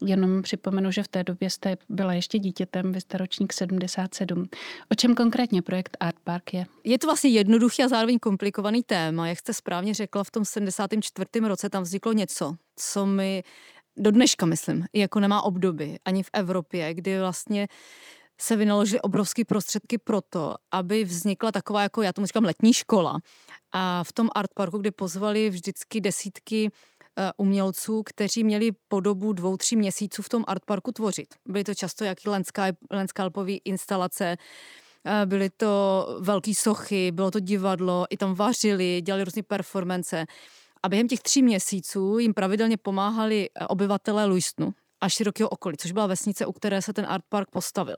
Jenom 0.01 0.41
připomenu, 0.41 0.91
že 0.91 1.03
v 1.03 1.07
té 1.07 1.23
době 1.23 1.49
jste 1.49 1.77
byla 1.89 2.13
ještě 2.13 2.39
dítětem, 2.39 2.91
vy 2.91 3.01
jste 3.01 3.17
ročník 3.17 3.53
77. 3.53 4.45
O 4.91 4.95
čem 4.95 5.15
konkrétně 5.15 5.61
projekt 5.61 5.97
Art 5.99 6.19
Park 6.23 6.53
je? 6.53 6.65
Je 6.83 6.99
to 6.99 7.07
vlastně 7.07 7.29
jednoduchý 7.29 7.83
a 7.83 7.87
zároveň 7.87 8.19
komplikovaný 8.19 8.83
téma. 8.83 9.27
Jak 9.27 9.39
jste 9.39 9.53
správně 9.53 9.93
řekla, 9.93 10.23
v 10.23 10.31
tom 10.31 10.45
74. 10.45 11.27
roce 11.47 11.69
tam 11.69 11.83
vzniklo 11.83 12.13
něco, 12.13 12.55
co 12.75 13.05
mi 13.05 13.43
do 13.97 14.11
dneška, 14.11 14.45
myslím, 14.45 14.85
jako 14.93 15.19
nemá 15.19 15.41
obdoby 15.41 15.99
ani 16.05 16.23
v 16.23 16.29
Evropě, 16.33 16.93
kdy 16.93 17.19
vlastně 17.19 17.67
se 18.41 18.55
vynaložily 18.55 19.01
obrovské 19.01 19.45
prostředky 19.45 19.97
pro 19.97 20.21
to, 20.21 20.55
aby 20.71 21.03
vznikla 21.03 21.51
taková, 21.51 21.81
jako 21.81 22.01
já 22.01 22.13
tomu 22.13 22.27
říkám, 22.27 22.43
letní 22.43 22.73
škola. 22.73 23.19
A 23.71 24.03
v 24.03 24.13
tom 24.13 24.29
art 24.35 24.49
parku, 24.53 24.77
kde 24.77 24.91
pozvali 24.91 25.49
vždycky 25.49 26.01
desítky 26.01 26.71
umělců, 27.37 28.03
kteří 28.03 28.43
měli 28.43 28.71
po 28.87 28.99
dobu 28.99 29.33
dvou, 29.33 29.57
tří 29.57 29.75
měsíců 29.75 30.21
v 30.21 30.29
tom 30.29 30.43
artparku 30.47 30.91
tvořit. 30.91 31.35
Byly 31.45 31.63
to 31.63 31.75
často 31.75 32.03
jaký 32.03 32.29
landskalpové 32.91 33.53
instalace, 33.53 34.37
eh, 35.05 35.25
byly 35.25 35.49
to 35.49 36.07
velké 36.19 36.53
sochy, 36.55 37.11
bylo 37.11 37.31
to 37.31 37.39
divadlo, 37.39 38.05
i 38.09 38.17
tam 38.17 38.35
vařili, 38.35 39.01
dělali 39.01 39.23
různé 39.23 39.43
performance. 39.43 40.25
A 40.83 40.89
během 40.89 41.07
těch 41.07 41.19
tří 41.19 41.43
měsíců 41.43 42.19
jim 42.19 42.33
pravidelně 42.33 42.77
pomáhali 42.77 43.49
eh, 43.49 43.67
obyvatelé 43.67 44.25
Luistnu 44.25 44.73
a 45.01 45.09
širokého 45.09 45.49
okolí, 45.49 45.77
což 45.77 45.91
byla 45.91 46.07
vesnice, 46.07 46.45
u 46.45 46.51
které 46.51 46.81
se 46.81 46.93
ten 46.93 47.05
art 47.09 47.23
park 47.29 47.49
postavil. 47.51 47.95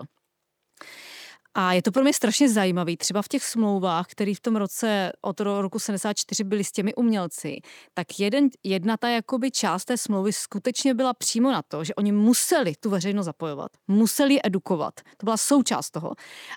A 1.59 1.73
je 1.73 1.81
to 1.81 1.91
pro 1.91 2.03
mě 2.03 2.13
strašně 2.13 2.49
zajímavý. 2.49 2.97
Třeba 2.97 3.21
v 3.21 3.27
těch 3.27 3.43
smlouvách, 3.43 4.07
které 4.07 4.33
v 4.35 4.39
tom 4.39 4.55
roce 4.55 5.11
od 5.21 5.39
roku 5.39 5.79
74 5.79 6.43
byly 6.43 6.63
s 6.63 6.71
těmi 6.71 6.95
umělci, 6.95 7.57
tak 7.93 8.19
jeden, 8.19 8.49
jedna 8.63 8.97
ta 8.97 9.09
jakoby 9.09 9.51
část 9.51 9.85
té 9.85 9.97
smlouvy 9.97 10.33
skutečně 10.33 10.93
byla 10.93 11.13
přímo 11.13 11.51
na 11.51 11.61
to, 11.61 11.83
že 11.83 11.95
oni 11.95 12.11
museli 12.11 12.73
tu 12.79 12.89
veřejnost 12.89 13.25
zapojovat, 13.25 13.71
museli 13.87 14.39
edukovat. 14.43 14.93
To 15.17 15.25
byla 15.25 15.37
součást 15.37 15.91
toho. 15.91 16.13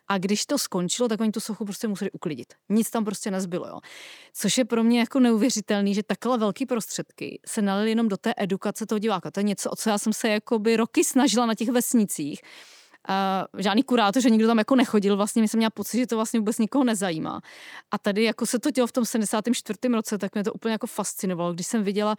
A 0.08 0.18
když 0.18 0.46
to 0.46 0.58
skončilo, 0.58 1.08
tak 1.08 1.20
oni 1.20 1.30
tu 1.30 1.40
sochu 1.40 1.64
prostě 1.64 1.88
museli 1.88 2.10
uklidit. 2.10 2.54
Nic 2.68 2.90
tam 2.90 3.04
prostě 3.04 3.30
nezbylo. 3.30 3.68
Jo. 3.68 3.78
Což 4.32 4.58
je 4.58 4.64
pro 4.64 4.84
mě 4.84 4.98
jako 4.98 5.20
neuvěřitelný, 5.20 5.94
že 5.94 6.02
takhle 6.02 6.38
velký 6.38 6.66
prostředky 6.66 7.40
se 7.46 7.62
nalili 7.62 7.90
jenom 7.90 8.08
do 8.08 8.16
té 8.16 8.34
edukace 8.36 8.86
toho 8.86 8.98
diváka. 8.98 9.30
To 9.30 9.40
je 9.40 9.44
něco, 9.44 9.70
o 9.70 9.76
co 9.76 9.90
já 9.90 9.98
jsem 9.98 10.12
se 10.12 10.28
jakoby 10.28 10.76
roky 10.76 11.04
snažila 11.04 11.46
na 11.46 11.54
těch 11.54 11.68
vesnicích 11.68 12.40
Uh, 13.08 13.60
žádný 13.60 13.82
kurátor, 13.82 14.22
že 14.22 14.30
nikdo 14.30 14.46
tam 14.46 14.58
jako 14.58 14.76
nechodil, 14.76 15.16
vlastně 15.16 15.48
jsem 15.48 15.58
měla 15.58 15.70
pocit, 15.70 15.98
že 15.98 16.06
to 16.06 16.16
vlastně 16.16 16.40
vůbec 16.40 16.58
nikoho 16.58 16.84
nezajímá. 16.84 17.40
A 17.90 17.98
tady 17.98 18.24
jako 18.24 18.46
se 18.46 18.58
to 18.58 18.70
dělo 18.70 18.86
v 18.86 18.92
tom 18.92 19.04
74. 19.04 19.78
roce, 19.92 20.18
tak 20.18 20.34
mě 20.34 20.44
to 20.44 20.52
úplně 20.52 20.72
jako 20.72 20.86
fascinovalo, 20.86 21.52
když 21.52 21.66
jsem 21.66 21.82
viděla, 21.82 22.16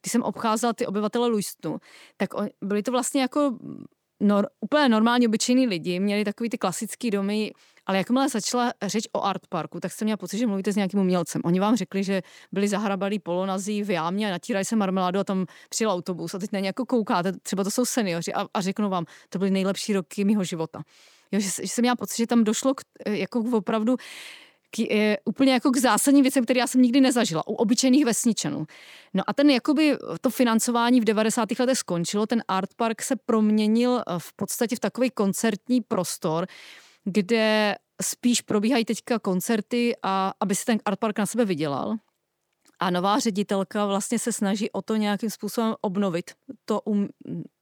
když 0.00 0.12
jsem 0.12 0.22
obcházela 0.22 0.72
ty 0.72 0.86
obyvatele 0.86 1.28
Luistnu, 1.28 1.78
tak 2.16 2.34
on, 2.34 2.48
byli 2.62 2.82
to 2.82 2.90
vlastně 2.90 3.20
jako 3.20 3.58
nor, 4.22 4.48
úplně 4.60 4.88
normální, 4.88 5.26
obyčejní 5.26 5.66
lidi, 5.66 6.00
měli 6.00 6.24
takový 6.24 6.50
ty 6.50 6.58
klasický 6.58 7.10
domy, 7.10 7.52
ale 7.86 7.98
jakmile 7.98 8.28
začala 8.28 8.72
řeč 8.82 9.04
o 9.12 9.22
art 9.22 9.46
parku, 9.48 9.80
tak 9.80 9.92
jsem 9.92 10.06
měla 10.06 10.16
pocit, 10.16 10.38
že 10.38 10.46
mluvíte 10.46 10.72
s 10.72 10.76
nějakým 10.76 11.00
umělcem. 11.00 11.42
Oni 11.44 11.60
vám 11.60 11.76
řekli, 11.76 12.04
že 12.04 12.22
byli 12.52 12.68
zahrabalí 12.68 13.18
polonazí 13.18 13.82
v 13.82 13.90
jámě 13.90 14.28
a 14.28 14.30
natírají 14.30 14.64
se 14.64 14.76
marmeládu 14.76 15.20
a 15.20 15.24
tam 15.24 15.46
přijel 15.68 15.90
autobus 15.90 16.34
a 16.34 16.38
teď 16.38 16.52
na 16.52 16.60
ně 16.60 16.66
jako 16.66 16.86
koukáte, 16.86 17.32
třeba 17.32 17.64
to 17.64 17.70
jsou 17.70 17.84
seniori 17.84 18.32
a, 18.34 18.46
a 18.54 18.60
řeknu 18.60 18.88
vám, 18.90 19.04
to 19.28 19.38
byly 19.38 19.50
nejlepší 19.50 19.92
roky 19.92 20.24
mého 20.24 20.44
života. 20.44 20.82
Jo, 21.32 21.40
že, 21.40 21.48
že 21.48 21.68
jsem 21.68 21.82
měla 21.82 21.96
pocit, 21.96 22.16
že 22.16 22.26
tam 22.26 22.44
došlo 22.44 22.74
k, 22.74 22.82
jako 23.08 23.44
opravdu 23.52 23.96
k, 24.76 24.80
e, 24.80 25.16
úplně 25.24 25.52
jako 25.52 25.70
k 25.70 25.76
zásadním 25.76 26.22
věcem, 26.22 26.44
které 26.44 26.60
já 26.60 26.66
jsem 26.66 26.82
nikdy 26.82 27.00
nezažila 27.00 27.48
u 27.48 27.52
obyčejných 27.52 28.04
vesničanů. 28.04 28.66
No 29.14 29.22
a 29.26 29.32
ten 29.32 29.50
jakoby 29.50 29.96
to 30.20 30.30
financování 30.30 31.00
v 31.00 31.04
90. 31.04 31.48
letech 31.58 31.78
skončilo, 31.78 32.26
ten 32.26 32.42
art 32.48 32.74
park 32.76 33.02
se 33.02 33.16
proměnil 33.16 33.98
e, 33.98 34.02
v 34.18 34.32
podstatě 34.32 34.76
v 34.76 34.80
takový 34.80 35.10
koncertní 35.10 35.80
prostor, 35.80 36.46
kde 37.04 37.74
spíš 38.02 38.40
probíhají 38.40 38.84
teďka 38.84 39.18
koncerty 39.18 39.94
a 40.02 40.32
aby 40.40 40.54
si 40.54 40.64
ten 40.64 40.78
art 40.84 40.98
park 40.98 41.18
na 41.18 41.26
sebe 41.26 41.44
vydělal. 41.44 41.96
A 42.82 42.90
nová 42.90 43.18
ředitelka 43.18 43.86
vlastně 43.86 44.18
se 44.18 44.32
snaží 44.32 44.70
o 44.70 44.82
to 44.82 44.96
nějakým 44.96 45.30
způsobem 45.30 45.74
obnovit 45.80 46.30
to, 46.64 46.80
um, 46.80 47.08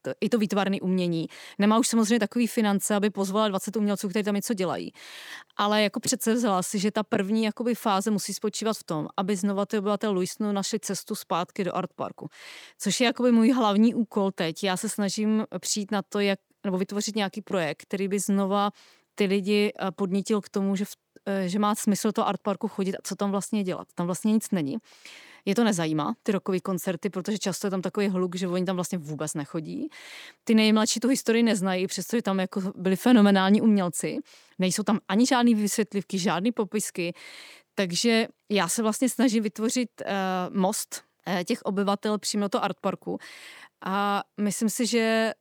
to 0.02 0.10
i 0.20 0.28
to 0.28 0.38
výtvarné 0.38 0.80
umění. 0.80 1.26
Nemá 1.58 1.78
už 1.78 1.88
samozřejmě 1.88 2.18
takový 2.18 2.46
finance, 2.46 2.94
aby 2.94 3.10
pozvala 3.10 3.48
20 3.48 3.76
umělců, 3.76 4.08
kteří 4.08 4.24
tam 4.24 4.34
něco 4.34 4.54
dělají. 4.54 4.92
Ale 5.56 5.82
jako 5.82 6.00
přece 6.00 6.34
vzala 6.34 6.62
si, 6.62 6.78
že 6.78 6.90
ta 6.90 7.02
první 7.02 7.44
jakoby 7.44 7.74
fáze 7.74 8.10
musí 8.10 8.34
spočívat 8.34 8.76
v 8.76 8.84
tom, 8.84 9.08
aby 9.16 9.36
znova 9.36 9.66
ty 9.66 9.78
obyvatel 9.78 10.12
Luisnu 10.12 10.52
našli 10.52 10.80
cestu 10.80 11.14
zpátky 11.14 11.64
do 11.64 11.76
Art 11.76 11.92
Parku. 11.92 12.28
Což 12.78 13.00
je 13.00 13.04
jakoby 13.04 13.32
můj 13.32 13.50
hlavní 13.50 13.94
úkol 13.94 14.30
teď. 14.30 14.64
Já 14.64 14.76
se 14.76 14.88
snažím 14.88 15.46
přijít 15.58 15.90
na 15.90 16.02
to, 16.02 16.20
jak 16.20 16.38
nebo 16.64 16.78
vytvořit 16.78 17.16
nějaký 17.16 17.42
projekt, 17.42 17.82
který 17.82 18.08
by 18.08 18.18
znova 18.18 18.70
ty 19.14 19.24
lidi 19.24 19.72
eh, 19.72 19.90
podnítil 19.90 20.40
k 20.40 20.48
tomu, 20.48 20.76
že, 20.76 20.84
v, 20.84 20.92
že 21.46 21.58
má 21.58 21.74
smysl 21.74 22.12
to 22.12 22.28
art 22.28 22.40
parku 22.42 22.68
chodit 22.68 22.96
a 22.96 22.98
co 23.02 23.16
tam 23.16 23.30
vlastně 23.30 23.64
dělat. 23.64 23.88
Tam 23.94 24.06
vlastně 24.06 24.32
nic 24.32 24.50
není. 24.50 24.76
Je 25.44 25.54
to 25.54 25.64
nezajímá, 25.64 26.14
ty 26.22 26.32
rokové 26.32 26.60
koncerty, 26.60 27.10
protože 27.10 27.38
často 27.38 27.66
je 27.66 27.70
tam 27.70 27.82
takový 27.82 28.08
hluk, 28.08 28.36
že 28.36 28.48
oni 28.48 28.64
tam 28.64 28.76
vlastně 28.76 28.98
vůbec 28.98 29.34
nechodí. 29.34 29.88
Ty 30.44 30.54
nejmladší 30.54 31.00
tu 31.00 31.08
historii 31.08 31.42
neznají, 31.42 31.86
přestože 31.86 32.22
tam 32.22 32.40
jako 32.40 32.60
byli 32.76 32.96
fenomenální 32.96 33.60
umělci. 33.60 34.18
Nejsou 34.58 34.82
tam 34.82 34.98
ani 35.08 35.26
žádné 35.26 35.54
vysvětlivky, 35.54 36.18
žádné 36.18 36.52
popisky. 36.52 37.14
Takže 37.74 38.26
já 38.50 38.68
se 38.68 38.82
vlastně 38.82 39.08
snažím 39.08 39.42
vytvořit 39.42 39.90
uh, 40.00 40.56
most 40.56 41.02
uh, 41.26 41.42
těch 41.44 41.62
obyvatel 41.62 42.18
přímo 42.18 42.48
do 42.48 42.64
art 42.64 42.76
parku. 42.80 43.18
A 43.84 44.22
myslím 44.40 44.70
si, 44.70 44.86
že 44.86 45.32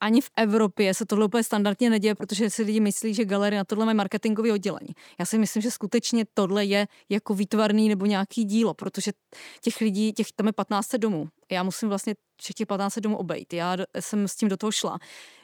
ani 0.00 0.20
v 0.20 0.30
Evropě 0.36 0.94
se 0.94 1.06
tohle 1.06 1.24
úplně 1.24 1.44
standardně 1.44 1.90
neděje, 1.90 2.14
protože 2.14 2.50
si 2.50 2.62
lidi 2.62 2.80
myslí, 2.80 3.14
že 3.14 3.24
galerie 3.24 3.60
na 3.60 3.64
tohle 3.64 3.84
mají 3.84 3.96
marketingové 3.96 4.52
oddělení. 4.52 4.88
Já 5.18 5.26
si 5.26 5.38
myslím, 5.38 5.62
že 5.62 5.70
skutečně 5.70 6.24
tohle 6.34 6.64
je 6.64 6.86
jako 7.08 7.34
výtvarný 7.34 7.88
nebo 7.88 8.06
nějaký 8.06 8.44
dílo, 8.44 8.74
protože 8.74 9.12
těch 9.60 9.80
lidí, 9.80 10.12
těch 10.12 10.26
tam 10.36 10.46
je 10.46 10.52
15 10.52 10.94
domů. 10.94 11.28
Já 11.50 11.62
musím 11.62 11.88
vlastně 11.88 12.14
všech 12.40 12.54
těch 12.54 12.66
15 12.66 12.98
domů 12.98 13.16
obejít. 13.16 13.52
Já 13.52 13.76
jsem 14.00 14.28
s 14.28 14.36
tím 14.36 14.48
do 14.48 14.56
toho 14.56 14.72
šla, 14.72 14.98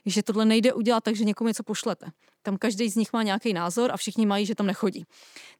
že 0.06 0.22
tohle 0.22 0.44
nejde 0.44 0.72
udělat 0.72 1.04
tak, 1.04 1.16
že 1.16 1.24
někomu 1.24 1.48
něco 1.48 1.62
pošlete. 1.62 2.06
Tam 2.42 2.56
každý 2.56 2.90
z 2.90 2.96
nich 2.96 3.12
má 3.12 3.22
nějaký 3.22 3.52
názor 3.52 3.92
a 3.92 3.96
všichni 3.96 4.26
mají, 4.26 4.46
že 4.46 4.54
tam 4.54 4.66
nechodí. 4.66 5.04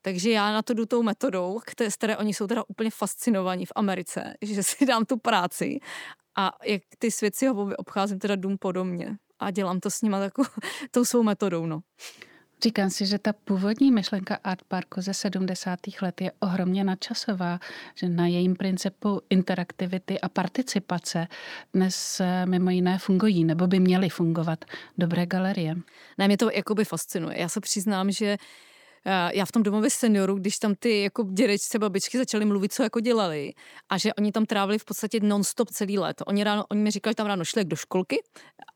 Takže 0.02 0.30
já 0.30 0.52
na 0.52 0.62
to 0.62 0.74
jdu 0.74 0.86
tou 0.86 1.02
metodou, 1.02 1.60
které, 1.66 1.90
z 1.90 1.96
které 1.96 2.16
oni 2.16 2.34
jsou 2.34 2.46
teda 2.46 2.64
úplně 2.68 2.90
fascinovaní 2.90 3.66
v 3.66 3.72
Americe, 3.74 4.34
že 4.42 4.62
si 4.62 4.86
dám 4.86 5.04
tu 5.04 5.16
práci 5.16 5.80
a 6.36 6.52
jak 6.64 6.82
ty 6.98 7.10
svěci 7.10 7.46
ho 7.46 7.70
obcházím 7.76 8.18
teda 8.18 8.36
dům 8.36 8.58
podobně 8.58 9.16
a 9.38 9.50
dělám 9.50 9.80
to 9.80 9.90
s 9.90 10.02
nima 10.02 10.20
takovou 10.20 10.48
tou 10.90 11.04
svou 11.04 11.22
metodou, 11.22 11.66
no. 11.66 11.80
Říkám 12.62 12.90
si, 12.90 13.06
že 13.06 13.18
ta 13.18 13.32
původní 13.32 13.90
myšlenka 13.90 14.38
Art 14.44 14.64
Parku 14.68 15.00
ze 15.00 15.14
70. 15.14 15.78
let 16.02 16.20
je 16.20 16.32
ohromně 16.40 16.84
nadčasová, 16.84 17.58
že 17.94 18.08
na 18.08 18.26
jejím 18.26 18.56
principu 18.56 19.20
interaktivity 19.30 20.20
a 20.20 20.28
participace 20.28 21.28
dnes 21.74 22.20
eh, 22.20 22.46
mimo 22.46 22.70
jiné 22.70 22.98
fungují, 22.98 23.44
nebo 23.44 23.66
by 23.66 23.80
měly 23.80 24.08
fungovat 24.08 24.64
dobré 24.98 25.26
galerie. 25.26 25.76
Ne, 26.18 26.26
mě 26.26 26.36
to 26.36 26.50
jakoby 26.50 26.84
fascinuje. 26.84 27.40
Já 27.40 27.48
se 27.48 27.60
přiznám, 27.60 28.10
že 28.10 28.36
já 29.32 29.44
v 29.44 29.52
tom 29.52 29.62
domově 29.62 29.90
seniorů, 29.90 30.34
když 30.34 30.58
tam 30.58 30.74
ty 30.74 31.02
jako 31.02 31.22
dědečce, 31.22 31.78
babičky 31.78 32.18
začaly 32.18 32.44
mluvit, 32.44 32.72
co 32.72 32.82
jako 32.82 33.00
dělali 33.00 33.52
a 33.88 33.98
že 33.98 34.14
oni 34.14 34.32
tam 34.32 34.46
trávili 34.46 34.78
v 34.78 34.84
podstatě 34.84 35.20
non-stop 35.20 35.70
celý 35.70 35.98
let. 35.98 36.22
Oni, 36.26 36.44
ráno, 36.44 36.64
oni 36.70 36.80
mi 36.80 36.90
říkali, 36.90 37.12
že 37.12 37.14
tam 37.14 37.26
ráno 37.26 37.44
šli 37.44 37.64
do 37.64 37.76
školky 37.76 38.22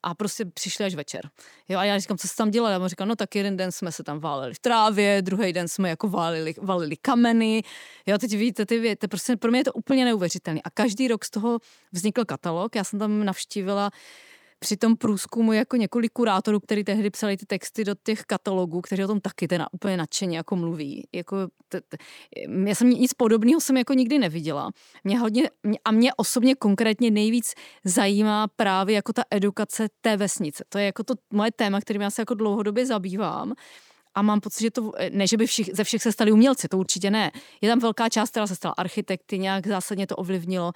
a 0.03 0.15
prostě 0.15 0.45
přišli 0.45 0.85
až 0.85 0.95
večer. 0.95 1.31
Jo, 1.69 1.79
a 1.79 1.85
já 1.85 1.99
říkám, 1.99 2.19
co 2.19 2.29
se 2.29 2.37
tam 2.37 2.51
dělali? 2.51 2.75
A 2.75 2.79
on 2.79 2.89
říkal, 2.89 3.07
no 3.07 3.17
tak 3.17 3.35
jeden 3.35 3.57
den 3.57 3.73
jsme 3.73 3.93
se 3.93 4.03
tam 4.03 4.21
váleli 4.21 4.55
v 4.55 4.59
trávě, 4.59 5.23
druhý 5.23 5.53
den 5.53 5.69
jsme 5.69 5.89
jako 5.89 6.09
válili, 6.09 6.55
valili 6.63 6.97
kameny. 6.97 7.63
Jo, 8.07 8.19
teď 8.19 8.31
víte, 8.31 8.67
ty 8.67 8.79
věty, 8.79 9.09
prostě 9.09 9.37
pro 9.37 9.51
mě 9.51 9.61
je 9.61 9.65
to 9.65 9.73
úplně 9.73 10.05
neuvěřitelné. 10.05 10.61
A 10.65 10.71
každý 10.71 11.09
rok 11.09 11.25
z 11.25 11.31
toho 11.31 11.59
vznikl 11.93 12.25
katalog. 12.25 12.77
Já 12.77 12.85
jsem 12.85 12.99
tam 12.99 13.25
navštívila 13.25 13.91
při 14.65 14.77
tom 14.77 14.97
průzkumu 14.97 15.53
jako 15.53 15.77
několik 15.77 16.13
kurátorů, 16.13 16.61
který 16.61 16.85
tehdy 16.85 17.11
psali 17.11 17.37
ty 17.37 17.47
texty 17.47 17.85
do 17.85 17.95
těch 18.03 18.23
katalogů, 18.23 18.81
kteří 18.81 19.05
o 19.05 19.07
tom 19.07 19.21
taky 19.21 19.49
teda 19.49 19.67
úplně 19.73 19.97
nadšeně 19.97 20.37
jako 20.37 20.57
mluví. 20.57 21.09
Jako 21.13 21.37
t, 21.69 21.81
t, 21.81 21.97
já 22.67 22.75
jsem 22.75 22.91
nic 22.91 23.15
podobného 23.15 23.61
jsem 23.61 23.77
jako 23.77 23.93
nikdy 23.93 24.19
neviděla. 24.19 24.71
Mě 25.05 25.19
hodně, 25.19 25.51
a 25.85 25.91
mě 25.91 26.15
osobně 26.15 26.55
konkrétně 26.55 27.11
nejvíc 27.11 27.55
zajímá 27.85 28.49
právě 28.57 28.95
jako 28.95 29.13
ta 29.13 29.23
edukace 29.31 29.89
té 30.01 30.17
vesnice. 30.17 30.65
To 30.69 30.79
je 30.79 30.87
jako 30.87 31.05
to 31.05 31.15
moje 31.31 31.53
téma, 31.53 31.81
kterým 31.81 32.03
já 32.03 32.11
se 32.11 32.23
jako 32.23 32.35
dlouhodobě 32.35 32.87
zabývám. 32.87 33.53
A 34.15 34.23
mám 34.23 34.41
pocit, 34.41 34.61
že 34.61 34.71
to, 34.71 34.93
ne, 35.11 35.27
že 35.27 35.37
by 35.37 35.47
všich, 35.47 35.71
ze 35.75 35.85
všech 35.85 36.03
se 36.03 36.13
stali 36.13 36.33
umělci, 36.33 36.69
to 36.69 36.79
určitě 36.79 37.11
ne. 37.11 37.33
Je 37.61 37.69
tam 37.69 37.79
velká 37.79 38.09
část, 38.09 38.31
která 38.31 38.47
se 38.47 38.57
stala 38.57 38.75
architekty, 38.79 39.39
nějak 39.39 39.67
zásadně 39.67 40.07
to 40.07 40.17
ovlivnilo 40.17 40.73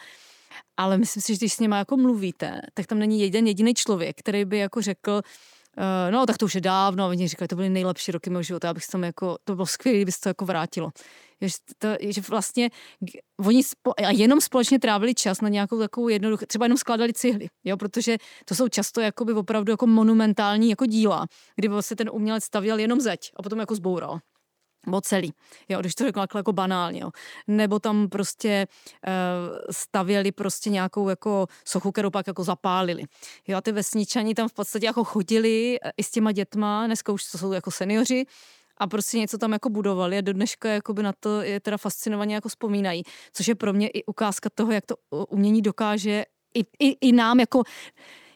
ale 0.76 0.98
myslím 0.98 1.22
si, 1.22 1.32
že 1.32 1.38
když 1.38 1.52
s 1.52 1.58
nimi 1.60 1.76
jako 1.76 1.96
mluvíte, 1.96 2.60
tak 2.74 2.86
tam 2.86 2.98
není 2.98 3.20
jeden 3.20 3.46
jediný 3.46 3.74
člověk, 3.74 4.16
který 4.18 4.44
by 4.44 4.58
jako 4.58 4.82
řekl, 4.82 5.22
Uh, 5.78 6.10
no, 6.10 6.26
tak 6.26 6.38
to 6.38 6.44
už 6.44 6.54
je 6.54 6.60
dávno, 6.60 7.04
a 7.04 7.08
oni 7.08 7.28
říkali, 7.28 7.48
to 7.48 7.56
byly 7.56 7.68
nejlepší 7.68 8.12
roky 8.12 8.30
mého 8.30 8.42
života, 8.42 8.70
abych 8.70 8.86
tam 8.86 9.04
jako, 9.04 9.36
to 9.44 9.54
bylo 9.54 9.66
skvělé, 9.66 9.98
kdyby 9.98 10.12
se 10.12 10.20
to 10.20 10.28
jako 10.28 10.44
vrátilo. 10.44 10.90
Že, 11.40 11.48
to, 11.78 11.88
že 12.00 12.20
vlastně 12.28 12.70
oni 13.46 13.62
spo, 13.62 13.92
a 13.96 14.10
jenom 14.10 14.40
společně 14.40 14.78
trávili 14.78 15.14
čas 15.14 15.40
na 15.40 15.48
nějakou 15.48 15.78
takovou 15.78 16.08
jednoduchou, 16.08 16.46
třeba 16.46 16.64
jenom 16.64 16.78
skládali 16.78 17.12
cihly, 17.12 17.48
jo, 17.64 17.76
protože 17.76 18.16
to 18.44 18.54
jsou 18.54 18.68
často 18.68 19.00
jakoby 19.00 19.32
opravdu 19.32 19.72
jako 19.72 19.86
monumentální 19.86 20.70
jako 20.70 20.86
díla, 20.86 21.26
kdy 21.56 21.68
vlastně 21.68 21.96
ten 21.96 22.10
umělec 22.12 22.44
stavěl 22.44 22.78
jenom 22.78 23.00
zeď 23.00 23.20
a 23.36 23.42
potom 23.42 23.58
jako 23.58 23.74
zboural 23.74 24.18
nebo 24.88 25.00
celý, 25.00 25.32
jo, 25.68 25.80
když 25.80 25.94
to 25.94 26.04
řekla 26.04 26.26
jako 26.34 26.52
banálně, 26.52 27.00
jo. 27.00 27.10
Nebo 27.46 27.78
tam 27.78 28.08
prostě 28.08 28.66
uh, 29.06 29.12
stavěli 29.70 30.32
prostě 30.32 30.70
nějakou 30.70 31.08
jako 31.08 31.46
sochu, 31.64 31.92
kterou 31.92 32.10
pak 32.10 32.26
jako 32.26 32.44
zapálili. 32.44 33.02
Jo, 33.46 33.58
a 33.58 33.60
ty 33.60 33.72
vesničani 33.72 34.34
tam 34.34 34.48
v 34.48 34.52
podstatě 34.52 34.86
jako 34.86 35.04
chodili 35.04 35.78
uh, 35.84 35.90
i 35.96 36.02
s 36.02 36.10
těma 36.10 36.32
dětma, 36.32 36.86
dneska 36.86 37.12
už 37.12 37.30
to 37.30 37.38
jsou 37.38 37.52
jako 37.52 37.70
seniori, 37.70 38.26
a 38.80 38.86
prostě 38.86 39.18
něco 39.18 39.38
tam 39.38 39.52
jako 39.52 39.68
budovali 39.70 40.18
a 40.18 40.20
do 40.20 40.32
dneška 40.32 40.68
jakoby 40.68 41.02
na 41.02 41.12
to 41.20 41.42
je 41.42 41.60
teda 41.60 41.76
fascinovaně 41.76 42.34
jako 42.34 42.48
vzpomínají, 42.48 43.02
což 43.32 43.48
je 43.48 43.54
pro 43.54 43.72
mě 43.72 43.88
i 43.88 44.04
ukázka 44.04 44.50
toho, 44.54 44.72
jak 44.72 44.86
to 44.86 44.96
umění 45.28 45.62
dokáže 45.62 46.24
i, 46.54 46.60
i, 46.78 47.08
i 47.08 47.12
nám 47.12 47.40
jako 47.40 47.62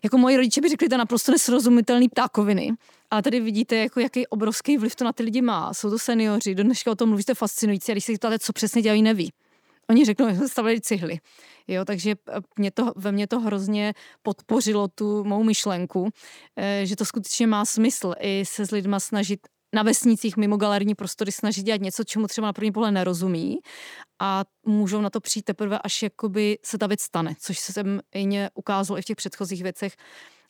jako 0.04 0.18
moji 0.18 0.36
rodiče 0.36 0.60
by 0.60 0.68
řekli, 0.68 0.88
to 0.88 0.96
naprosto 0.96 1.32
nesrozumitelný 1.32 2.08
ptákoviny. 2.08 2.70
A 3.10 3.22
tady 3.22 3.40
vidíte, 3.40 3.76
jako 3.76 4.00
jaký 4.00 4.26
obrovský 4.26 4.78
vliv 4.78 4.96
to 4.96 5.04
na 5.04 5.12
ty 5.12 5.22
lidi 5.22 5.42
má. 5.42 5.74
Jsou 5.74 5.90
to 5.90 5.98
seniori, 5.98 6.54
do 6.54 6.62
dneška 6.62 6.90
o 6.90 6.94
tom 6.94 7.08
mluvíte 7.08 7.34
fascinující 7.34 7.92
a 7.92 7.94
když 7.94 8.04
se 8.04 8.12
ptáte, 8.12 8.38
co 8.38 8.52
přesně 8.52 8.82
dělají, 8.82 9.02
neví. 9.02 9.32
Oni 9.90 10.04
řeknou, 10.04 10.34
že 10.34 10.48
stavili 10.48 10.80
cihly. 10.80 11.20
Jo, 11.68 11.84
takže 11.84 12.10
eh, 12.10 12.40
mě 12.58 12.70
to, 12.70 12.92
ve 12.96 13.12
mně 13.12 13.26
to 13.26 13.40
hrozně 13.40 13.94
podpořilo 14.22 14.88
tu 14.88 15.24
mou 15.24 15.42
myšlenku, 15.42 16.10
eh, 16.56 16.86
že 16.86 16.96
to 16.96 17.04
skutečně 17.04 17.46
má 17.46 17.64
smysl 17.64 18.14
i 18.20 18.44
se 18.46 18.66
s 18.66 18.70
lidma 18.70 19.00
snažit 19.00 19.40
na 19.74 19.82
vesnicích 19.82 20.36
mimo 20.36 20.56
galerijní 20.56 20.94
prostory 20.94 21.32
snažit 21.32 21.62
dělat 21.62 21.80
něco, 21.80 22.04
čemu 22.04 22.26
třeba 22.26 22.46
na 22.46 22.52
první 22.52 22.72
pohled 22.72 22.90
nerozumí 22.90 23.58
a 24.22 24.44
můžou 24.66 25.00
na 25.00 25.10
to 25.10 25.20
přijít 25.20 25.44
teprve, 25.44 25.78
až 25.78 26.02
jakoby 26.02 26.58
se 26.64 26.78
ta 26.78 26.86
věc 26.86 27.00
stane, 27.00 27.34
což 27.40 27.58
se 27.58 27.72
sem 27.72 28.00
jině 28.14 28.50
ukázalo 28.54 28.98
i 28.98 29.02
v 29.02 29.04
těch 29.04 29.16
předchozích 29.16 29.62
věcech. 29.62 29.96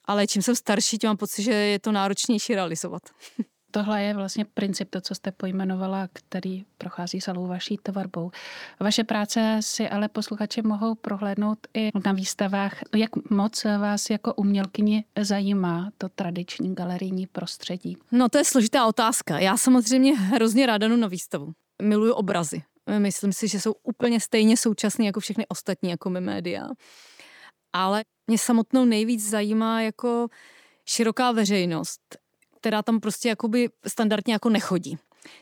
Ale 0.04 0.26
čím 0.26 0.42
jsem 0.42 0.56
starší, 0.56 0.98
tím 0.98 1.08
mám 1.08 1.16
pocit, 1.16 1.42
že 1.42 1.52
je 1.52 1.78
to 1.78 1.92
náročnější 1.92 2.54
realizovat. 2.54 3.02
Tohle 3.70 4.02
je 4.02 4.14
vlastně 4.14 4.44
princip, 4.44 4.90
to, 4.90 5.00
co 5.00 5.14
jste 5.14 5.32
pojmenovala, 5.32 6.08
který 6.12 6.64
prochází 6.78 7.20
celou 7.20 7.46
vaší 7.46 7.76
tvorbou. 7.82 8.30
Vaše 8.80 9.04
práce 9.04 9.58
si 9.60 9.88
ale 9.88 10.08
posluchači 10.08 10.62
mohou 10.62 10.94
prohlédnout 10.94 11.58
i 11.74 11.90
na 12.04 12.12
výstavách. 12.12 12.80
Jak 12.94 13.30
moc 13.30 13.64
vás 13.64 14.10
jako 14.10 14.34
umělkyni 14.34 15.04
zajímá 15.20 15.90
to 15.98 16.08
tradiční 16.08 16.74
galerijní 16.74 17.26
prostředí? 17.26 17.96
No 18.10 18.28
to 18.28 18.38
je 18.38 18.44
složitá 18.44 18.86
otázka. 18.86 19.38
Já 19.38 19.56
samozřejmě 19.56 20.16
hrozně 20.16 20.66
ráda 20.66 20.88
na 20.88 21.06
výstavu. 21.06 21.52
Miluju 21.82 22.12
obrazy. 22.12 22.62
Myslím 22.98 23.32
si, 23.32 23.48
že 23.48 23.60
jsou 23.60 23.74
úplně 23.82 24.20
stejně 24.20 24.56
současné 24.56 25.04
jako 25.04 25.20
všechny 25.20 25.46
ostatní 25.48 25.90
jako 25.90 26.10
my 26.10 26.20
média. 26.20 26.68
Ale 27.72 28.04
mě 28.26 28.38
samotnou 28.38 28.84
nejvíc 28.84 29.30
zajímá 29.30 29.80
jako 29.80 30.28
široká 30.84 31.32
veřejnost 31.32 32.00
která 32.62 32.82
tam 32.82 33.00
prostě 33.00 33.28
jakoby 33.28 33.68
standardně 33.86 34.32
jako 34.32 34.48
nechodí. 34.48 34.98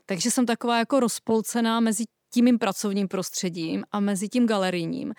Takže 0.07 0.31
jsem 0.31 0.47
taková 0.47 0.79
jako 0.79 1.01
rozpolcená 1.01 1.81
mezi 1.81 2.05
tím 2.33 2.45
mým 2.45 2.59
pracovním 2.59 3.09
prostředím 3.09 3.85
a 3.93 4.01
mezi 4.01 4.29
tím 4.29 4.47
galerijním. 4.47 5.15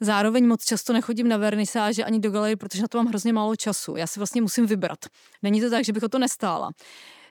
Zároveň 0.00 0.46
moc 0.46 0.64
často 0.64 0.92
nechodím 0.92 1.28
na 1.28 1.36
vernisáže 1.36 2.04
ani 2.04 2.20
do 2.20 2.30
galerie, 2.30 2.56
protože 2.56 2.82
na 2.82 2.88
to 2.88 2.98
mám 2.98 3.06
hrozně 3.06 3.32
málo 3.32 3.56
času. 3.56 3.96
Já 3.96 4.06
si 4.06 4.20
vlastně 4.20 4.42
musím 4.42 4.66
vybrat. 4.66 4.98
Není 5.42 5.60
to 5.60 5.70
tak, 5.70 5.84
že 5.84 5.92
bych 5.92 6.02
o 6.02 6.08
to 6.08 6.18
nestála. 6.18 6.70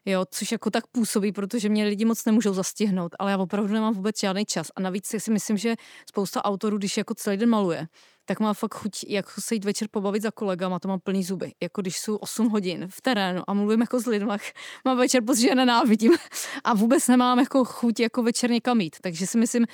Jo, 0.05 0.25
což 0.31 0.51
jako 0.51 0.69
tak 0.69 0.87
působí, 0.87 1.31
protože 1.31 1.69
mě 1.69 1.85
lidi 1.85 2.05
moc 2.05 2.25
nemůžou 2.25 2.53
zastihnout, 2.53 3.15
ale 3.19 3.31
já 3.31 3.37
opravdu 3.37 3.73
nemám 3.73 3.93
vůbec 3.93 4.19
žádný 4.19 4.45
čas. 4.45 4.67
A 4.75 4.81
navíc 4.81 5.15
si 5.17 5.31
myslím, 5.31 5.57
že 5.57 5.75
spousta 6.09 6.45
autorů, 6.45 6.77
když 6.77 6.97
jako 6.97 7.13
celý 7.15 7.37
den 7.37 7.49
maluje, 7.49 7.87
tak 8.25 8.39
má 8.39 8.53
fakt 8.53 8.75
chuť 8.75 9.03
jako 9.07 9.41
se 9.41 9.55
jít 9.55 9.65
večer 9.65 9.87
pobavit 9.91 10.23
za 10.23 10.31
kolegama, 10.31 10.79
to 10.79 10.87
mám 10.87 10.99
plný 10.99 11.23
zuby. 11.23 11.51
Jako 11.61 11.81
když 11.81 11.99
jsou 11.99 12.15
8 12.15 12.49
hodin 12.49 12.87
v 12.89 13.01
terénu 13.01 13.43
a 13.47 13.53
mluvím 13.53 13.81
jako 13.81 13.99
s 13.99 14.05
lidmi, 14.05 14.37
mám 14.85 14.97
večer 14.97 15.23
pocit, 15.23 15.41
že 15.41 15.55
nenávidím 15.55 16.11
a 16.63 16.73
vůbec 16.73 17.07
nemám 17.07 17.39
jako 17.39 17.65
chuť 17.65 17.99
jako 17.99 18.23
večer 18.23 18.51
někam 18.51 18.81
jít. 18.81 18.95
Takže 19.01 19.27
si 19.27 19.37
myslím, 19.37 19.65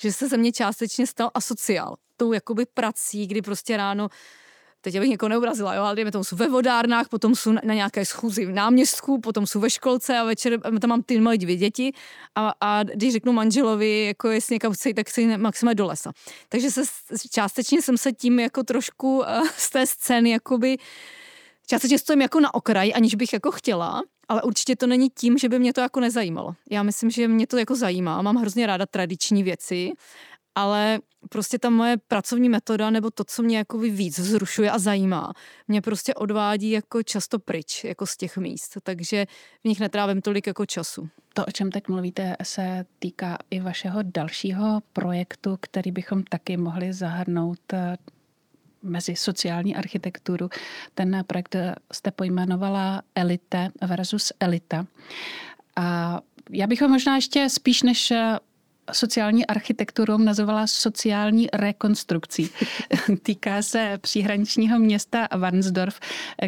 že 0.00 0.12
se 0.12 0.28
ze 0.28 0.36
mě 0.36 0.52
částečně 0.52 1.06
stal 1.06 1.30
asociál. 1.34 1.96
Tou 2.16 2.32
jakoby 2.32 2.66
prací, 2.74 3.26
kdy 3.26 3.42
prostě 3.42 3.76
ráno 3.76 4.08
teď 4.80 4.96
abych 4.96 5.08
někoho 5.08 5.28
neubrazila, 5.28 5.74
jo, 5.74 5.82
ale 5.82 5.96
dejme 5.96 6.12
tomu, 6.12 6.24
jsou 6.24 6.36
ve 6.36 6.48
vodárnách, 6.48 7.08
potom 7.08 7.34
jsou 7.34 7.52
na 7.52 7.74
nějaké 7.74 8.04
schůzi 8.04 8.46
v 8.46 8.52
náměstku, 8.52 9.20
potom 9.20 9.46
jsou 9.46 9.60
ve 9.60 9.70
školce 9.70 10.18
a 10.18 10.24
večer 10.24 10.60
tam 10.60 10.88
mám 10.90 11.02
ty 11.02 11.20
moje 11.20 11.38
dvě 11.38 11.56
děti 11.56 11.92
a, 12.34 12.52
a 12.60 12.82
když 12.82 13.12
řeknu 13.12 13.32
manželovi, 13.32 14.06
jako 14.06 14.28
jestli 14.28 14.54
někam 14.54 14.72
chci, 14.72 14.94
tak 14.94 15.08
chci 15.08 15.36
maximálně 15.36 15.74
do 15.74 15.86
lesa. 15.86 16.12
Takže 16.48 16.70
se 16.70 16.82
částečně 17.30 17.82
jsem 17.82 17.98
se 17.98 18.12
tím 18.12 18.40
jako 18.40 18.62
trošku 18.62 19.18
uh, 19.18 19.24
z 19.56 19.70
té 19.70 19.86
scény 19.86 20.30
jakoby 20.30 20.76
částečně 21.66 21.98
stojím 21.98 22.22
jako 22.22 22.40
na 22.40 22.54
okraji, 22.54 22.92
aniž 22.92 23.14
bych 23.14 23.32
jako 23.32 23.50
chtěla, 23.50 24.02
ale 24.28 24.42
určitě 24.42 24.76
to 24.76 24.86
není 24.86 25.10
tím, 25.10 25.38
že 25.38 25.48
by 25.48 25.58
mě 25.58 25.72
to 25.72 25.80
jako 25.80 26.00
nezajímalo. 26.00 26.54
Já 26.70 26.82
myslím, 26.82 27.10
že 27.10 27.28
mě 27.28 27.46
to 27.46 27.58
jako 27.58 27.74
zajímá. 27.74 28.22
Mám 28.22 28.36
hrozně 28.36 28.66
ráda 28.66 28.86
tradiční 28.86 29.42
věci 29.42 29.92
ale 30.58 30.98
prostě 31.28 31.58
ta 31.58 31.70
moje 31.70 31.96
pracovní 32.08 32.48
metoda 32.48 32.90
nebo 32.90 33.10
to, 33.10 33.24
co 33.24 33.42
mě 33.42 33.58
jako 33.58 33.78
víc 33.78 34.18
vzrušuje 34.18 34.70
a 34.70 34.78
zajímá, 34.78 35.32
mě 35.68 35.80
prostě 35.82 36.14
odvádí 36.14 36.70
jako 36.70 37.02
často 37.02 37.38
pryč, 37.38 37.84
jako 37.84 38.06
z 38.06 38.16
těch 38.16 38.36
míst, 38.36 38.78
takže 38.82 39.26
v 39.64 39.68
nich 39.68 39.80
netrávím 39.80 40.20
tolik 40.22 40.46
jako 40.46 40.66
času. 40.66 41.08
To, 41.34 41.44
o 41.46 41.50
čem 41.50 41.70
teď 41.70 41.88
mluvíte, 41.88 42.36
se 42.42 42.84
týká 42.98 43.38
i 43.50 43.60
vašeho 43.60 44.02
dalšího 44.02 44.80
projektu, 44.92 45.58
který 45.60 45.90
bychom 45.92 46.22
taky 46.22 46.56
mohli 46.56 46.92
zahrnout 46.92 47.72
eh, 47.72 47.96
mezi 48.82 49.16
sociální 49.16 49.76
architekturu. 49.76 50.48
Ten 50.94 51.24
projekt 51.26 51.56
jste 51.92 52.10
pojmenovala 52.10 53.02
Elite 53.14 53.70
versus 53.86 54.32
Elita. 54.40 54.86
A 55.76 56.20
já 56.50 56.66
bych 56.66 56.82
ho 56.82 56.88
možná 56.88 57.16
ještě 57.16 57.48
spíš 57.48 57.82
než 57.82 58.12
sociální 58.92 59.46
architekturou 59.46 60.18
nazvala 60.18 60.66
sociální 60.66 61.48
rekonstrukcí. 61.52 62.50
Týká 63.22 63.62
se 63.62 63.98
příhraničního 64.00 64.78
města 64.78 65.28
Varnsdorf, 65.38 66.00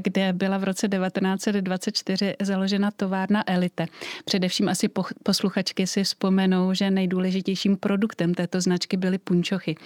kde 0.05 0.33
byla 0.33 0.59
v 0.59 0.65
roce 0.65 0.89
1924 0.89 2.35
založena 2.43 2.91
továrna 2.91 3.45
Elite. 3.47 3.87
Především 4.25 4.69
asi 4.69 4.89
posluchačky 5.23 5.87
si 5.87 6.05
vzpomenou, 6.05 6.75
že 6.75 6.91
nejdůležitějším 6.91 7.77
produktem 7.77 8.35
této 8.35 8.61
značky 8.61 8.97
byly 8.97 9.19
punčochy. 9.19 9.77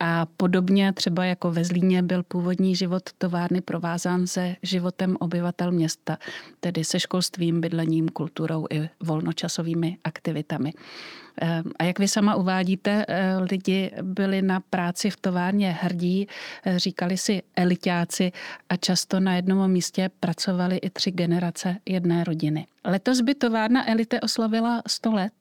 A 0.00 0.26
podobně 0.36 0.92
třeba 0.92 1.24
jako 1.24 1.50
ve 1.50 1.64
Zlíně 1.64 2.02
byl 2.02 2.22
původní 2.22 2.76
život 2.76 3.02
továrny 3.18 3.60
provázán 3.60 4.26
se 4.26 4.56
životem 4.62 5.16
obyvatel 5.20 5.72
města, 5.72 6.18
tedy 6.60 6.84
se 6.84 7.00
školstvím, 7.00 7.60
bydlením, 7.60 8.08
kulturou 8.08 8.66
i 8.70 8.88
volnočasovými 9.00 9.98
aktivitami. 10.04 10.72
Ehm, 11.40 11.70
a 11.78 11.84
jak 11.84 11.98
vy 11.98 12.08
sama 12.08 12.34
uvádíte, 12.34 13.04
eh, 13.08 13.36
lidi 13.38 13.90
byli 14.02 14.42
na 14.42 14.60
práci 14.60 15.10
v 15.10 15.16
továrně 15.16 15.72
hrdí, 15.80 16.28
eh, 16.64 16.78
říkali 16.78 17.16
si 17.18 17.42
elitáci 17.56 18.32
a 18.68 18.76
často 18.76 19.20
na 19.20 19.36
jednom 19.36 19.70
místě 19.70 20.10
pracovali 20.20 20.76
i 20.76 20.90
tři 20.90 21.10
generace 21.10 21.76
jedné 21.86 22.24
rodiny. 22.24 22.66
Letos 22.84 23.20
by 23.20 23.34
továrna 23.34 23.90
Elite 23.90 24.20
oslavila 24.20 24.82
100 24.86 25.12
let 25.12 25.32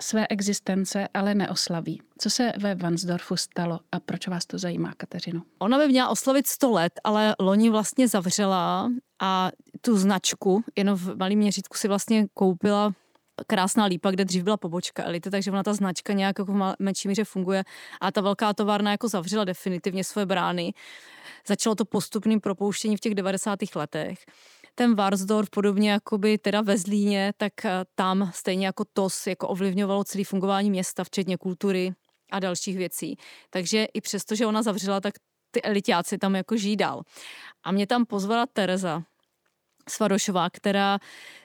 své 0.00 0.26
existence, 0.26 1.08
ale 1.14 1.34
neoslaví. 1.34 2.02
Co 2.18 2.30
se 2.30 2.52
ve 2.58 2.74
Vansdorfu 2.74 3.36
stalo 3.36 3.80
a 3.92 4.00
proč 4.00 4.28
vás 4.28 4.46
to 4.46 4.58
zajímá, 4.58 4.92
Kateřino? 4.96 5.42
Ona 5.58 5.78
by 5.78 5.88
měla 5.88 6.08
oslavit 6.08 6.46
100 6.46 6.70
let, 6.70 6.92
ale 7.04 7.34
loni 7.40 7.70
vlastně 7.70 8.08
zavřela 8.08 8.90
a 9.20 9.50
tu 9.80 9.98
značku, 9.98 10.64
jenom 10.76 10.96
v 10.96 11.16
malém 11.16 11.38
měřítku 11.38 11.76
si 11.76 11.88
vlastně 11.88 12.26
koupila 12.34 12.92
krásná 13.46 13.84
lípa, 13.84 14.10
kde 14.10 14.24
dřív 14.24 14.42
byla 14.42 14.56
pobočka 14.56 15.04
elity, 15.04 15.30
takže 15.30 15.50
ona 15.50 15.62
ta 15.62 15.74
značka 15.74 16.12
nějak 16.12 16.38
jako 16.38 16.52
v 16.52 16.74
menší 16.78 17.08
míře 17.08 17.24
funguje 17.24 17.64
a 18.00 18.12
ta 18.12 18.20
velká 18.20 18.54
továrna 18.54 18.90
jako 18.90 19.08
zavřela 19.08 19.44
definitivně 19.44 20.04
své 20.04 20.26
brány. 20.26 20.74
Začalo 21.46 21.74
to 21.74 21.84
postupným 21.84 22.40
propouštěním 22.40 22.96
v 22.96 23.00
těch 23.00 23.14
90. 23.14 23.58
letech 23.74 24.18
ten 24.78 24.94
Varsdorf, 24.94 25.50
podobně 25.50 25.90
jako 25.90 26.18
by 26.18 26.38
teda 26.38 26.60
ve 26.60 26.78
Zlíně, 26.78 27.32
tak 27.36 27.64
eh, 27.64 27.84
tam 27.94 28.30
stejně 28.34 28.66
jako 28.66 28.84
TOS 28.92 29.26
jako 29.26 29.48
ovlivňovalo 29.48 30.04
celé 30.04 30.24
fungování 30.24 30.70
města, 30.70 31.04
včetně 31.04 31.36
kultury 31.36 31.92
a 32.32 32.40
dalších 32.40 32.76
věcí. 32.76 33.16
Takže 33.50 33.84
i 33.84 34.00
přesto, 34.00 34.34
že 34.34 34.46
ona 34.46 34.62
zavřela, 34.62 35.00
tak 35.00 35.14
ty 35.50 35.62
elitáci 35.62 36.18
tam 36.18 36.36
jako 36.36 36.56
žijí 36.56 36.76
dál. 36.76 37.02
A 37.64 37.72
mě 37.72 37.86
tam 37.86 38.06
pozvala 38.06 38.46
Tereza, 38.46 39.02
Svarošová, 39.90 40.50
která 40.50 40.98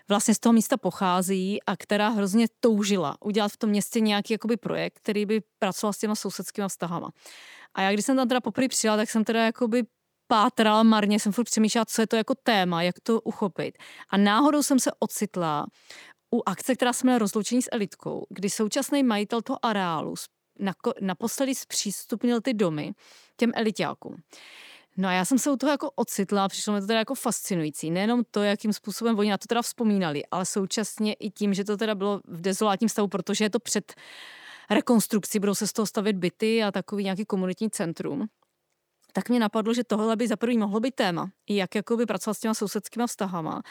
vlastně 0.10 0.36
z 0.36 0.39
toho 0.39 0.53
místa 0.53 0.77
pochází 0.77 1.60
a 1.63 1.77
která 1.77 2.10
hrozně 2.10 2.47
toužila 2.60 3.17
udělat 3.21 3.51
v 3.51 3.58
tom 3.58 3.69
městě 3.69 3.99
nějaký 3.99 4.34
jakoby 4.34 4.58
projekt, 4.58 4.99
který 4.99 5.25
by 5.25 5.41
pracoval 5.60 5.93
s 5.93 5.97
těma 5.97 6.15
sousedskými 6.15 6.67
vztahama. 6.67 7.10
A 7.73 7.82
já 7.82 7.91
když 7.91 8.06
jsem 8.06 8.15
tam 8.15 8.27
teda 8.27 8.41
poprvé 8.41 8.67
přijela, 8.67 8.97
tak 8.97 9.10
jsem 9.10 9.23
teda 9.23 9.45
jakoby 9.45 9.84
pátrala 10.27 10.84
marně, 10.84 11.19
jsem 11.19 11.32
furt 11.32 11.45
přemýšlela, 11.45 11.86
co 11.86 12.01
je 12.01 12.08
to 12.08 12.15
jako 12.15 12.36
téma, 12.43 12.82
jak 12.82 12.95
to 13.03 13.21
uchopit. 13.21 13.77
A 14.10 14.17
náhodou 14.17 14.63
jsem 14.63 14.79
se 14.79 14.91
ocitla 14.99 15.65
u 16.34 16.41
akce, 16.45 16.75
která 16.75 16.93
se 16.93 17.06
jmenuje 17.06 17.19
Rozloučení 17.19 17.62
s 17.62 17.69
elitkou, 17.71 18.25
kdy 18.29 18.49
současný 18.49 19.03
majitel 19.03 19.41
toho 19.41 19.65
areálu 19.65 20.13
naposledy 21.01 21.56
zpřístupnil 21.56 22.41
ty 22.41 22.53
domy 22.53 22.93
těm 23.38 23.51
elitákům. 23.56 24.15
No 24.97 25.08
a 25.08 25.12
já 25.12 25.25
jsem 25.25 25.39
se 25.39 25.51
u 25.51 25.58
toho 25.58 25.71
jako 25.71 25.91
ocitla 25.95 26.47
přišlo 26.47 26.73
mi 26.73 26.82
to 26.82 26.88
teda 26.88 26.99
jako 26.99 27.15
fascinující. 27.15 27.91
Nejenom 27.91 28.23
to, 28.32 28.43
jakým 28.43 28.73
způsobem 28.73 29.19
oni 29.19 29.29
na 29.29 29.38
to 29.38 29.47
teda 29.47 29.62
vzpomínali, 29.62 30.23
ale 30.32 30.45
současně 30.45 31.13
i 31.13 31.29
tím, 31.29 31.53
že 31.53 31.63
to 31.63 31.77
teda 31.77 31.95
bylo 31.95 32.21
v 32.27 32.41
dezolátním 32.41 32.89
stavu, 32.89 33.08
protože 33.08 33.45
je 33.45 33.49
to 33.49 33.60
před 33.60 33.93
rekonstrukcí, 34.69 35.39
budou 35.39 35.56
se 35.56 35.67
z 35.67 35.73
toho 35.73 35.86
stavět 35.86 36.15
byty 36.15 36.63
a 36.63 36.71
takový 36.71 37.03
nějaký 37.03 37.25
komunitní 37.25 37.69
centrum 37.69 38.27
tak 39.13 39.30
mě 39.30 39.39
napadlo, 39.39 39.73
že 39.73 39.84
tohle 39.84 40.15
by 40.15 40.28
za 40.28 40.36
prvý 40.36 40.58
mohlo 40.58 40.80
být 40.80 40.95
téma, 40.95 41.32
jak 41.49 41.76
jakoby 41.76 42.06
pracovat 42.06 42.34
s 42.34 42.39
těma 42.39 42.54
sousedskými 42.54 43.08
vztahama, 43.08 43.62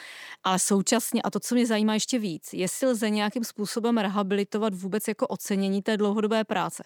ale 0.43 0.59
současně, 0.59 1.21
a 1.21 1.29
to, 1.29 1.39
co 1.39 1.55
mě 1.55 1.65
zajímá 1.65 1.93
ještě 1.93 2.19
víc, 2.19 2.49
jestli 2.53 2.87
lze 2.87 3.09
nějakým 3.09 3.43
způsobem 3.43 3.97
rehabilitovat 3.97 4.73
vůbec 4.73 5.07
jako 5.07 5.27
ocenění 5.27 5.81
té 5.81 5.97
dlouhodobé 5.97 6.43
práce. 6.43 6.83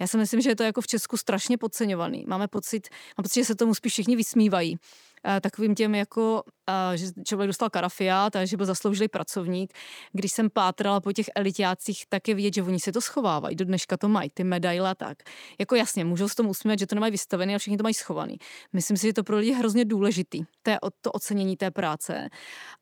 Já 0.00 0.06
si 0.06 0.16
myslím, 0.16 0.40
že 0.40 0.50
je 0.50 0.56
to 0.56 0.62
jako 0.62 0.80
v 0.80 0.86
Česku 0.86 1.16
strašně 1.16 1.58
podceňovaný. 1.58 2.24
Máme 2.28 2.48
pocit, 2.48 2.88
mám 3.18 3.22
pocit, 3.22 3.40
že 3.40 3.44
se 3.44 3.54
tomu 3.54 3.74
spíš 3.74 3.92
všichni 3.92 4.16
vysmívají. 4.16 4.78
Eh, 5.26 5.40
takovým 5.40 5.74
těm 5.74 5.94
jako, 5.94 6.42
eh, 6.68 6.96
že 6.96 7.06
člověk 7.24 7.46
dostal 7.46 7.70
karafiát 7.70 8.36
a 8.36 8.44
že 8.44 8.56
byl 8.56 8.66
zasloužilý 8.66 9.08
pracovník. 9.08 9.72
Když 10.12 10.32
jsem 10.32 10.50
pátrala 10.50 11.00
po 11.00 11.12
těch 11.12 11.26
elitácích, 11.34 12.04
tak 12.08 12.28
je 12.28 12.34
vidět, 12.34 12.54
že 12.54 12.62
oni 12.62 12.80
si 12.80 12.92
to 12.92 13.00
schovávají. 13.00 13.56
Do 13.56 13.64
dneška 13.64 13.96
to 13.96 14.08
mají, 14.08 14.30
ty 14.34 14.44
medaile 14.44 14.94
tak. 14.94 15.18
Jako 15.58 15.74
jasně, 15.74 16.04
můžou 16.04 16.28
s 16.28 16.34
tomu 16.34 16.50
usmívat, 16.50 16.78
že 16.78 16.86
to 16.86 16.94
nemají 16.94 17.10
vystavený 17.10 17.54
a 17.54 17.58
všichni 17.58 17.76
to 17.76 17.82
mají 17.82 17.94
schovaný. 17.94 18.36
Myslím 18.72 18.96
si, 18.96 19.06
že 19.06 19.12
to 19.12 19.24
pro 19.24 19.36
lidi 19.36 19.50
je 19.50 19.56
hrozně 19.56 19.84
důležitý, 19.84 20.42
to, 20.62 20.72
to 21.00 21.12
ocenění 21.12 21.56
té 21.56 21.70
práce. 21.70 22.28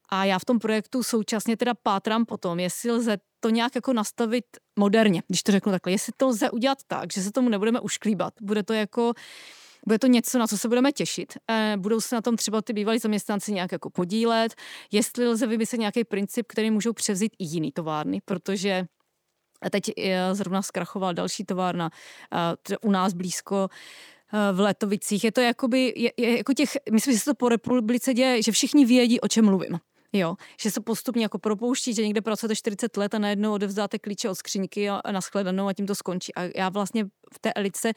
A 0.08 0.24
já 0.24 0.38
v 0.38 0.44
tom 0.44 0.58
projektu 0.58 1.02
současně 1.02 1.56
teda 1.56 1.74
pátrám 1.82 2.26
potom, 2.26 2.60
jestli 2.60 2.90
lze 2.90 3.16
to 3.40 3.50
nějak 3.50 3.74
jako 3.74 3.92
nastavit 3.92 4.44
moderně, 4.78 5.22
když 5.28 5.42
to 5.42 5.52
řeknu 5.52 5.72
takhle, 5.72 5.92
jestli 5.92 6.12
to 6.16 6.26
lze 6.26 6.50
udělat 6.50 6.78
tak, 6.86 7.12
že 7.12 7.22
se 7.22 7.32
tomu 7.32 7.48
nebudeme 7.48 7.80
ušklíbat. 7.80 8.34
Bude 8.40 8.62
to 8.62 8.72
jako 8.72 9.12
bude 9.86 9.98
to 9.98 10.06
něco, 10.06 10.38
na 10.38 10.46
co 10.46 10.58
se 10.58 10.68
budeme 10.68 10.92
těšit. 10.92 11.32
Eh, 11.50 11.74
budou 11.78 12.00
se 12.00 12.14
na 12.14 12.20
tom 12.20 12.36
třeba 12.36 12.62
ty 12.62 12.72
bývalí 12.72 12.98
zaměstnanci 12.98 13.52
nějak 13.52 13.72
jako 13.72 13.90
podílet, 13.90 14.54
jestli 14.92 15.28
lze 15.28 15.46
vymyslet 15.46 15.78
nějaký 15.78 16.04
princip, 16.04 16.46
který 16.48 16.70
můžou 16.70 16.92
převzít 16.92 17.32
i 17.38 17.44
jiný 17.44 17.72
továrny, 17.72 18.20
protože 18.24 18.86
teď 19.70 19.92
eh, 19.98 20.34
zrovna 20.34 20.62
zkrachoval 20.62 21.14
další 21.14 21.44
továrna 21.44 21.90
eh, 22.72 22.76
u 22.78 22.90
nás 22.90 23.12
blízko 23.12 23.68
v 24.52 24.60
Letovicích. 24.60 25.24
Je 25.24 25.32
to 25.32 25.40
jakoby, 25.40 25.92
je, 25.96 26.12
je 26.16 26.36
jako 26.36 26.52
těch, 26.52 26.76
myslím, 26.92 27.14
že 27.14 27.20
se 27.20 27.24
to 27.24 27.34
po 27.34 27.48
republice 27.48 28.14
děje, 28.14 28.42
že 28.42 28.52
všichni 28.52 28.86
vědí, 28.86 29.20
o 29.20 29.28
čem 29.28 29.44
mluvím. 29.44 29.78
Jo, 30.12 30.36
že 30.60 30.70
se 30.70 30.80
postupně 30.80 31.22
jako 31.22 31.38
propouští, 31.38 31.94
že 31.94 32.02
někde 32.02 32.20
pracujete 32.20 32.56
40 32.56 32.96
let 32.96 33.14
a 33.14 33.18
najednou 33.18 33.52
odevzdáte 33.52 33.98
klíče 33.98 34.30
od 34.30 34.34
skřínky 34.34 34.90
a, 34.90 35.00
a 35.04 35.20
a 35.68 35.72
tím 35.72 35.86
to 35.86 35.94
skončí. 35.94 36.34
A 36.34 36.42
já 36.56 36.68
vlastně 36.68 37.04
v 37.34 37.38
té 37.40 37.52
elice, 37.52 37.92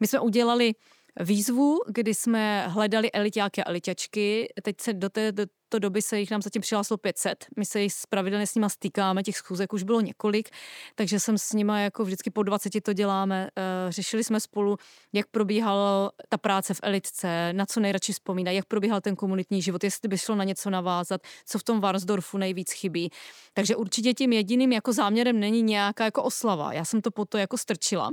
my 0.00 0.06
jsme 0.06 0.20
udělali 0.20 0.74
výzvu, 1.20 1.78
kdy 1.88 2.14
jsme 2.14 2.68
hledali 2.68 3.12
elitáky 3.12 3.62
a 3.62 3.68
eliťačky. 3.68 4.48
Teď 4.62 4.80
se 4.80 4.92
do 4.92 5.08
té, 5.08 5.32
do 5.32 5.46
této 5.68 5.78
doby 5.78 6.02
se 6.02 6.20
jich 6.20 6.30
nám 6.30 6.42
zatím 6.42 6.62
přihlásilo 6.62 6.98
500. 6.98 7.46
My 7.56 7.64
se 7.64 7.80
jich 7.80 7.92
pravidelně 8.08 8.46
s 8.46 8.54
nima 8.54 8.68
stýkáme, 8.68 9.22
těch 9.22 9.36
schůzek 9.36 9.72
už 9.72 9.82
bylo 9.82 10.00
několik, 10.00 10.48
takže 10.94 11.20
jsem 11.20 11.38
s 11.38 11.52
nima 11.52 11.80
jako 11.80 12.04
vždycky 12.04 12.30
po 12.30 12.42
20 12.42 12.80
to 12.82 12.92
děláme. 12.92 13.48
Eh, 13.56 13.92
řešili 13.92 14.24
jsme 14.24 14.40
spolu, 14.40 14.76
jak 15.12 15.26
probíhala 15.26 16.10
ta 16.28 16.38
práce 16.38 16.74
v 16.74 16.80
elitce, 16.82 17.52
na 17.52 17.66
co 17.66 17.80
nejradši 17.80 18.12
vzpomínat, 18.12 18.50
jak 18.50 18.64
probíhal 18.64 19.00
ten 19.00 19.16
komunitní 19.16 19.62
život, 19.62 19.84
jestli 19.84 20.08
by 20.08 20.18
šlo 20.18 20.34
na 20.34 20.44
něco 20.44 20.70
navázat, 20.70 21.20
co 21.46 21.58
v 21.58 21.64
tom 21.64 21.80
Varsdorfu 21.80 22.38
nejvíc 22.38 22.72
chybí. 22.72 23.10
Takže 23.54 23.76
určitě 23.76 24.14
tím 24.14 24.32
jediným 24.32 24.72
jako 24.72 24.92
záměrem 24.92 25.40
není 25.40 25.62
nějaká 25.62 26.04
jako 26.04 26.22
oslava. 26.22 26.72
Já 26.72 26.84
jsem 26.84 27.02
to 27.02 27.10
po 27.10 27.24
to 27.24 27.38
jako 27.38 27.58
strčila 27.58 28.10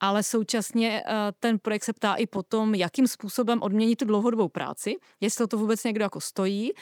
ale 0.00 0.22
současně 0.22 1.02
eh, 1.06 1.12
ten 1.40 1.58
projekt 1.58 1.84
se 1.84 1.92
ptá 1.92 2.14
i 2.14 2.26
potom, 2.26 2.74
jakým 2.74 3.08
způsobem 3.08 3.62
odměnit 3.62 3.96
tu 3.96 4.04
dlouhodobou 4.04 4.48
práci, 4.48 4.96
jestli 5.20 5.46
to 5.46 5.58
vůbec 5.58 5.84
někdo 5.84 6.02
jako 6.02 6.20
stojí 6.20 6.72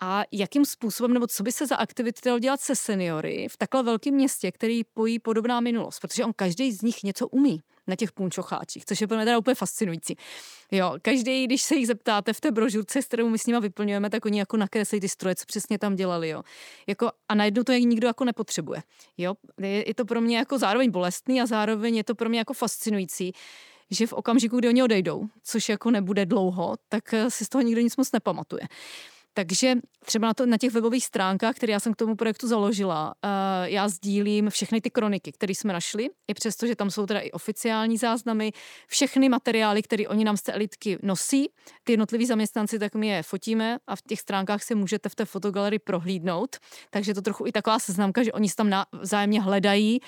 a 0.00 0.22
jakým 0.32 0.64
způsobem, 0.64 1.12
nebo 1.12 1.26
co 1.26 1.42
by 1.42 1.52
se 1.52 1.66
za 1.66 1.76
aktivity 1.76 2.20
dalo 2.24 2.38
dělat 2.38 2.60
se 2.60 2.76
seniory 2.76 3.46
v 3.50 3.56
takhle 3.56 3.82
velkém 3.82 4.14
městě, 4.14 4.52
který 4.52 4.84
pojí 4.84 5.18
podobná 5.18 5.60
minulost, 5.60 6.00
protože 6.00 6.24
on 6.24 6.32
každý 6.36 6.72
z 6.72 6.82
nich 6.82 7.02
něco 7.02 7.28
umí 7.28 7.60
na 7.88 7.96
těch 7.96 8.12
punčocháčích, 8.12 8.84
což 8.84 9.00
je 9.00 9.06
pro 9.06 9.16
mě 9.16 9.24
teda 9.24 9.38
úplně 9.38 9.54
fascinující. 9.54 10.16
Jo, 10.70 10.94
každý, 11.02 11.44
když 11.44 11.62
se 11.62 11.74
jich 11.74 11.86
zeptáte 11.86 12.32
v 12.32 12.40
té 12.40 12.50
brožurce, 12.50 13.02
s 13.02 13.06
kterou 13.06 13.28
my 13.28 13.38
s 13.38 13.46
nimi 13.46 13.60
vyplňujeme, 13.60 14.10
tak 14.10 14.24
oni 14.24 14.38
jako 14.38 14.56
nakreslí 14.56 15.00
ty 15.00 15.08
stroje, 15.08 15.34
co 15.34 15.44
přesně 15.46 15.78
tam 15.78 15.96
dělali, 15.96 16.28
jo. 16.28 16.42
Jako, 16.86 17.10
a 17.28 17.34
najednou 17.34 17.62
to 17.62 17.72
nikdo 17.72 18.06
jako 18.06 18.24
nepotřebuje. 18.24 18.82
Jo, 19.18 19.34
je, 19.60 19.88
je, 19.88 19.94
to 19.94 20.04
pro 20.04 20.20
mě 20.20 20.36
jako 20.36 20.58
zároveň 20.58 20.90
bolestný 20.90 21.40
a 21.40 21.46
zároveň 21.46 21.96
je 21.96 22.04
to 22.04 22.14
pro 22.14 22.28
mě 22.28 22.38
jako 22.38 22.54
fascinující, 22.54 23.32
že 23.90 24.06
v 24.06 24.12
okamžiku, 24.12 24.58
kdy 24.58 24.68
oni 24.68 24.82
odejdou, 24.82 25.26
což 25.42 25.68
jako 25.68 25.90
nebude 25.90 26.26
dlouho, 26.26 26.76
tak 26.88 27.14
si 27.28 27.44
z 27.44 27.48
toho 27.48 27.62
nikdo 27.62 27.80
nic 27.80 27.96
moc 27.96 28.12
nepamatuje. 28.12 28.62
Takže 29.34 29.74
třeba 30.04 30.26
na, 30.26 30.34
to, 30.34 30.46
na 30.46 30.56
těch 30.58 30.72
webových 30.72 31.04
stránkách, 31.04 31.56
které 31.56 31.72
já 31.72 31.80
jsem 31.80 31.92
k 31.92 31.96
tomu 31.96 32.16
projektu 32.16 32.48
založila, 32.48 33.14
uh, 33.24 33.30
já 33.64 33.88
sdílím 33.88 34.50
všechny 34.50 34.80
ty 34.80 34.90
kroniky, 34.90 35.32
které 35.32 35.54
jsme 35.54 35.72
našli, 35.72 36.08
i 36.28 36.34
přesto, 36.34 36.66
že 36.66 36.76
tam 36.76 36.90
jsou 36.90 37.06
teda 37.06 37.20
i 37.20 37.30
oficiální 37.30 37.96
záznamy, 37.96 38.52
všechny 38.86 39.28
materiály, 39.28 39.82
které 39.82 40.08
oni 40.08 40.24
nám 40.24 40.36
z 40.36 40.42
té 40.42 40.52
elitky 40.52 40.98
nosí, 41.02 41.48
ty 41.84 41.92
jednotliví 41.92 42.26
zaměstnanci, 42.26 42.78
tak 42.78 42.94
my 42.94 43.08
je 43.08 43.22
fotíme 43.22 43.78
a 43.86 43.96
v 43.96 44.02
těch 44.02 44.20
stránkách 44.20 44.62
si 44.62 44.74
můžete 44.74 45.08
v 45.08 45.14
té 45.14 45.24
fotogalerii 45.24 45.78
prohlídnout. 45.78 46.56
Takže 46.90 47.14
to 47.14 47.22
trochu 47.22 47.46
i 47.46 47.52
taková 47.52 47.78
seznamka, 47.78 48.22
že 48.22 48.32
oni 48.32 48.48
se 48.48 48.56
tam 48.56 48.84
vzájemně 49.00 49.40
hledají, 49.40 50.00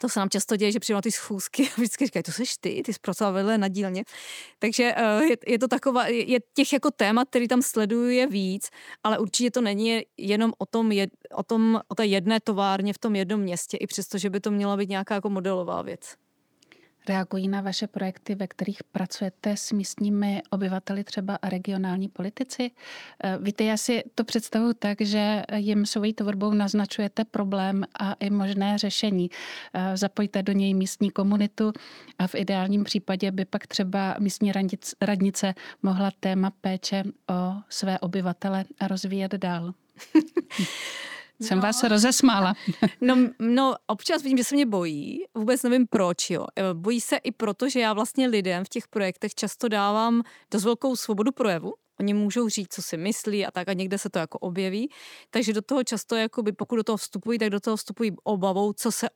to 0.00 0.08
se 0.08 0.20
nám 0.20 0.28
často 0.28 0.56
děje, 0.56 0.72
že 0.72 0.80
přijdu 0.80 0.96
na 0.96 1.02
ty 1.02 1.12
schůzky 1.12 1.68
a 1.68 1.72
vždycky 1.76 2.06
říkají, 2.06 2.22
to 2.22 2.32
seš 2.32 2.56
ty, 2.60 2.82
ty 2.84 2.92
jsi 2.92 3.00
pracoval 3.00 3.32
vedle 3.32 3.58
na 3.58 3.68
dílně. 3.68 4.04
Takže 4.58 4.94
uh, 4.94 5.22
je, 5.22 5.36
je, 5.46 5.58
to 5.58 5.68
taková, 5.68 6.06
je 6.06 6.38
těch 6.54 6.72
jako 6.72 6.90
témat, 6.90 7.28
který 7.28 7.48
tam 7.48 7.62
sleduju, 7.62 8.08
je 8.08 8.26
víc, 8.26 8.70
ale 9.04 9.18
určitě 9.18 9.50
to 9.50 9.60
není 9.60 10.02
jenom 10.18 10.52
o 10.58 10.66
tom, 10.66 10.92
je, 10.92 11.06
o 11.34 11.42
tom, 11.42 11.80
o 11.88 11.94
té 11.94 12.06
jedné 12.06 12.40
továrně 12.40 12.92
v 12.92 12.98
tom 12.98 13.16
jednom 13.16 13.40
městě, 13.40 13.76
i 13.76 13.86
přesto, 13.86 14.18
že 14.18 14.30
by 14.30 14.40
to 14.40 14.50
měla 14.50 14.76
být 14.76 14.88
nějaká 14.88 15.14
jako 15.14 15.30
modelová 15.30 15.82
věc 15.82 16.16
reagují 17.08 17.48
na 17.48 17.60
vaše 17.60 17.86
projekty, 17.86 18.34
ve 18.34 18.46
kterých 18.46 18.82
pracujete 18.84 19.56
s 19.56 19.72
místními 19.72 20.42
obyvateli 20.50 21.04
třeba 21.04 21.38
a 21.42 21.48
regionální 21.48 22.08
politici? 22.08 22.70
Eh, 23.24 23.38
víte, 23.40 23.64
já 23.64 23.76
si 23.76 24.02
to 24.14 24.24
představuji 24.24 24.74
tak, 24.74 25.00
že 25.00 25.42
jim 25.56 25.86
svojí 25.86 26.14
tvorbou 26.14 26.52
naznačujete 26.52 27.24
problém 27.24 27.84
a 28.00 28.12
i 28.12 28.30
možné 28.30 28.78
řešení. 28.78 29.30
Eh, 29.74 29.96
zapojíte 29.96 30.42
do 30.42 30.52
něj 30.52 30.74
místní 30.74 31.10
komunitu 31.10 31.72
a 32.18 32.26
v 32.26 32.34
ideálním 32.34 32.84
případě 32.84 33.30
by 33.30 33.44
pak 33.44 33.66
třeba 33.66 34.16
místní 34.18 34.52
radnice 35.00 35.54
mohla 35.82 36.10
téma 36.20 36.50
péče 36.60 37.04
o 37.30 37.54
své 37.68 37.98
obyvatele 37.98 38.64
rozvíjet 38.88 39.32
dál. 39.32 39.74
Jsem 41.42 41.58
no. 41.58 41.62
vás 41.62 41.82
rozesmála. 41.82 42.54
no, 43.00 43.16
no, 43.38 43.74
občas 43.86 44.22
vidím, 44.22 44.38
že 44.38 44.44
se 44.44 44.54
mě 44.54 44.66
bojí. 44.66 45.24
Vůbec 45.34 45.62
nevím 45.62 45.86
proč, 45.86 46.30
jo. 46.30 46.46
E, 46.56 46.74
bojí 46.74 47.00
se 47.00 47.16
i 47.16 47.32
proto, 47.32 47.68
že 47.68 47.80
já 47.80 47.92
vlastně 47.92 48.28
lidem 48.28 48.64
v 48.64 48.68
těch 48.68 48.88
projektech 48.88 49.34
často 49.34 49.68
dávám 49.68 50.22
dost 50.50 50.64
velkou 50.64 50.96
svobodu 50.96 51.32
projevu. 51.32 51.74
Oni 52.00 52.14
můžou 52.14 52.48
říct, 52.48 52.74
co 52.74 52.82
si 52.82 52.96
myslí 52.96 53.46
a 53.46 53.50
tak 53.50 53.68
a 53.68 53.72
někde 53.72 53.98
se 53.98 54.10
to 54.10 54.18
jako 54.18 54.38
objeví. 54.38 54.90
Takže 55.30 55.52
do 55.52 55.62
toho 55.62 55.84
často, 55.84 56.16
jakoby, 56.16 56.52
pokud 56.52 56.76
do 56.76 56.82
toho 56.82 56.96
vstupují, 56.96 57.38
tak 57.38 57.50
do 57.50 57.60
toho 57.60 57.76
vstupují 57.76 58.12
obavou, 58.24 58.72
co 58.72 58.92
se 58.92 59.08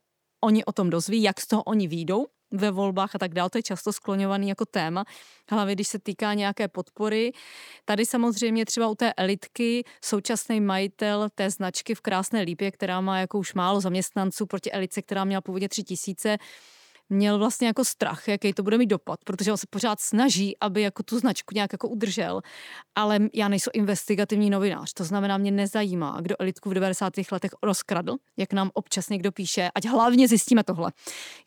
oni 0.43 0.65
o 0.65 0.71
tom 0.71 0.89
dozví, 0.89 1.23
jak 1.23 1.41
z 1.41 1.47
toho 1.47 1.63
oni 1.63 1.87
výjdou 1.87 2.25
ve 2.51 2.71
volbách 2.71 3.15
a 3.15 3.19
tak 3.19 3.33
dále. 3.33 3.49
To 3.49 3.57
je 3.57 3.63
často 3.63 3.93
skloňovaný 3.93 4.49
jako 4.49 4.65
téma, 4.65 5.05
hlavně 5.49 5.75
když 5.75 5.87
se 5.87 5.99
týká 5.99 6.33
nějaké 6.33 6.67
podpory. 6.67 7.31
Tady 7.85 8.05
samozřejmě 8.05 8.65
třeba 8.65 8.87
u 8.87 8.95
té 8.95 9.13
elitky 9.13 9.83
současný 10.01 10.61
majitel 10.61 11.29
té 11.35 11.49
značky 11.49 11.95
v 11.95 12.01
Krásné 12.01 12.41
Lípě, 12.41 12.71
která 12.71 13.01
má 13.01 13.19
jako 13.19 13.39
už 13.39 13.53
málo 13.53 13.81
zaměstnanců 13.81 14.45
proti 14.45 14.71
elitce, 14.71 15.01
která 15.01 15.23
měla 15.23 15.41
původně 15.41 15.69
tři 15.69 15.83
tisíce, 15.83 16.37
měl 17.09 17.37
vlastně 17.37 17.67
jako 17.67 17.85
strach, 17.85 18.27
jaký 18.27 18.53
to 18.53 18.63
bude 18.63 18.77
mít 18.77 18.87
dopad, 18.87 19.19
protože 19.25 19.51
on 19.51 19.57
se 19.57 19.67
pořád 19.69 19.99
snaží, 19.99 20.57
aby 20.61 20.81
jako 20.81 21.03
tu 21.03 21.19
značku 21.19 21.55
nějak 21.55 21.73
jako 21.73 21.89
udržel, 21.89 22.41
ale 22.95 23.19
já 23.33 23.47
nejsou 23.47 23.71
investigativní 23.73 24.49
novinář, 24.49 24.93
to 24.93 25.03
znamená, 25.03 25.37
mě 25.37 25.51
nezajímá, 25.51 26.17
kdo 26.21 26.35
elitku 26.39 26.69
v 26.69 26.73
90. 26.73 27.13
letech 27.31 27.51
rozkradl, 27.63 28.15
jak 28.37 28.53
nám 28.53 28.71
občas 28.73 29.09
někdo 29.09 29.31
píše, 29.31 29.69
ať 29.75 29.85
hlavně 29.85 30.27
zjistíme 30.27 30.63
tohle. 30.63 30.91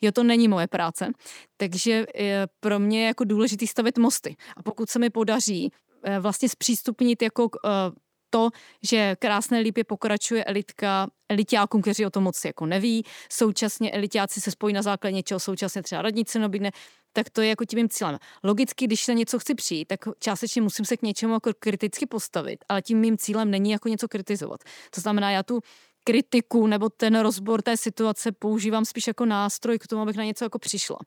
Jo, 0.01 0.11
to 0.11 0.23
není 0.23 0.47
moje 0.47 0.67
práce, 0.67 1.11
takže 1.57 2.05
je 2.15 2.47
pro 2.59 2.79
mě 2.79 3.01
je 3.01 3.07
jako 3.07 3.23
důležitý 3.23 3.67
stavit 3.67 3.97
mosty 3.97 4.35
a 4.57 4.63
pokud 4.63 4.89
se 4.89 4.99
mi 4.99 5.09
podaří 5.09 5.71
eh, 6.03 6.19
vlastně 6.19 6.49
zpřístupnit 6.49 7.21
jako 7.21 7.49
eh, 7.65 7.69
to, 8.29 8.49
že 8.83 9.15
krásné 9.19 9.59
lípě 9.59 9.83
pokračuje 9.83 10.43
elitka 10.43 11.07
elitákům, 11.29 11.81
kteří 11.81 12.05
o 12.05 12.09
tom 12.09 12.23
moc 12.23 12.45
jako 12.45 12.65
neví, 12.65 13.05
současně 13.31 13.91
elitáci 13.91 14.41
se 14.41 14.51
spojí 14.51 14.73
na 14.73 14.81
základě 14.81 15.15
něčeho, 15.15 15.39
současně 15.39 15.83
třeba 15.83 16.01
radnice 16.01 16.39
nabídne, 16.39 16.71
tak 17.13 17.29
to 17.29 17.41
je 17.41 17.49
jako 17.49 17.65
tím 17.65 17.89
cílem. 17.89 18.17
Logicky, 18.43 18.85
když 18.85 19.07
na 19.07 19.13
něco 19.13 19.39
chci 19.39 19.55
přijít, 19.55 19.85
tak 19.85 19.99
částečně 20.19 20.61
musím 20.61 20.85
se 20.85 20.97
k 20.97 21.01
něčemu 21.01 21.33
jako 21.33 21.51
kriticky 21.59 22.05
postavit, 22.05 22.65
ale 22.69 22.81
tím 22.81 22.99
mým 22.99 23.17
cílem 23.17 23.51
není 23.51 23.71
jako 23.71 23.89
něco 23.89 24.07
kritizovat. 24.07 24.59
To 24.95 25.01
znamená, 25.01 25.31
já 25.31 25.43
tu 25.43 25.59
kritiku 26.03 26.67
nebo 26.67 26.89
ten 26.89 27.19
rozbor 27.19 27.61
té 27.61 27.77
situace 27.77 28.31
používám 28.31 28.85
spíš 28.85 29.07
jako 29.07 29.25
nástroj 29.25 29.79
k 29.79 29.87
tomu, 29.87 30.01
abych 30.01 30.15
na 30.15 30.23
něco 30.23 30.45
jako 30.45 30.59
přišla. 30.59 30.97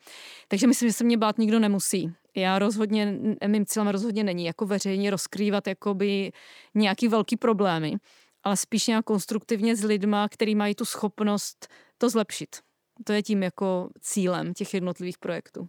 Takže 0.48 0.66
myslím, 0.66 0.88
že 0.88 0.92
se 0.92 1.04
mě 1.04 1.16
bát 1.18 1.38
nikdo 1.38 1.58
nemusí. 1.58 2.12
Já 2.36 2.58
rozhodně, 2.58 3.18
mým 3.46 3.66
cílem 3.66 3.88
rozhodně 3.88 4.24
není 4.24 4.44
jako 4.44 4.66
veřejně 4.66 5.10
rozkrývat 5.10 5.66
jakoby 5.66 6.32
nějaký 6.74 7.08
velký 7.08 7.36
problémy, 7.36 7.96
ale 8.42 8.56
spíš 8.56 8.86
nějak 8.86 9.04
konstruktivně 9.04 9.76
s 9.76 9.84
lidma, 9.84 10.28
který 10.28 10.54
mají 10.54 10.74
tu 10.74 10.84
schopnost 10.84 11.68
to 11.98 12.08
zlepšit. 12.08 12.56
To 13.04 13.12
je 13.12 13.22
tím 13.22 13.42
jako 13.42 13.90
cílem 14.00 14.54
těch 14.54 14.74
jednotlivých 14.74 15.18
projektů. 15.18 15.68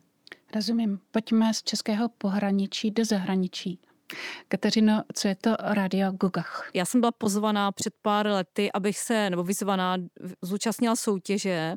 Rozumím. 0.55 0.99
Pojďme 1.11 1.53
z 1.53 1.63
českého 1.63 2.09
pohraničí 2.09 2.91
do 2.91 3.05
zahraničí. 3.05 3.79
Kateřino, 4.47 5.03
co 5.13 5.27
je 5.27 5.35
to 5.35 5.55
Radio 5.59 6.11
Gugach? 6.11 6.69
Já 6.73 6.85
jsem 6.85 7.01
byla 7.01 7.11
pozvaná 7.11 7.71
před 7.71 7.93
pár 8.01 8.27
lety, 8.27 8.71
abych 8.71 8.97
se, 8.97 9.29
nebo 9.29 9.43
vyzvaná, 9.43 9.97
zúčastnila 10.41 10.95
soutěže 10.95 11.75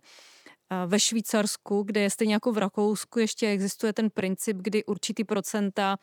ve 0.86 1.00
Švýcarsku, 1.00 1.82
kde 1.82 2.00
je 2.00 2.10
stejně 2.10 2.34
jako 2.34 2.52
v 2.52 2.58
Rakousku 2.58 3.18
ještě 3.18 3.48
existuje 3.48 3.92
ten 3.92 4.10
princip, 4.10 4.56
kdy 4.56 4.84
určitý 4.84 5.24
procenta, 5.24 5.96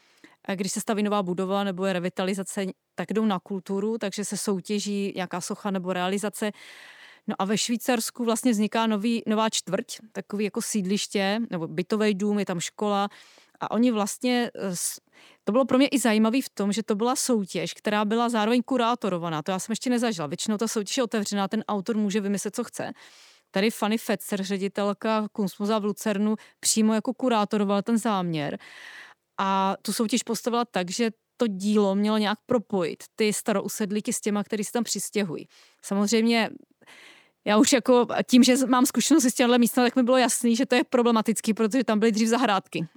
když 0.56 0.72
se 0.72 0.82
staví 0.82 1.04
nová 1.04 1.24
budova 1.24 1.64
nebo 1.64 1.86
je 1.86 1.94
revitalizace, 1.94 2.66
tak 2.96 3.14
jdou 3.14 3.26
na 3.26 3.40
kulturu, 3.40 3.98
takže 3.98 4.26
se 4.26 4.38
soutěží 4.38 5.14
nějaká 5.16 5.42
socha 5.42 5.72
nebo 5.72 5.94
realizace. 5.94 6.52
No 7.28 7.36
a 7.40 7.46
ve 7.46 7.58
Švýcarsku 7.58 8.26
vlastně 8.26 8.52
vzniká 8.52 8.88
nový, 8.88 9.24
nová 9.28 9.50
čtvrť, 9.50 9.98
takový 10.12 10.46
jako 10.46 10.62
sídliště, 10.62 11.40
nebo 11.50 11.68
bytový 11.68 12.14
dům, 12.14 12.40
je 12.40 12.46
tam 12.46 12.60
škola, 12.60 13.10
a 13.60 13.72
oni 13.72 13.92
vlastně, 13.92 14.52
eh, 14.56 14.76
to 15.44 15.52
bylo 15.52 15.66
pro 15.66 15.78
mě 15.78 15.88
i 15.88 16.00
zajímavé 16.00 16.42
v 16.42 16.50
tom, 16.50 16.72
že 16.72 16.84
to 16.84 16.96
byla 16.96 17.16
soutěž, 17.16 17.74
která 17.74 18.06
byla 18.06 18.30
zároveň 18.30 18.62
kurátorovaná. 18.64 19.42
To 19.42 19.52
já 19.52 19.60
jsem 19.60 19.72
ještě 19.72 19.90
nezažila. 19.90 20.28
Většinou 20.28 20.58
ta 20.58 20.68
soutěž 20.68 20.98
je 20.98 21.04
otevřená, 21.04 21.48
ten 21.48 21.64
autor 21.68 21.98
může 21.98 22.22
vymyslet, 22.22 22.56
co 22.56 22.64
chce. 22.64 22.92
Tady 23.54 23.72
Fanny 23.72 23.98
Fetzer, 23.98 24.44
ředitelka 24.44 25.28
Kunstmuzea 25.32 25.80
v 25.80 25.86
Lucernu, 25.86 26.36
přímo 26.60 26.94
jako 26.94 27.14
kurátorovala 27.14 27.82
ten 27.82 27.98
záměr. 27.98 28.58
A 29.40 29.76
tu 29.82 29.94
soutěž 29.94 30.24
postavila 30.24 30.66
tak, 30.66 30.92
že 30.92 31.12
to 31.38 31.48
dílo 31.48 31.96
mělo 31.96 32.18
nějak 32.18 32.40
propojit 32.46 33.04
ty 33.16 33.34
starousedlíky 33.34 34.14
s 34.14 34.22
těma, 34.22 34.44
kteří 34.44 34.64
se 34.64 34.72
tam 34.72 34.84
přistěhují. 34.84 35.48
Samozřejmě 35.86 36.50
já 37.48 37.58
už 37.58 37.74
jako 37.74 38.08
tím, 38.30 38.44
že 38.44 38.56
mám 38.68 38.86
zkušenost 38.86 39.24
s 39.24 39.34
těmhle 39.34 39.58
místem, 39.58 39.84
tak 39.84 39.96
mi 39.96 40.04
bylo 40.04 40.18
jasný, 40.18 40.56
že 40.56 40.66
to 40.66 40.76
je 40.76 40.84
problematický, 40.84 41.54
protože 41.54 41.84
tam 41.84 42.00
byly 42.00 42.12
dřív 42.12 42.28
zahrádky 42.28 42.88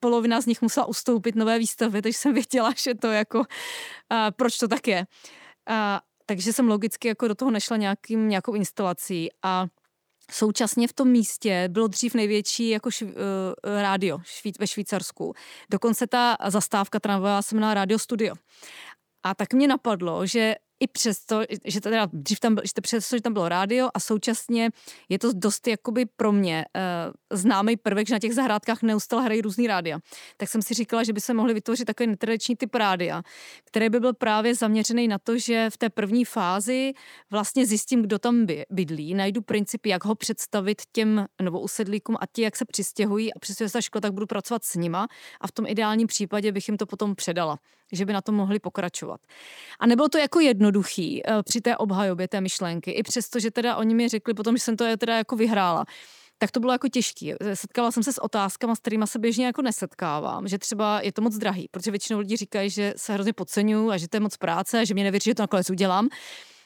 polovina 0.00 0.40
z 0.40 0.46
nich 0.46 0.62
musela 0.62 0.86
ustoupit 0.86 1.34
nové 1.34 1.58
výstavy, 1.58 2.02
takže 2.02 2.18
jsem 2.18 2.34
věděla, 2.34 2.72
že 2.76 2.94
to 2.94 3.06
jako, 3.06 3.38
uh, 3.38 3.44
proč 4.36 4.58
to 4.58 4.68
tak 4.68 4.88
je. 4.88 5.06
Uh, 5.70 5.76
takže 6.26 6.52
jsem 6.52 6.68
logicky 6.68 7.08
jako 7.08 7.28
do 7.28 7.34
toho 7.34 7.50
nešla 7.50 7.76
nějakým, 7.76 8.28
nějakou 8.28 8.54
instalací 8.54 9.28
a 9.42 9.66
Současně 10.32 10.88
v 10.88 10.92
tom 10.92 11.08
místě 11.08 11.64
bylo 11.68 11.86
dřív 11.86 12.14
největší 12.14 12.68
jako 12.68 12.90
šv, 12.90 13.04
uh, 13.04 13.12
rádio 13.80 14.18
šví, 14.24 14.52
ve 14.60 14.66
Švýcarsku. 14.66 15.34
Dokonce 15.70 16.06
ta 16.06 16.36
zastávka 16.48 17.00
tramvajová 17.00 17.42
se 17.42 17.54
jmenovala 17.54 17.74
Radio 17.74 17.98
Studio. 17.98 18.34
A 19.22 19.34
tak 19.34 19.52
mě 19.54 19.68
napadlo, 19.68 20.26
že 20.26 20.54
i 20.80 20.86
přesto, 20.86 21.42
že 21.64 21.80
teda 21.80 22.08
dřív 22.12 22.40
tam, 22.40 22.56
že 22.64 22.74
to 22.74 22.80
přesto, 22.80 23.16
že 23.16 23.22
tam 23.22 23.32
bylo 23.32 23.48
rádio 23.48 23.88
a 23.94 24.00
současně 24.00 24.70
je 25.08 25.18
to 25.18 25.32
dost 25.32 25.66
jakoby 25.66 26.06
pro 26.06 26.32
mě 26.32 26.64
uh, 26.76 27.38
známý 27.38 27.76
prvek, 27.76 28.08
že 28.08 28.14
na 28.14 28.18
těch 28.18 28.34
zahrádkách 28.34 28.82
neustále 28.82 29.22
hrají 29.22 29.40
různý 29.40 29.66
rádia. 29.66 29.98
Tak 30.36 30.48
jsem 30.48 30.62
si 30.62 30.74
říkala, 30.74 31.04
že 31.04 31.12
by 31.12 31.20
se 31.20 31.34
mohli 31.34 31.54
vytvořit 31.54 31.84
takový 31.84 32.06
netradiční 32.06 32.56
typ 32.56 32.74
rádia, 32.74 33.22
který 33.64 33.88
by 33.88 34.00
byl 34.00 34.14
právě 34.14 34.54
zaměřený 34.54 35.08
na 35.08 35.18
to, 35.18 35.38
že 35.38 35.70
v 35.70 35.78
té 35.78 35.90
první 35.90 36.24
fázi 36.24 36.92
vlastně 37.30 37.66
zjistím, 37.66 38.02
kdo 38.02 38.18
tam 38.18 38.46
by, 38.46 38.64
bydlí, 38.70 39.14
najdu 39.14 39.42
principy, 39.42 39.88
jak 39.88 40.04
ho 40.04 40.14
představit 40.14 40.82
těm 40.92 41.26
novousedlíkům 41.42 42.16
a 42.20 42.26
ti, 42.32 42.42
jak 42.42 42.56
se 42.56 42.64
přistěhují 42.64 43.34
a 43.34 43.38
přestěhuje 43.38 43.70
se 43.70 43.82
škola, 43.82 44.00
tak 44.00 44.12
budu 44.12 44.26
pracovat 44.26 44.64
s 44.64 44.74
nima 44.74 45.08
a 45.40 45.46
v 45.46 45.52
tom 45.52 45.66
ideálním 45.66 46.06
případě 46.06 46.52
bych 46.52 46.68
jim 46.68 46.76
to 46.76 46.86
potom 46.86 47.14
předala, 47.14 47.58
že 47.92 48.06
by 48.06 48.12
na 48.12 48.20
to 48.20 48.32
mohli 48.32 48.58
pokračovat. 48.58 49.20
A 49.78 49.86
nebylo 49.86 50.08
to 50.08 50.18
jako 50.18 50.40
jedno 50.40 50.70
jednoduchý 50.70 51.22
uh, 51.22 51.42
při 51.42 51.60
té 51.60 51.76
obhajobě 51.76 52.28
té 52.28 52.40
myšlenky. 52.40 52.90
I 52.90 53.02
přesto, 53.02 53.40
že 53.40 53.50
teda 53.50 53.76
oni 53.76 53.94
mi 53.94 54.08
řekli 54.08 54.34
potom, 54.34 54.56
že 54.56 54.62
jsem 54.62 54.76
to 54.76 54.96
teda 54.96 55.16
jako 55.16 55.36
vyhrála 55.36 55.84
tak 56.42 56.50
to 56.50 56.60
bylo 56.60 56.72
jako 56.72 56.88
těžký. 56.88 57.34
Setkala 57.54 57.90
jsem 57.90 58.02
se 58.02 58.12
s 58.12 58.22
otázkama, 58.22 58.76
s 58.76 58.78
kterými 58.78 59.06
se 59.06 59.18
běžně 59.18 59.46
jako 59.46 59.62
nesetkávám, 59.62 60.48
že 60.48 60.58
třeba 60.58 61.00
je 61.00 61.12
to 61.12 61.22
moc 61.22 61.36
drahý, 61.36 61.68
protože 61.70 61.90
většinou 61.90 62.18
lidi 62.18 62.36
říkají, 62.36 62.70
že 62.70 62.94
se 62.96 63.12
hrozně 63.12 63.32
podceňuju 63.32 63.90
a 63.90 63.96
že 63.96 64.08
to 64.08 64.16
je 64.16 64.20
moc 64.20 64.36
práce 64.36 64.86
že 64.86 64.94
mě 64.94 65.04
nevěří, 65.04 65.30
že 65.30 65.34
to 65.34 65.42
nakonec 65.42 65.70
udělám. 65.70 66.08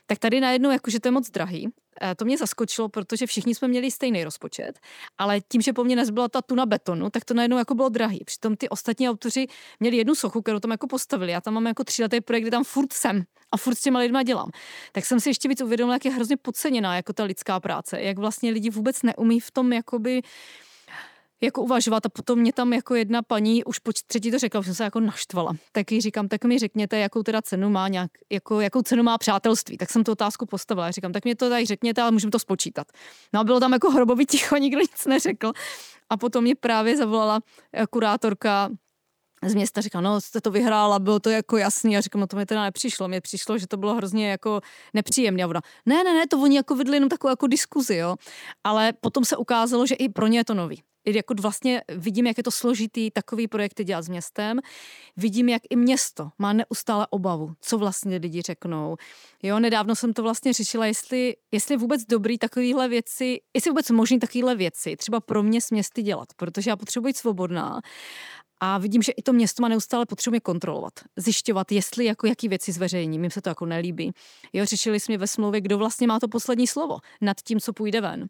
Tak 0.07 0.19
tady 0.19 0.41
najednou, 0.41 0.71
jako, 0.71 0.91
že 0.91 1.01
to 1.01 1.09
je 1.09 1.13
moc 1.13 1.31
drahý, 1.31 1.69
Eh, 2.03 2.15
to 2.15 2.25
mě 2.25 2.39
zaskočilo, 2.39 2.89
protože 2.89 3.27
všichni 3.27 3.55
jsme 3.55 3.69
měli 3.69 3.91
stejný 3.91 4.25
rozpočet, 4.25 4.79
ale 5.19 5.41
tím, 5.41 5.61
že 5.61 5.73
po 5.73 5.85
mně 5.85 5.97
nezbyla 5.97 6.29
ta 6.29 6.43
tuna 6.43 6.67
betonu, 6.67 7.11
tak 7.11 7.25
to 7.25 7.35
najednou 7.35 7.59
jako 7.59 7.75
bylo 7.75 7.89
drahý. 7.89 8.25
Přitom 8.25 8.57
ty 8.57 8.69
ostatní 8.69 9.09
autoři 9.09 9.47
měli 9.81 9.97
jednu 9.97 10.15
sochu, 10.15 10.43
kterou 10.43 10.59
tam 10.59 10.71
jako 10.71 10.87
postavili. 10.87 11.33
Já 11.33 11.41
tam 11.41 11.55
mám 11.55 11.67
jako 11.67 11.85
tříletý 11.85 12.21
projekt, 12.21 12.43
kde 12.43 12.51
tam 12.51 12.65
furt 12.65 12.93
jsem 12.93 13.23
a 13.53 13.57
furt 13.57 13.75
s 13.75 13.81
těma 13.81 13.99
lidma 13.99 14.23
dělám. 14.23 14.51
Tak 14.93 15.05
jsem 15.05 15.21
si 15.21 15.29
ještě 15.29 15.49
víc 15.49 15.61
uvědomila, 15.61 15.95
jak 15.95 16.05
je 16.05 16.11
hrozně 16.11 16.37
podceněná 16.37 16.97
jako 16.97 17.13
ta 17.13 17.25
lidská 17.25 17.61
práce, 17.61 18.01
jak 18.01 18.19
vlastně 18.19 18.51
lidi 18.51 18.71
vůbec 18.71 19.03
neumí 19.03 19.41
v 19.41 19.51
tom 19.51 19.73
jakoby 19.73 20.23
jako 21.45 21.63
uvažovat 21.63 22.07
a 22.07 22.09
potom 22.09 22.39
mě 22.39 22.53
tam 22.53 22.73
jako 22.73 22.95
jedna 22.95 23.23
paní 23.23 23.65
už 23.65 23.79
po 23.79 23.93
třetí 24.07 24.31
to 24.31 24.39
řekla, 24.39 24.61
už 24.61 24.67
jsem 24.67 24.75
se 24.75 24.85
jako 24.85 25.01
naštvala. 25.01 25.53
Tak 25.73 25.93
jí 25.93 26.01
říkám, 26.01 26.29
tak 26.29 26.45
mi 26.45 26.59
řekněte, 26.59 26.99
jakou 26.99 27.23
teda 27.23 27.43
cenu 27.43 27.71
má 27.71 27.89
nějak, 27.89 28.11
jako, 28.33 28.61
jakou 28.61 28.83
cenu 28.83 29.03
má 29.03 29.19
přátelství. 29.19 29.77
Tak 29.77 29.91
jsem 29.91 30.05
tu 30.05 30.13
otázku 30.13 30.47
postavila. 30.47 30.91
Říkám, 30.91 31.13
tak 31.13 31.25
mě 31.25 31.37
to 31.37 31.49
tady 31.49 31.67
řekněte, 31.67 32.03
ale 32.03 32.11
můžeme 32.11 32.31
to 32.31 32.39
spočítat. 32.39 32.87
No 33.33 33.41
a 33.41 33.45
bylo 33.45 33.61
tam 33.61 33.73
jako 33.73 33.91
hrobový 33.91 34.27
ticho, 34.27 34.57
nikdo 34.65 34.81
nic 34.81 35.07
neřekl. 35.07 35.53
A 36.11 36.17
potom 36.17 36.45
mě 36.45 36.55
právě 36.55 36.97
zavolala 36.97 37.41
eh, 37.73 37.87
kurátorka 37.91 38.71
z 39.49 39.55
města 39.55 39.81
říkal, 39.81 40.03
no 40.03 40.21
jste 40.21 40.41
to 40.41 40.51
vyhrála, 40.51 40.99
bylo 40.99 41.21
to 41.21 41.31
jako 41.31 41.57
jasný. 41.57 41.97
A 41.97 42.01
říkám, 42.01 42.21
no 42.21 42.27
to 42.27 42.37
mi 42.37 42.47
teda 42.47 42.63
nepřišlo. 42.63 43.09
Mně 43.09 43.21
přišlo, 43.21 43.59
že 43.59 43.67
to 43.67 43.77
bylo 43.77 43.95
hrozně 43.95 44.31
jako 44.31 44.61
nepříjemné. 44.95 45.45
A 45.45 45.47
ona, 45.47 45.61
ne, 45.87 46.05
ne, 46.05 46.15
ne, 46.15 46.27
to 46.27 46.39
oni 46.39 46.57
jako 46.57 46.75
vedli 46.75 46.97
jenom 46.97 47.09
takovou 47.09 47.31
jako 47.31 47.47
diskuzi, 47.47 47.97
jo. 47.97 48.17
Ale 48.65 48.93
potom 48.93 49.25
se 49.25 49.37
ukázalo, 49.37 49.87
že 49.87 49.95
i 49.95 50.09
pro 50.09 50.27
ně 50.27 50.39
je 50.39 50.45
to 50.45 50.55
nový 50.55 50.83
jako 51.07 51.35
vlastně 51.41 51.83
vidím, 51.89 52.27
jak 52.27 52.37
je 52.39 52.43
to 52.43 52.51
složitý 52.51 53.11
takový 53.11 53.49
projekty 53.49 53.85
dělat 53.85 54.03
s 54.03 54.09
městem. 54.09 54.61
Vidím, 55.17 55.49
jak 55.49 55.63
i 55.71 55.77
město 55.77 56.31
má 56.39 56.53
neustále 56.53 57.07
obavu, 57.11 57.53
co 57.61 57.79
vlastně 57.79 58.17
lidi 58.17 58.43
řeknou. 58.43 58.97
Jo, 59.43 59.59
nedávno 59.59 59.97
jsem 59.97 60.13
to 60.13 60.23
vlastně 60.23 60.53
řešila, 60.53 60.87
jestli, 60.87 61.37
jestli 61.53 61.75
je 61.75 61.79
vůbec 61.79 62.05
dobrý 62.05 62.39
takovýhle 62.39 62.89
věci, 62.89 63.41
jestli 63.55 63.69
je 63.69 63.73
vůbec 63.73 63.91
možný 63.91 64.19
takovýhle 64.19 64.55
věci 64.57 64.97
třeba 64.97 65.21
pro 65.21 65.43
mě 65.43 65.61
s 65.61 65.71
městy 65.71 66.03
dělat, 66.03 66.29
protože 66.37 66.71
já 66.71 66.77
potřebuji 66.77 67.15
svobodná 67.15 67.81
a 68.67 68.79
vidím, 68.79 69.03
že 69.03 69.13
i 69.13 69.23
to 69.23 69.33
město 69.33 69.63
má 69.63 69.69
neustále 69.69 70.07
potřebuje 70.07 70.41
kontrolovat, 70.41 70.93
zjišťovat, 71.17 71.73
jestli 71.73 72.05
jako 72.05 72.27
jaký 72.27 72.49
věci 72.49 72.73
zveřejní. 72.73 73.19
Mím 73.19 73.31
se 73.31 73.43
to 73.43 73.49
jako 73.49 73.67
nelíbí. 73.67 74.13
Jo, 74.53 74.67
řešili 74.67 75.01
jsme 75.01 75.19
ve 75.19 75.27
smlouvě, 75.27 75.61
kdo 75.61 75.79
vlastně 75.79 76.07
má 76.07 76.21
to 76.21 76.29
poslední 76.29 76.67
slovo 76.67 76.99
nad 77.21 77.37
tím, 77.41 77.61
co 77.61 77.73
půjde 77.73 78.01
ven. 78.01 78.27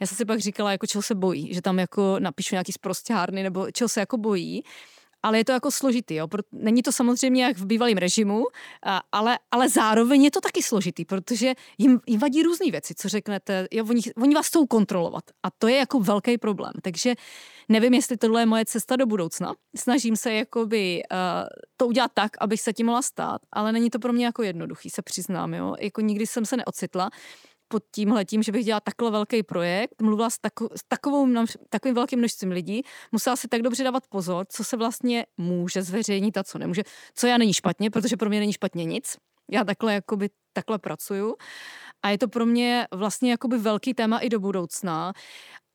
Já 0.00 0.06
jsem 0.06 0.16
si 0.16 0.24
pak 0.24 0.40
říkala, 0.40 0.72
jako 0.72 0.86
čeho 0.86 1.02
se 1.02 1.14
bojí, 1.14 1.54
že 1.54 1.62
tam 1.62 1.78
jako 1.78 2.16
napíšu 2.18 2.54
nějaký 2.54 2.72
zprostěhárny 2.72 3.42
nebo 3.42 3.70
čeho 3.70 3.88
se 3.88 4.00
jako 4.00 4.16
bojí 4.16 4.62
ale 5.22 5.38
je 5.38 5.44
to 5.44 5.52
jako 5.52 5.70
složitý. 5.70 6.14
Jo? 6.14 6.28
Není 6.52 6.82
to 6.82 6.92
samozřejmě 6.92 7.44
jak 7.44 7.56
v 7.58 7.66
bývalém 7.66 7.96
režimu, 7.96 8.44
ale, 9.12 9.38
ale 9.50 9.68
zároveň 9.68 10.24
je 10.24 10.30
to 10.30 10.40
taky 10.40 10.62
složitý, 10.62 11.04
protože 11.04 11.54
jim, 11.78 12.00
jim 12.06 12.20
vadí 12.20 12.42
různé 12.42 12.70
věci, 12.70 12.94
co 12.94 13.08
řeknete. 13.08 13.68
Jo, 13.70 13.84
oni, 13.88 14.00
oni 14.16 14.34
vás 14.34 14.46
chcou 14.46 14.66
kontrolovat 14.66 15.24
a 15.42 15.50
to 15.50 15.68
je 15.68 15.76
jako 15.76 16.00
velký 16.00 16.38
problém. 16.38 16.72
Takže 16.82 17.14
nevím, 17.68 17.94
jestli 17.94 18.16
tohle 18.16 18.42
je 18.42 18.46
moje 18.46 18.64
cesta 18.64 18.96
do 18.96 19.06
budoucna. 19.06 19.54
Snažím 19.76 20.16
se 20.16 20.32
jakoby, 20.32 21.02
uh, 21.12 21.18
to 21.76 21.86
udělat 21.86 22.10
tak, 22.14 22.32
abych 22.40 22.60
se 22.60 22.72
tím 22.72 22.86
mohla 22.86 23.02
stát, 23.02 23.40
ale 23.52 23.72
není 23.72 23.90
to 23.90 23.98
pro 23.98 24.12
mě 24.12 24.24
jako 24.24 24.42
jednoduchý, 24.42 24.90
se 24.90 25.02
přiznám. 25.02 25.54
Jo? 25.54 25.74
Jako 25.80 26.00
nikdy 26.00 26.26
jsem 26.26 26.46
se 26.46 26.56
neocitla 26.56 27.10
pod 27.68 27.82
tímhletím, 27.94 28.42
že 28.42 28.52
bych 28.52 28.64
dělala 28.64 28.80
takhle 28.80 29.10
velký 29.10 29.42
projekt, 29.42 30.02
mluvila 30.02 30.30
s, 30.30 30.38
tako, 30.38 30.68
s 30.76 30.84
takovou, 30.88 31.44
takovým 31.68 31.94
velkým 31.94 32.18
množstvím 32.18 32.50
lidí, 32.50 32.82
musela 33.12 33.36
si 33.36 33.48
tak 33.48 33.62
dobře 33.62 33.84
dávat 33.84 34.06
pozor, 34.08 34.46
co 34.48 34.64
se 34.64 34.76
vlastně 34.76 35.26
může 35.36 35.82
zveřejnit 35.82 36.36
a 36.36 36.44
co 36.44 36.58
nemůže. 36.58 36.82
Co 37.14 37.26
já 37.26 37.38
není 37.38 37.52
špatně, 37.52 37.90
protože 37.90 38.16
pro 38.16 38.28
mě 38.28 38.40
není 38.40 38.52
špatně 38.52 38.84
nic. 38.84 39.16
Já 39.50 39.64
takhle, 39.64 39.94
jakoby, 39.94 40.30
takhle 40.52 40.78
pracuju. 40.78 41.36
A 42.02 42.10
je 42.10 42.18
to 42.18 42.28
pro 42.28 42.46
mě 42.46 42.86
vlastně 42.94 43.30
jakoby 43.30 43.58
velký 43.58 43.94
téma 43.94 44.18
i 44.18 44.28
do 44.28 44.40
budoucna. 44.40 45.12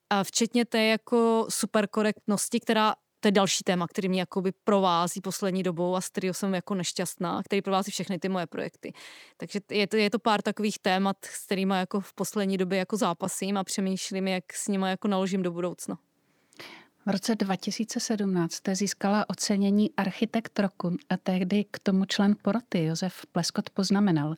A 0.10 0.24
včetně 0.24 0.66
té 0.66 0.84
jako 0.84 1.46
superkorektnosti, 1.50 2.60
která 2.60 2.96
to 3.24 3.28
je 3.28 3.32
další 3.32 3.64
téma, 3.64 3.88
který 3.88 4.10
mě 4.10 4.20
jakoby 4.20 4.52
provází 4.64 5.22
poslední 5.22 5.64
dobou 5.64 5.96
a 5.96 6.02
z 6.02 6.10
kterého 6.10 6.34
jsem 6.34 6.54
jako 6.54 6.76
nešťastná, 6.76 7.42
který 7.46 7.62
provází 7.62 7.92
všechny 7.92 8.20
ty 8.20 8.30
moje 8.30 8.48
projekty. 8.48 8.94
Takže 9.38 9.60
je 9.72 9.88
to, 9.88 9.98
je 9.98 10.10
to 10.10 10.20
pár 10.20 10.42
takových 10.42 10.80
témat, 10.80 11.18
s 11.26 11.46
kterými 11.46 11.74
jako 11.76 12.00
v 12.00 12.14
poslední 12.14 12.58
době 12.58 12.80
jako 12.80 12.98
zápasím 12.98 13.58
a 13.58 13.64
přemýšlím, 13.64 14.28
jak 14.28 14.54
s 14.54 14.68
nimi 14.68 14.90
jako 14.90 15.08
naložím 15.08 15.44
do 15.44 15.52
budoucna. 15.52 15.98
V 17.06 17.10
roce 17.10 17.36
2017 17.36 18.54
jste 18.54 18.76
získala 18.76 19.30
ocenění 19.30 19.92
Architekt 19.98 20.60
roku 20.60 20.96
a 21.10 21.18
tehdy 21.18 21.66
k 21.72 21.80
tomu 21.80 22.06
člen 22.06 22.36
poroty 22.42 22.84
Josef 22.84 23.26
Pleskot 23.32 23.70
poznamenal. 23.70 24.36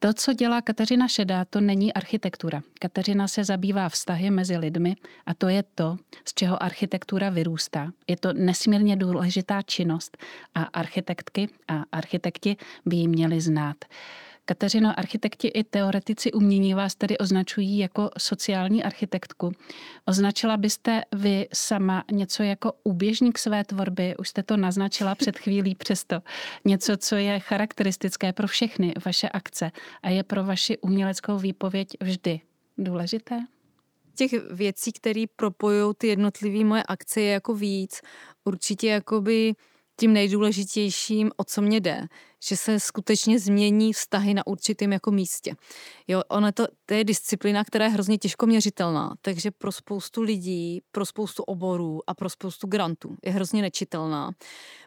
To, 0.00 0.12
co 0.12 0.32
dělá 0.32 0.62
Kateřina 0.62 1.08
Šedá, 1.08 1.44
to 1.44 1.60
není 1.60 1.94
architektura. 1.94 2.62
Kateřina 2.80 3.28
se 3.28 3.44
zabývá 3.44 3.88
vztahy 3.88 4.30
mezi 4.30 4.56
lidmi 4.56 4.96
a 5.26 5.34
to 5.34 5.48
je 5.48 5.64
to, 5.74 5.96
z 6.24 6.34
čeho 6.34 6.62
architektura 6.62 7.30
vyrůstá. 7.30 7.92
Je 8.08 8.16
to 8.16 8.32
nesmírně 8.32 8.96
důležitá 8.96 9.62
činnost 9.62 10.18
a 10.54 10.62
architektky 10.62 11.48
a 11.68 11.84
architekti 11.92 12.56
by 12.86 12.96
ji 12.96 13.08
měli 13.08 13.40
znát. 13.40 13.76
Kateřino, 14.48 14.98
architekti 14.98 15.48
i 15.48 15.64
teoretici 15.64 16.32
umění 16.32 16.74
vás 16.74 16.94
tedy 16.94 17.18
označují 17.18 17.78
jako 17.78 18.10
sociální 18.18 18.84
architektku. 18.84 19.52
Označila 20.06 20.56
byste 20.56 21.02
vy 21.12 21.48
sama 21.52 22.04
něco 22.12 22.42
jako 22.42 22.72
úběžník 22.84 23.38
své 23.38 23.64
tvorby? 23.64 24.16
Už 24.16 24.28
jste 24.28 24.42
to 24.42 24.56
naznačila 24.56 25.14
před 25.14 25.38
chvílí 25.38 25.74
přesto. 25.74 26.20
Něco, 26.64 26.96
co 26.96 27.16
je 27.16 27.40
charakteristické 27.40 28.32
pro 28.32 28.46
všechny 28.46 28.94
vaše 29.06 29.28
akce 29.28 29.70
a 30.02 30.08
je 30.08 30.22
pro 30.22 30.44
vaši 30.44 30.78
uměleckou 30.78 31.38
výpověď 31.38 31.88
vždy 32.00 32.40
důležité? 32.78 33.40
těch 34.14 34.32
věcí, 34.50 34.92
které 34.92 35.24
propojují 35.36 35.94
ty 35.98 36.06
jednotlivé 36.06 36.64
moje 36.64 36.82
akce, 36.82 37.20
je 37.20 37.32
jako 37.32 37.54
víc. 37.54 38.00
Určitě 38.44 38.88
jakoby 38.88 39.54
tím 40.00 40.12
nejdůležitějším, 40.12 41.30
o 41.36 41.44
co 41.44 41.62
mě 41.62 41.80
jde, 41.80 42.06
že 42.44 42.56
se 42.56 42.80
skutečně 42.80 43.38
změní 43.38 43.92
vztahy 43.92 44.34
na 44.34 44.46
určitém 44.46 44.92
jako 44.92 45.10
místě. 45.10 45.54
Jo, 46.08 46.22
ono 46.28 46.52
to, 46.52 46.66
to 46.86 46.94
je 46.94 47.04
disciplína, 47.04 47.64
která 47.64 47.84
je 47.84 47.90
hrozně 47.90 48.18
těžko 48.18 48.46
měřitelná, 48.46 49.14
takže 49.22 49.50
pro 49.50 49.72
spoustu 49.72 50.22
lidí, 50.22 50.82
pro 50.92 51.06
spoustu 51.06 51.42
oborů 51.42 52.00
a 52.06 52.14
pro 52.14 52.30
spoustu 52.30 52.66
grantů 52.66 53.16
je 53.24 53.32
hrozně 53.32 53.62
nečitelná. 53.62 54.30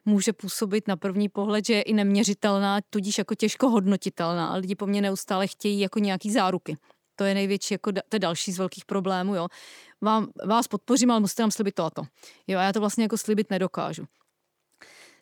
Může 0.05 0.33
působit 0.33 0.87
na 0.87 0.97
první 0.97 1.29
pohled, 1.29 1.65
že 1.65 1.73
je 1.73 1.81
i 1.81 1.93
neměřitelná, 1.93 2.79
tudíž 2.89 3.17
jako 3.17 3.35
těžko 3.35 3.69
hodnotitelná. 3.69 4.47
A 4.47 4.55
lidi 4.55 4.75
po 4.75 4.87
mně 4.87 5.01
neustále 5.01 5.47
chtějí 5.47 5.79
jako 5.79 5.99
nějaký 5.99 6.31
záruky. 6.31 6.77
To 7.15 7.23
je 7.23 7.33
největší, 7.33 7.73
jako 7.73 7.91
to 7.91 8.15
je 8.15 8.19
další 8.19 8.51
z 8.51 8.57
velkých 8.57 8.85
problémů, 8.85 9.35
jo. 9.35 9.47
Vám, 10.01 10.27
vás 10.47 10.67
podpořím, 10.67 11.11
ale 11.11 11.19
musíte 11.19 11.43
nám 11.43 11.51
slibit 11.51 11.75
to 11.75 11.83
a 11.83 11.89
to. 11.89 12.03
Jo, 12.47 12.59
a 12.59 12.63
já 12.63 12.73
to 12.73 12.79
vlastně 12.79 13.03
jako 13.03 13.17
slibit 13.17 13.49
nedokážu. 13.49 14.05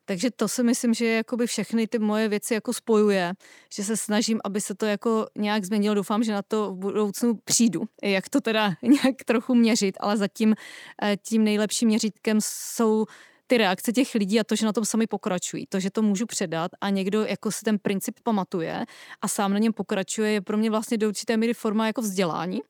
Takže 0.10 0.32
to 0.32 0.47
si 0.47 0.64
myslím, 0.64 0.93
že 0.93 1.05
jakoby 1.05 1.47
všechny 1.47 1.88
ty 1.88 1.99
moje 1.99 2.30
věci 2.30 2.53
jako 2.53 2.74
spojuje, 2.74 3.34
že 3.74 3.84
se 3.84 3.97
snažím, 3.97 4.39
aby 4.43 4.62
se 4.62 4.76
to 4.76 4.86
jako 4.86 5.28
nějak 5.38 5.66
změnilo. 5.66 5.95
Doufám, 5.95 6.24
že 6.24 6.32
na 6.32 6.41
to 6.41 6.72
v 6.72 6.76
budoucnu 6.76 7.36
přijdu, 7.43 7.82
jak 8.03 8.30
to 8.30 8.41
teda 8.41 8.74
nějak 8.82 9.24
trochu 9.26 9.55
měřit, 9.55 9.97
ale 9.99 10.18
zatím 10.18 10.55
eh, 11.03 11.18
tím 11.18 11.43
nejlepším 11.43 11.88
měřítkem 11.88 12.38
jsou 12.41 13.05
ty 13.47 13.57
reakce 13.57 13.91
těch 13.93 14.16
lidí 14.16 14.39
a 14.39 14.43
to, 14.43 14.55
že 14.55 14.66
na 14.66 14.74
tom 14.74 14.86
sami 14.86 15.07
pokračují. 15.07 15.66
To, 15.70 15.80
že 15.80 15.91
to 15.91 16.01
můžu 16.01 16.26
předat 16.26 16.72
a 16.82 16.89
někdo 16.89 17.26
jako 17.26 17.51
si 17.51 17.66
ten 17.66 17.80
princip 17.80 18.20
pamatuje 18.24 18.86
a 19.22 19.28
sám 19.28 19.53
na 19.53 19.60
něm 19.60 19.74
pokračuje, 19.74 20.32
je 20.32 20.41
pro 20.41 20.57
mě 20.57 20.70
vlastně 20.70 20.97
do 20.97 21.07
určité 21.07 21.38
míry 21.38 21.53
forma 21.53 21.88
jako 21.88 22.01
vzdělání. 22.01 22.62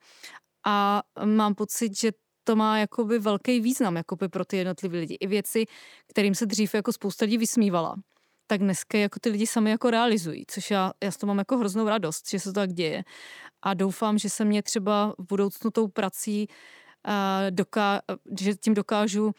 A 0.66 1.02
mám 1.26 1.56
pocit, 1.56 1.98
že 1.98 2.12
to 2.50 2.56
má 2.56 2.78
jakoby 2.78 3.20
velký 3.20 3.62
význam 3.62 3.96
jakoby 3.96 4.30
pro 4.30 4.46
ty 4.46 4.58
jednotlivé 4.58 5.00
lidi. 5.00 5.18
I 5.20 5.28
věci, 5.28 5.66
kterým 6.08 6.36
se 6.36 6.46
dřív 6.46 6.74
jako 6.74 6.94
spousta 6.94 7.26
lidí 7.26 7.38
vysmívala, 7.38 7.96
tak 8.48 8.60
dneska 8.60 8.98
jako 8.98 9.20
ty 9.20 9.30
lidi 9.30 9.48
sami 9.48 9.70
jako 9.70 9.90
realizují, 9.90 10.44
což 10.48 10.72
já, 10.72 10.92
já 11.04 11.12
s 11.12 11.18
to 11.18 11.28
mám 11.28 11.38
jako 11.38 11.58
hroznou 11.58 11.90
radost, 11.90 12.30
že 12.30 12.40
se 12.40 12.50
to 12.50 12.54
tak 12.54 12.74
děje. 12.74 13.04
A 13.62 13.74
doufám, 13.74 14.18
že 14.18 14.30
se 14.30 14.46
mě 14.46 14.64
třeba 14.64 15.14
v 15.18 15.26
budoucnu 15.30 15.72
tou 15.72 15.88
prací, 15.88 16.48
uh, 17.08 17.14
doká, 17.50 18.02
že 18.40 18.56
tím 18.56 18.74
dokážu 18.74 19.32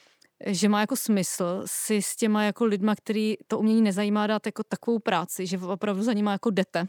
že 0.47 0.69
má 0.69 0.81
jako 0.81 0.97
smysl 0.97 1.63
si 1.67 2.03
s 2.03 2.17
těma 2.17 2.45
jako 2.45 2.65
lidma, 2.65 2.95
který 2.95 3.35
to 3.47 3.59
umění 3.59 3.83
nezajímá, 3.83 4.27
dát 4.27 4.47
jako 4.47 4.63
takovou 4.65 4.99
práci, 4.99 5.47
že 5.47 5.59
opravdu 5.59 6.03
za 6.03 6.13
nima 6.13 6.33
jako 6.33 6.51
jdete 6.51 6.89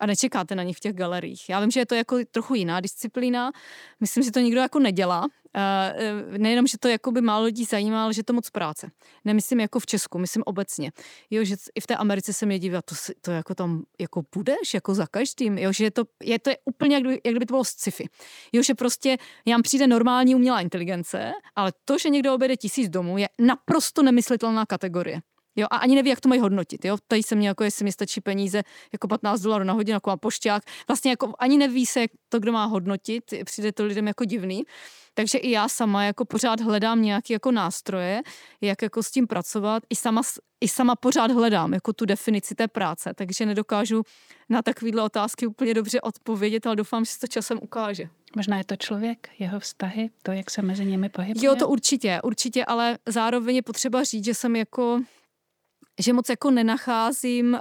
a 0.00 0.06
nečekáte 0.06 0.54
na 0.54 0.62
ně 0.62 0.74
v 0.74 0.80
těch 0.80 0.92
galeriích. 0.92 1.48
Já 1.48 1.60
vím, 1.60 1.70
že 1.70 1.80
je 1.80 1.86
to 1.86 1.94
jako 1.94 2.16
trochu 2.30 2.54
jiná 2.54 2.80
disciplína, 2.80 3.52
myslím, 4.00 4.24
že 4.24 4.32
to 4.32 4.40
nikdo 4.40 4.60
jako 4.60 4.78
nedělá. 4.78 5.26
Uh, 5.56 6.38
nejenom, 6.38 6.66
že 6.66 6.78
to 6.78 6.88
jako 6.88 7.12
by 7.12 7.20
málo 7.20 7.44
lidí 7.44 7.64
zajímá, 7.64 8.04
ale 8.04 8.14
že 8.14 8.22
to 8.22 8.32
moc 8.32 8.50
práce. 8.50 8.90
Nemyslím 9.24 9.60
jako 9.60 9.80
v 9.80 9.86
Česku, 9.86 10.18
myslím 10.18 10.42
obecně. 10.46 10.92
Jo, 11.30 11.44
že 11.44 11.56
i 11.74 11.80
v 11.80 11.86
té 11.86 11.96
Americe 11.96 12.32
se 12.32 12.46
mě 12.46 12.58
divá, 12.58 12.82
to, 12.82 12.94
to 13.20 13.30
jako 13.30 13.54
tam 13.54 13.82
jako 14.00 14.22
budeš, 14.34 14.74
jako 14.74 14.94
za 14.94 15.06
každým, 15.06 15.58
jo, 15.58 15.72
že 15.72 15.84
je 15.84 15.90
to, 15.90 16.04
je 16.22 16.38
to 16.38 16.50
úplně, 16.64 16.96
jak 16.96 17.04
jak 17.04 17.32
kdyby 17.34 17.46
to 17.46 17.54
bylo 17.54 17.64
sci-fi. 17.64 18.08
Jo, 18.52 18.62
že 18.62 18.74
prostě 18.74 19.16
nám 19.46 19.62
přijde 19.62 19.86
normální 19.86 20.34
umělá 20.34 20.60
inteligence, 20.60 21.32
ale 21.56 21.72
to, 21.84 21.98
že 21.98 22.08
někdo 22.08 22.34
obede 22.34 22.56
tisíc 22.56 22.88
domů, 22.88 23.18
je 23.18 23.28
naprosto 23.38 24.02
nemyslitelná 24.02 24.66
kategorie. 24.66 25.20
Jo, 25.56 25.66
a 25.70 25.76
ani 25.76 25.94
neví, 25.94 26.10
jak 26.10 26.20
to 26.20 26.28
mají 26.28 26.40
hodnotit. 26.40 26.84
Jo. 26.84 26.96
Tady 27.08 27.22
se 27.22 27.34
mě, 27.34 27.48
jako 27.48 27.64
jestli 27.64 27.84
mi 27.84 27.92
stačí 27.92 28.20
peníze, 28.20 28.62
jako 28.92 29.08
15 29.08 29.40
dolarů 29.40 29.64
na 29.64 29.72
hodinu, 29.72 29.96
jako 29.96 30.10
a 30.10 30.16
pošťák. 30.16 30.62
Vlastně 30.88 31.10
jako 31.10 31.32
ani 31.38 31.58
neví 31.58 31.86
se, 31.86 32.00
jak 32.00 32.10
to, 32.28 32.40
kdo 32.40 32.52
má 32.52 32.64
hodnotit, 32.64 33.24
přijde 33.44 33.72
to 33.72 33.84
lidem 33.84 34.06
jako 34.06 34.24
divný. 34.24 34.64
Takže 35.14 35.38
i 35.38 35.50
já 35.50 35.68
sama 35.68 36.04
jako 36.04 36.24
pořád 36.24 36.60
hledám 36.60 37.02
nějaké 37.02 37.32
jako 37.32 37.50
nástroje, 37.50 38.22
jak 38.60 38.82
jako 38.82 39.02
s 39.02 39.10
tím 39.10 39.26
pracovat. 39.26 39.82
I 39.90 39.96
sama, 39.96 40.22
I 40.60 40.68
sama 40.68 40.96
pořád 40.96 41.30
hledám 41.30 41.74
jako 41.74 41.92
tu 41.92 42.04
definici 42.04 42.54
té 42.54 42.68
práce, 42.68 43.12
takže 43.14 43.46
nedokážu 43.46 44.02
na 44.48 44.62
takovéhle 44.62 45.02
otázky 45.02 45.46
úplně 45.46 45.74
dobře 45.74 46.00
odpovědět, 46.00 46.66
ale 46.66 46.76
doufám, 46.76 47.04
že 47.04 47.10
se 47.10 47.18
to 47.18 47.26
časem 47.26 47.58
ukáže. 47.62 48.08
Možná 48.36 48.58
je 48.58 48.64
to 48.64 48.76
člověk, 48.76 49.28
jeho 49.38 49.60
vztahy, 49.60 50.10
to, 50.22 50.32
jak 50.32 50.50
se 50.50 50.62
mezi 50.62 50.84
nimi 50.84 51.08
pohybuje. 51.08 51.46
Jo, 51.46 51.56
to 51.56 51.68
určitě, 51.68 52.20
určitě, 52.24 52.64
ale 52.64 52.98
zároveň 53.06 53.56
je 53.56 53.62
potřeba 53.62 54.04
říct, 54.04 54.24
že 54.24 54.34
jsem 54.34 54.56
jako 54.56 55.00
že 55.98 56.12
moc 56.12 56.28
jako 56.28 56.50
nenacházím 56.50 57.52
uh, 57.52 57.60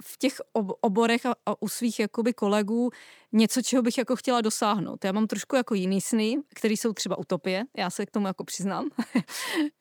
v 0.00 0.18
těch 0.18 0.40
oborech 0.80 1.26
a, 1.26 1.34
u 1.60 1.68
svých 1.68 2.00
jakoby 2.00 2.32
kolegů 2.32 2.90
něco, 3.32 3.62
čeho 3.62 3.82
bych 3.82 3.98
jako 3.98 4.16
chtěla 4.16 4.40
dosáhnout. 4.40 5.04
Já 5.04 5.12
mám 5.12 5.26
trošku 5.26 5.56
jako 5.56 5.74
jiný 5.74 6.00
sny, 6.00 6.36
které 6.54 6.74
jsou 6.74 6.92
třeba 6.92 7.18
utopie, 7.18 7.64
já 7.76 7.90
se 7.90 8.06
k 8.06 8.10
tomu 8.10 8.26
jako 8.26 8.44
přiznám. 8.44 8.88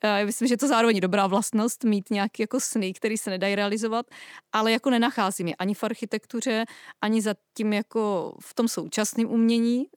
já 0.03 0.25
myslím, 0.25 0.47
že 0.47 0.57
to 0.57 0.67
zároveň 0.67 0.99
dobrá 0.99 1.27
vlastnost, 1.27 1.83
mít 1.83 2.09
nějaký 2.09 2.43
jako 2.43 2.59
sny, 2.59 2.93
které 2.93 3.17
se 3.17 3.29
nedají 3.29 3.55
realizovat, 3.55 4.05
ale 4.51 4.71
jako 4.71 4.89
nenacházím 4.89 5.47
je 5.47 5.55
ani 5.55 5.73
v 5.73 5.83
architektuře, 5.83 6.65
ani 7.01 7.21
za 7.21 7.35
tím 7.53 7.73
jako 7.73 8.33
v 8.41 8.53
tom 8.53 8.67
současném 8.67 9.29
umění, 9.29 9.77
uh, 9.77 9.87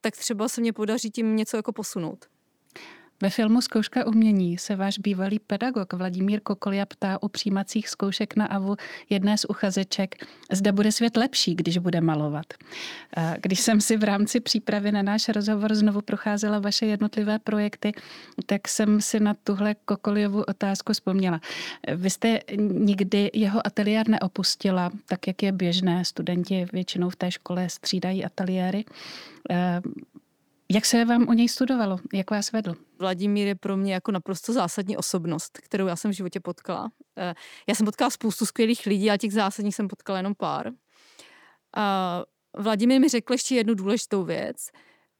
tak 0.00 0.16
třeba 0.16 0.48
se 0.48 0.60
mě 0.60 0.72
podaří 0.72 1.10
tím 1.10 1.36
něco 1.36 1.56
jako 1.56 1.72
posunout. 1.72 2.26
Ve 3.22 3.30
filmu 3.30 3.60
Zkouška 3.60 4.06
umění 4.06 4.58
se 4.58 4.76
váš 4.76 4.98
bývalý 4.98 5.38
pedagog 5.38 5.92
Vladimír 5.92 6.40
Kokolia 6.40 6.86
ptá 6.86 7.22
o 7.22 7.28
přijímacích 7.28 7.88
zkoušek 7.88 8.36
na 8.36 8.46
AVU 8.46 8.76
jedné 9.10 9.38
z 9.38 9.44
uchazeček, 9.44 10.26
zda 10.52 10.72
bude 10.72 10.92
svět 10.92 11.16
lepší, 11.16 11.54
když 11.54 11.78
bude 11.78 12.00
malovat. 12.00 12.46
Když 13.40 13.60
jsem 13.60 13.80
si 13.80 13.96
v 13.96 14.04
rámci 14.04 14.40
přípravy 14.40 14.92
na 14.92 15.02
náš 15.02 15.28
rozhovor 15.28 15.74
znovu 15.74 16.02
procházela 16.02 16.58
vaše 16.58 16.86
jednotlivé 16.86 17.38
projekty, 17.38 17.92
tak 18.46 18.68
jsem 18.68 19.00
si 19.00 19.20
na 19.20 19.34
tuhle 19.44 19.74
Kokoliovu 19.84 20.42
otázku 20.42 20.92
vzpomněla. 20.92 21.40
Vy 21.96 22.10
jste 22.10 22.40
nikdy 22.56 23.30
jeho 23.34 23.66
ateliér 23.66 24.08
neopustila, 24.08 24.90
tak 25.06 25.26
jak 25.26 25.42
je 25.42 25.52
běžné. 25.52 26.04
Studenti 26.04 26.66
většinou 26.72 27.10
v 27.10 27.16
té 27.16 27.30
škole 27.30 27.68
střídají 27.68 28.24
ateliéry. 28.24 28.84
Jak 30.72 30.86
se 30.86 31.04
vám 31.04 31.28
u 31.28 31.32
něj 31.32 31.48
studovalo? 31.48 31.98
Jak 32.12 32.30
vás 32.30 32.52
vedl? 32.52 32.74
Vladimír 32.98 33.46
je 33.46 33.54
pro 33.54 33.76
mě 33.76 33.94
jako 33.94 34.12
naprosto 34.12 34.52
zásadní 34.52 34.96
osobnost, 34.96 35.58
kterou 35.62 35.86
já 35.86 35.96
jsem 35.96 36.10
v 36.10 36.14
životě 36.14 36.40
potkala. 36.40 36.90
Eh, 37.18 37.34
já 37.66 37.74
jsem 37.74 37.86
potkala 37.86 38.10
spoustu 38.10 38.46
skvělých 38.46 38.86
lidí 38.86 39.10
a 39.10 39.16
těch 39.16 39.32
zásadních 39.32 39.74
jsem 39.74 39.88
potkala 39.88 40.18
jenom 40.18 40.34
pár. 40.34 40.70
A 41.76 42.22
Vladimír 42.58 43.00
mi 43.00 43.08
řekl 43.08 43.32
ještě 43.32 43.54
jednu 43.54 43.74
důležitou 43.74 44.24
věc. 44.24 44.56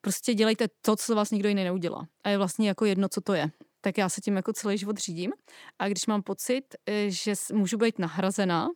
Prostě 0.01 0.35
dělejte 0.35 0.69
to, 0.81 0.97
co 0.97 1.15
vás 1.15 1.31
nikdo 1.31 1.49
jiný 1.49 1.65
neudělá. 1.65 2.07
A 2.25 2.29
je 2.29 2.39
vlastně 2.39 2.69
jako 2.69 2.85
jedno, 2.85 3.09
co 3.09 3.21
to 3.21 3.33
je. 3.33 3.51
Tak 3.81 3.99
já 3.99 4.09
se 4.09 4.21
tím 4.21 4.37
jako 4.37 4.53
celý 4.53 4.79
život 4.79 4.99
řídím. 4.99 5.33
A 5.79 5.89
když 5.89 6.07
mám 6.07 6.23
pocit, 6.23 6.65
eh, 6.87 7.11
že 7.11 7.33
můžu 7.53 7.79
být 7.79 7.99
nahrazena, 7.99 8.69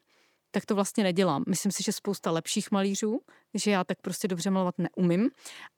tak 0.50 0.66
to 0.66 0.74
vlastně 0.74 1.04
nedělám. 1.04 1.44
Myslím 1.48 1.72
si, 1.72 1.82
že 1.82 1.92
spousta 1.92 2.30
lepších 2.30 2.70
malířů, 2.70 3.20
že 3.54 3.70
já 3.70 3.84
tak 3.84 3.98
prostě 4.02 4.28
dobře 4.28 4.50
malovat 4.50 4.74
neumím 4.78 5.30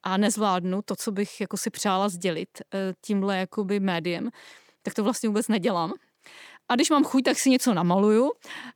a 0.02 0.16
nezvládnu 0.16 0.82
to, 0.82 0.96
co 0.96 1.12
bych 1.12 1.40
jako 1.40 1.56
si 1.56 1.70
přála 1.70 2.08
sdělit 2.08 2.48
eh, 2.60 2.94
tímhle 3.00 3.38
jakoby 3.38 3.80
médiem, 3.80 4.30
tak 4.82 4.94
to 4.94 5.04
vlastně 5.04 5.28
vůbec 5.28 5.48
nedělám. 5.48 5.92
A 6.68 6.74
když 6.74 6.90
mám 6.90 7.04
chuť, 7.04 7.24
tak 7.24 7.38
si 7.38 7.50
něco 7.50 7.74
namaluju, 7.74 8.32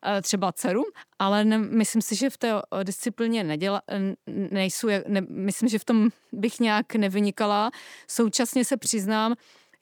eh, 0.06 0.22
třeba 0.22 0.52
dceru, 0.52 0.82
ale 1.18 1.44
ne, 1.44 1.58
myslím 1.58 2.02
si, 2.02 2.16
že 2.16 2.30
v 2.30 2.38
té 2.38 2.52
eh, 2.52 2.84
disciplině 2.84 3.44
neděla, 3.44 3.82
nejsou, 4.26 4.88
ne, 5.08 5.20
myslím, 5.28 5.68
že 5.68 5.78
v 5.78 5.84
tom 5.84 6.08
bych 6.32 6.60
nějak 6.60 6.94
nevynikala. 6.94 7.70
Současně 8.08 8.64
se 8.64 8.76
přiznám, 8.76 9.34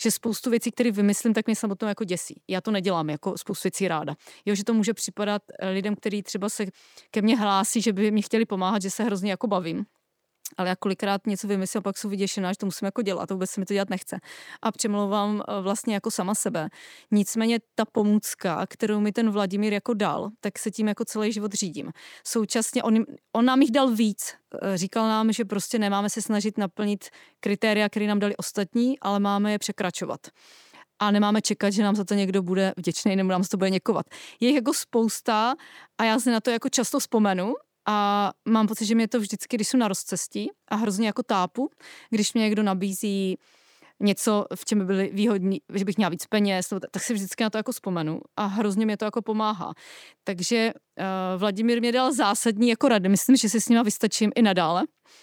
že 0.04 0.10
spoustu 0.10 0.50
věcí, 0.50 0.70
které 0.70 0.90
vymyslím, 0.90 1.34
tak 1.34 1.46
mě 1.46 1.56
samotnou 1.56 1.88
jako 1.88 2.04
děsí. 2.04 2.42
Já 2.48 2.60
to 2.60 2.70
nedělám 2.70 3.10
jako 3.10 3.38
spoustu 3.38 3.66
věcí 3.66 3.88
ráda. 3.88 4.14
Jo, 4.46 4.54
že 4.54 4.64
to 4.64 4.74
může 4.74 4.94
připadat 4.94 5.42
eh, 5.60 5.70
lidem, 5.70 5.96
kteří 5.96 6.22
třeba 6.22 6.48
se 6.48 6.66
ke 7.10 7.22
mně 7.22 7.36
hlásí, 7.36 7.80
že 7.80 7.92
by 7.92 8.10
mi 8.10 8.22
chtěli 8.22 8.46
pomáhat, 8.46 8.82
že 8.82 8.90
se 8.90 9.04
hrozně 9.04 9.30
jako 9.30 9.46
bavím 9.46 9.84
ale 10.56 10.68
já 10.68 10.76
kolikrát 10.76 11.26
něco 11.26 11.48
vymyslím 11.48 11.82
pak 11.82 11.98
jsou 11.98 12.08
vyděšená, 12.08 12.52
že 12.52 12.58
to 12.58 12.66
musím 12.66 12.86
jako 12.86 13.02
dělat, 13.02 13.26
to 13.26 13.34
vůbec 13.34 13.50
se 13.50 13.60
mi 13.60 13.66
to 13.66 13.74
dělat 13.74 13.90
nechce. 13.90 14.18
A 14.62 14.72
přemlouvám 14.72 15.42
eh, 15.48 15.60
vlastně 15.60 15.94
jako 15.94 16.10
sama 16.10 16.34
sebe. 16.34 16.68
Nicméně 17.10 17.58
ta 17.74 17.84
pomůcka, 17.84 18.66
kterou 18.66 19.00
mi 19.00 19.12
ten 19.12 19.30
Vladimír 19.30 19.72
jako 19.72 19.94
dal, 19.94 20.30
tak 20.40 20.58
se 20.58 20.70
tím 20.70 20.88
jako 20.88 21.04
celý 21.04 21.32
život 21.32 21.52
řídím. 21.52 21.92
Současně 22.26 22.82
on, 22.82 23.04
on 23.32 23.44
nám 23.44 23.62
jich 23.62 23.70
dal 23.70 23.90
víc. 23.90 24.34
Eh, 24.62 24.78
říkal 24.78 25.08
nám, 25.08 25.32
že 25.32 25.44
prostě 25.44 25.78
nemáme 25.78 26.10
se 26.10 26.22
snažit 26.22 26.58
naplnit 26.58 27.08
kritéria, 27.40 27.88
které 27.88 28.06
nám 28.06 28.18
dali 28.18 28.36
ostatní, 28.36 29.00
ale 29.00 29.20
máme 29.20 29.52
je 29.52 29.58
překračovat 29.58 30.20
a 30.98 31.10
nemáme 31.10 31.42
čekat, 31.42 31.70
že 31.70 31.82
nám 31.82 31.96
za 31.96 32.04
to 32.04 32.14
někdo 32.14 32.42
bude 32.42 32.72
vděčný 32.76 33.16
nebo 33.16 33.30
nám 33.30 33.42
za 33.42 33.48
to 33.48 33.56
bude 33.56 33.70
někovat. 33.70 34.06
Je 34.40 34.48
jich 34.48 34.56
jako 34.56 34.74
spousta 34.74 35.54
a 35.98 36.04
já 36.04 36.20
si 36.20 36.30
na 36.30 36.40
to 36.40 36.50
jako 36.50 36.68
často 36.68 36.98
vzpomenu 36.98 37.54
a 37.86 38.32
mám 38.48 38.66
pocit, 38.66 38.86
že 38.86 38.94
mě 38.94 39.08
to 39.08 39.20
vždycky, 39.20 39.56
když 39.56 39.68
jsou 39.68 39.78
na 39.78 39.88
rozcestí 39.88 40.50
a 40.68 40.76
hrozně 40.76 41.06
jako 41.06 41.22
tápu, 41.22 41.70
když 42.10 42.34
mě 42.34 42.42
někdo 42.42 42.62
nabízí 42.62 43.38
něco, 44.00 44.46
v 44.54 44.64
čem 44.64 44.78
by 44.78 44.84
byly 44.84 45.10
výhodní, 45.12 45.60
že 45.74 45.84
bych 45.84 45.96
měla 45.96 46.10
víc 46.10 46.26
peněz, 46.26 46.68
tak 46.90 47.02
si 47.02 47.14
vždycky 47.14 47.44
na 47.44 47.50
to 47.50 47.58
jako 47.58 47.72
vzpomenu 47.72 48.20
a 48.36 48.46
hrozně 48.46 48.86
mě 48.86 48.96
to 48.96 49.04
jako 49.04 49.22
pomáhá. 49.22 49.72
Takže 50.24 50.72
uh, 50.74 51.40
Vladimír 51.40 51.80
mě 51.80 51.92
dal 51.92 52.12
zásadní 52.12 52.68
jako 52.68 52.88
rady, 52.88 53.08
myslím, 53.08 53.36
že 53.36 53.48
si 53.48 53.60
s 53.60 53.68
nima 53.68 53.82
vystačím 53.82 54.32
i 54.34 54.42
nadále. 54.42 54.82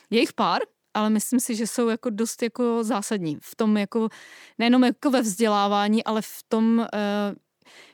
Je 0.10 0.20
jich 0.20 0.34
pár, 0.34 0.62
ale 0.94 1.10
myslím 1.10 1.40
si, 1.40 1.56
že 1.56 1.68
jsou 1.68 1.88
jako 1.88 2.10
dost 2.10 2.44
jako 2.44 2.84
zásadní 2.84 3.38
v 3.42 3.56
tom 3.56 3.78
jako, 3.78 4.10
nejenom 4.58 4.84
jako 4.84 5.10
ve 5.12 5.22
vzdělávání, 5.22 6.04
ale 6.04 6.22
v 6.22 6.44
tom, 6.48 6.80
uh, 6.80 6.86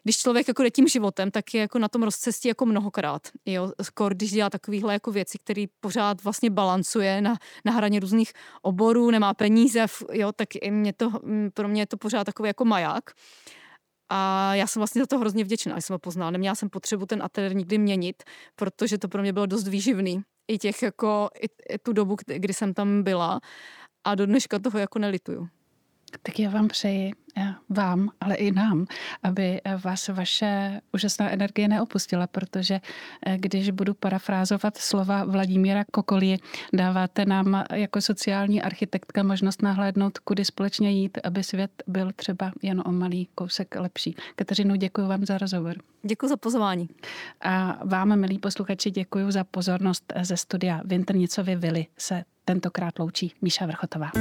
když 0.04 0.18
člověk 0.18 0.48
jako 0.48 0.64
jde 0.64 0.72
tím 0.72 0.88
životem, 0.88 1.32
tak 1.32 1.54
je 1.54 1.62
jako 1.62 1.80
na 1.80 1.88
tom 1.88 2.04
rozcestí 2.04 2.48
jako 2.48 2.66
mnohokrát. 2.66 3.22
Jo, 3.46 3.72
skoro 3.82 4.16
když 4.16 4.32
dělá 4.32 4.50
takovýhle 4.50 4.94
jako 4.94 5.12
věci, 5.12 5.38
které 5.38 5.66
pořád 5.80 6.24
vlastně 6.24 6.50
balancuje 6.50 7.22
na, 7.22 7.36
na 7.66 7.72
hraně 7.72 8.00
různých 8.00 8.34
oborů, 8.62 9.12
nemá 9.12 9.34
peníze, 9.34 9.86
jo, 10.12 10.32
tak 10.32 10.50
i 10.62 10.72
mě 10.72 10.94
to, 10.94 11.12
pro 11.54 11.68
mě 11.68 11.82
je 11.82 11.88
to 11.88 11.98
pořád 11.98 12.24
takový 12.24 12.48
jako 12.48 12.66
maják. 12.66 13.12
A 14.10 14.56
já 14.56 14.68
jsem 14.68 14.80
vlastně 14.80 15.02
za 15.02 15.06
to 15.06 15.20
hrozně 15.20 15.44
vděčná, 15.44 15.76
že 15.76 15.82
jsem 15.82 15.94
ho 15.94 16.00
poznala. 16.00 16.32
Neměla 16.32 16.56
jsem 16.56 16.70
potřebu 16.70 17.06
ten 17.06 17.24
ateliér 17.24 17.56
nikdy 17.56 17.78
měnit, 17.78 18.24
protože 18.56 18.98
to 18.98 19.08
pro 19.08 19.22
mě 19.22 19.34
bylo 19.34 19.46
dost 19.46 19.68
výživný. 19.68 20.22
I 20.48 20.58
těch 20.58 20.84
jako, 20.84 21.30
i, 21.42 21.74
i 21.74 21.78
tu 21.78 21.94
dobu, 21.94 22.16
kdy 22.26 22.54
jsem 22.54 22.74
tam 22.74 23.04
byla. 23.04 23.40
A 24.04 24.16
do 24.16 24.26
dneška 24.26 24.60
toho 24.60 24.80
jako 24.80 25.00
nelituju. 25.00 25.48
Tak 26.12 26.40
já 26.40 26.50
vám 26.50 26.68
přeji, 26.68 27.12
eh, 27.38 27.56
vám, 27.70 28.10
ale 28.22 28.36
i 28.36 28.52
nám, 28.52 28.86
aby 29.24 29.62
eh, 29.64 29.78
vás 29.84 30.08
vaše 30.08 30.82
úžasná 30.94 31.30
energie 31.30 31.68
neopustila, 31.68 32.28
protože 32.28 32.82
eh, 33.26 33.38
když 33.38 33.70
budu 33.70 33.94
parafrázovat 33.94 34.78
slova 34.78 35.24
Vladimíra 35.24 35.84
Kokolí, 35.92 36.42
dáváte 36.74 37.26
nám 37.26 37.64
jako 37.74 38.02
sociální 38.02 38.62
architektka 38.62 39.24
možnost 39.24 39.62
nahlédnout, 39.62 40.20
kudy 40.20 40.46
společně 40.46 40.92
jít, 40.92 41.18
aby 41.24 41.44
svět 41.44 41.84
byl 41.88 42.12
třeba 42.16 42.52
jen 42.62 42.84
o 42.86 42.92
malý 42.92 43.28
kousek 43.36 43.76
lepší. 43.76 44.16
Kateřinu, 44.36 44.76
děkuji 44.76 45.08
vám 45.08 45.26
za 45.26 45.38
rozhovor. 45.38 45.76
Děkuji 46.04 46.28
za 46.28 46.38
pozvání. 46.38 46.90
A 47.42 47.80
vám, 47.86 48.20
milí 48.20 48.40
posluchači, 48.40 48.92
děkuji 48.92 49.32
za 49.32 49.44
pozornost 49.44 50.14
ze 50.22 50.38
studia 50.38 50.82
Winter 50.86 51.16
Nicovi 51.16 51.56
Vili 51.56 51.86
se 51.98 52.24
tentokrát 52.46 53.00
loučí 53.00 53.34
Míša 53.42 53.66
Vrchotová. 53.66 54.12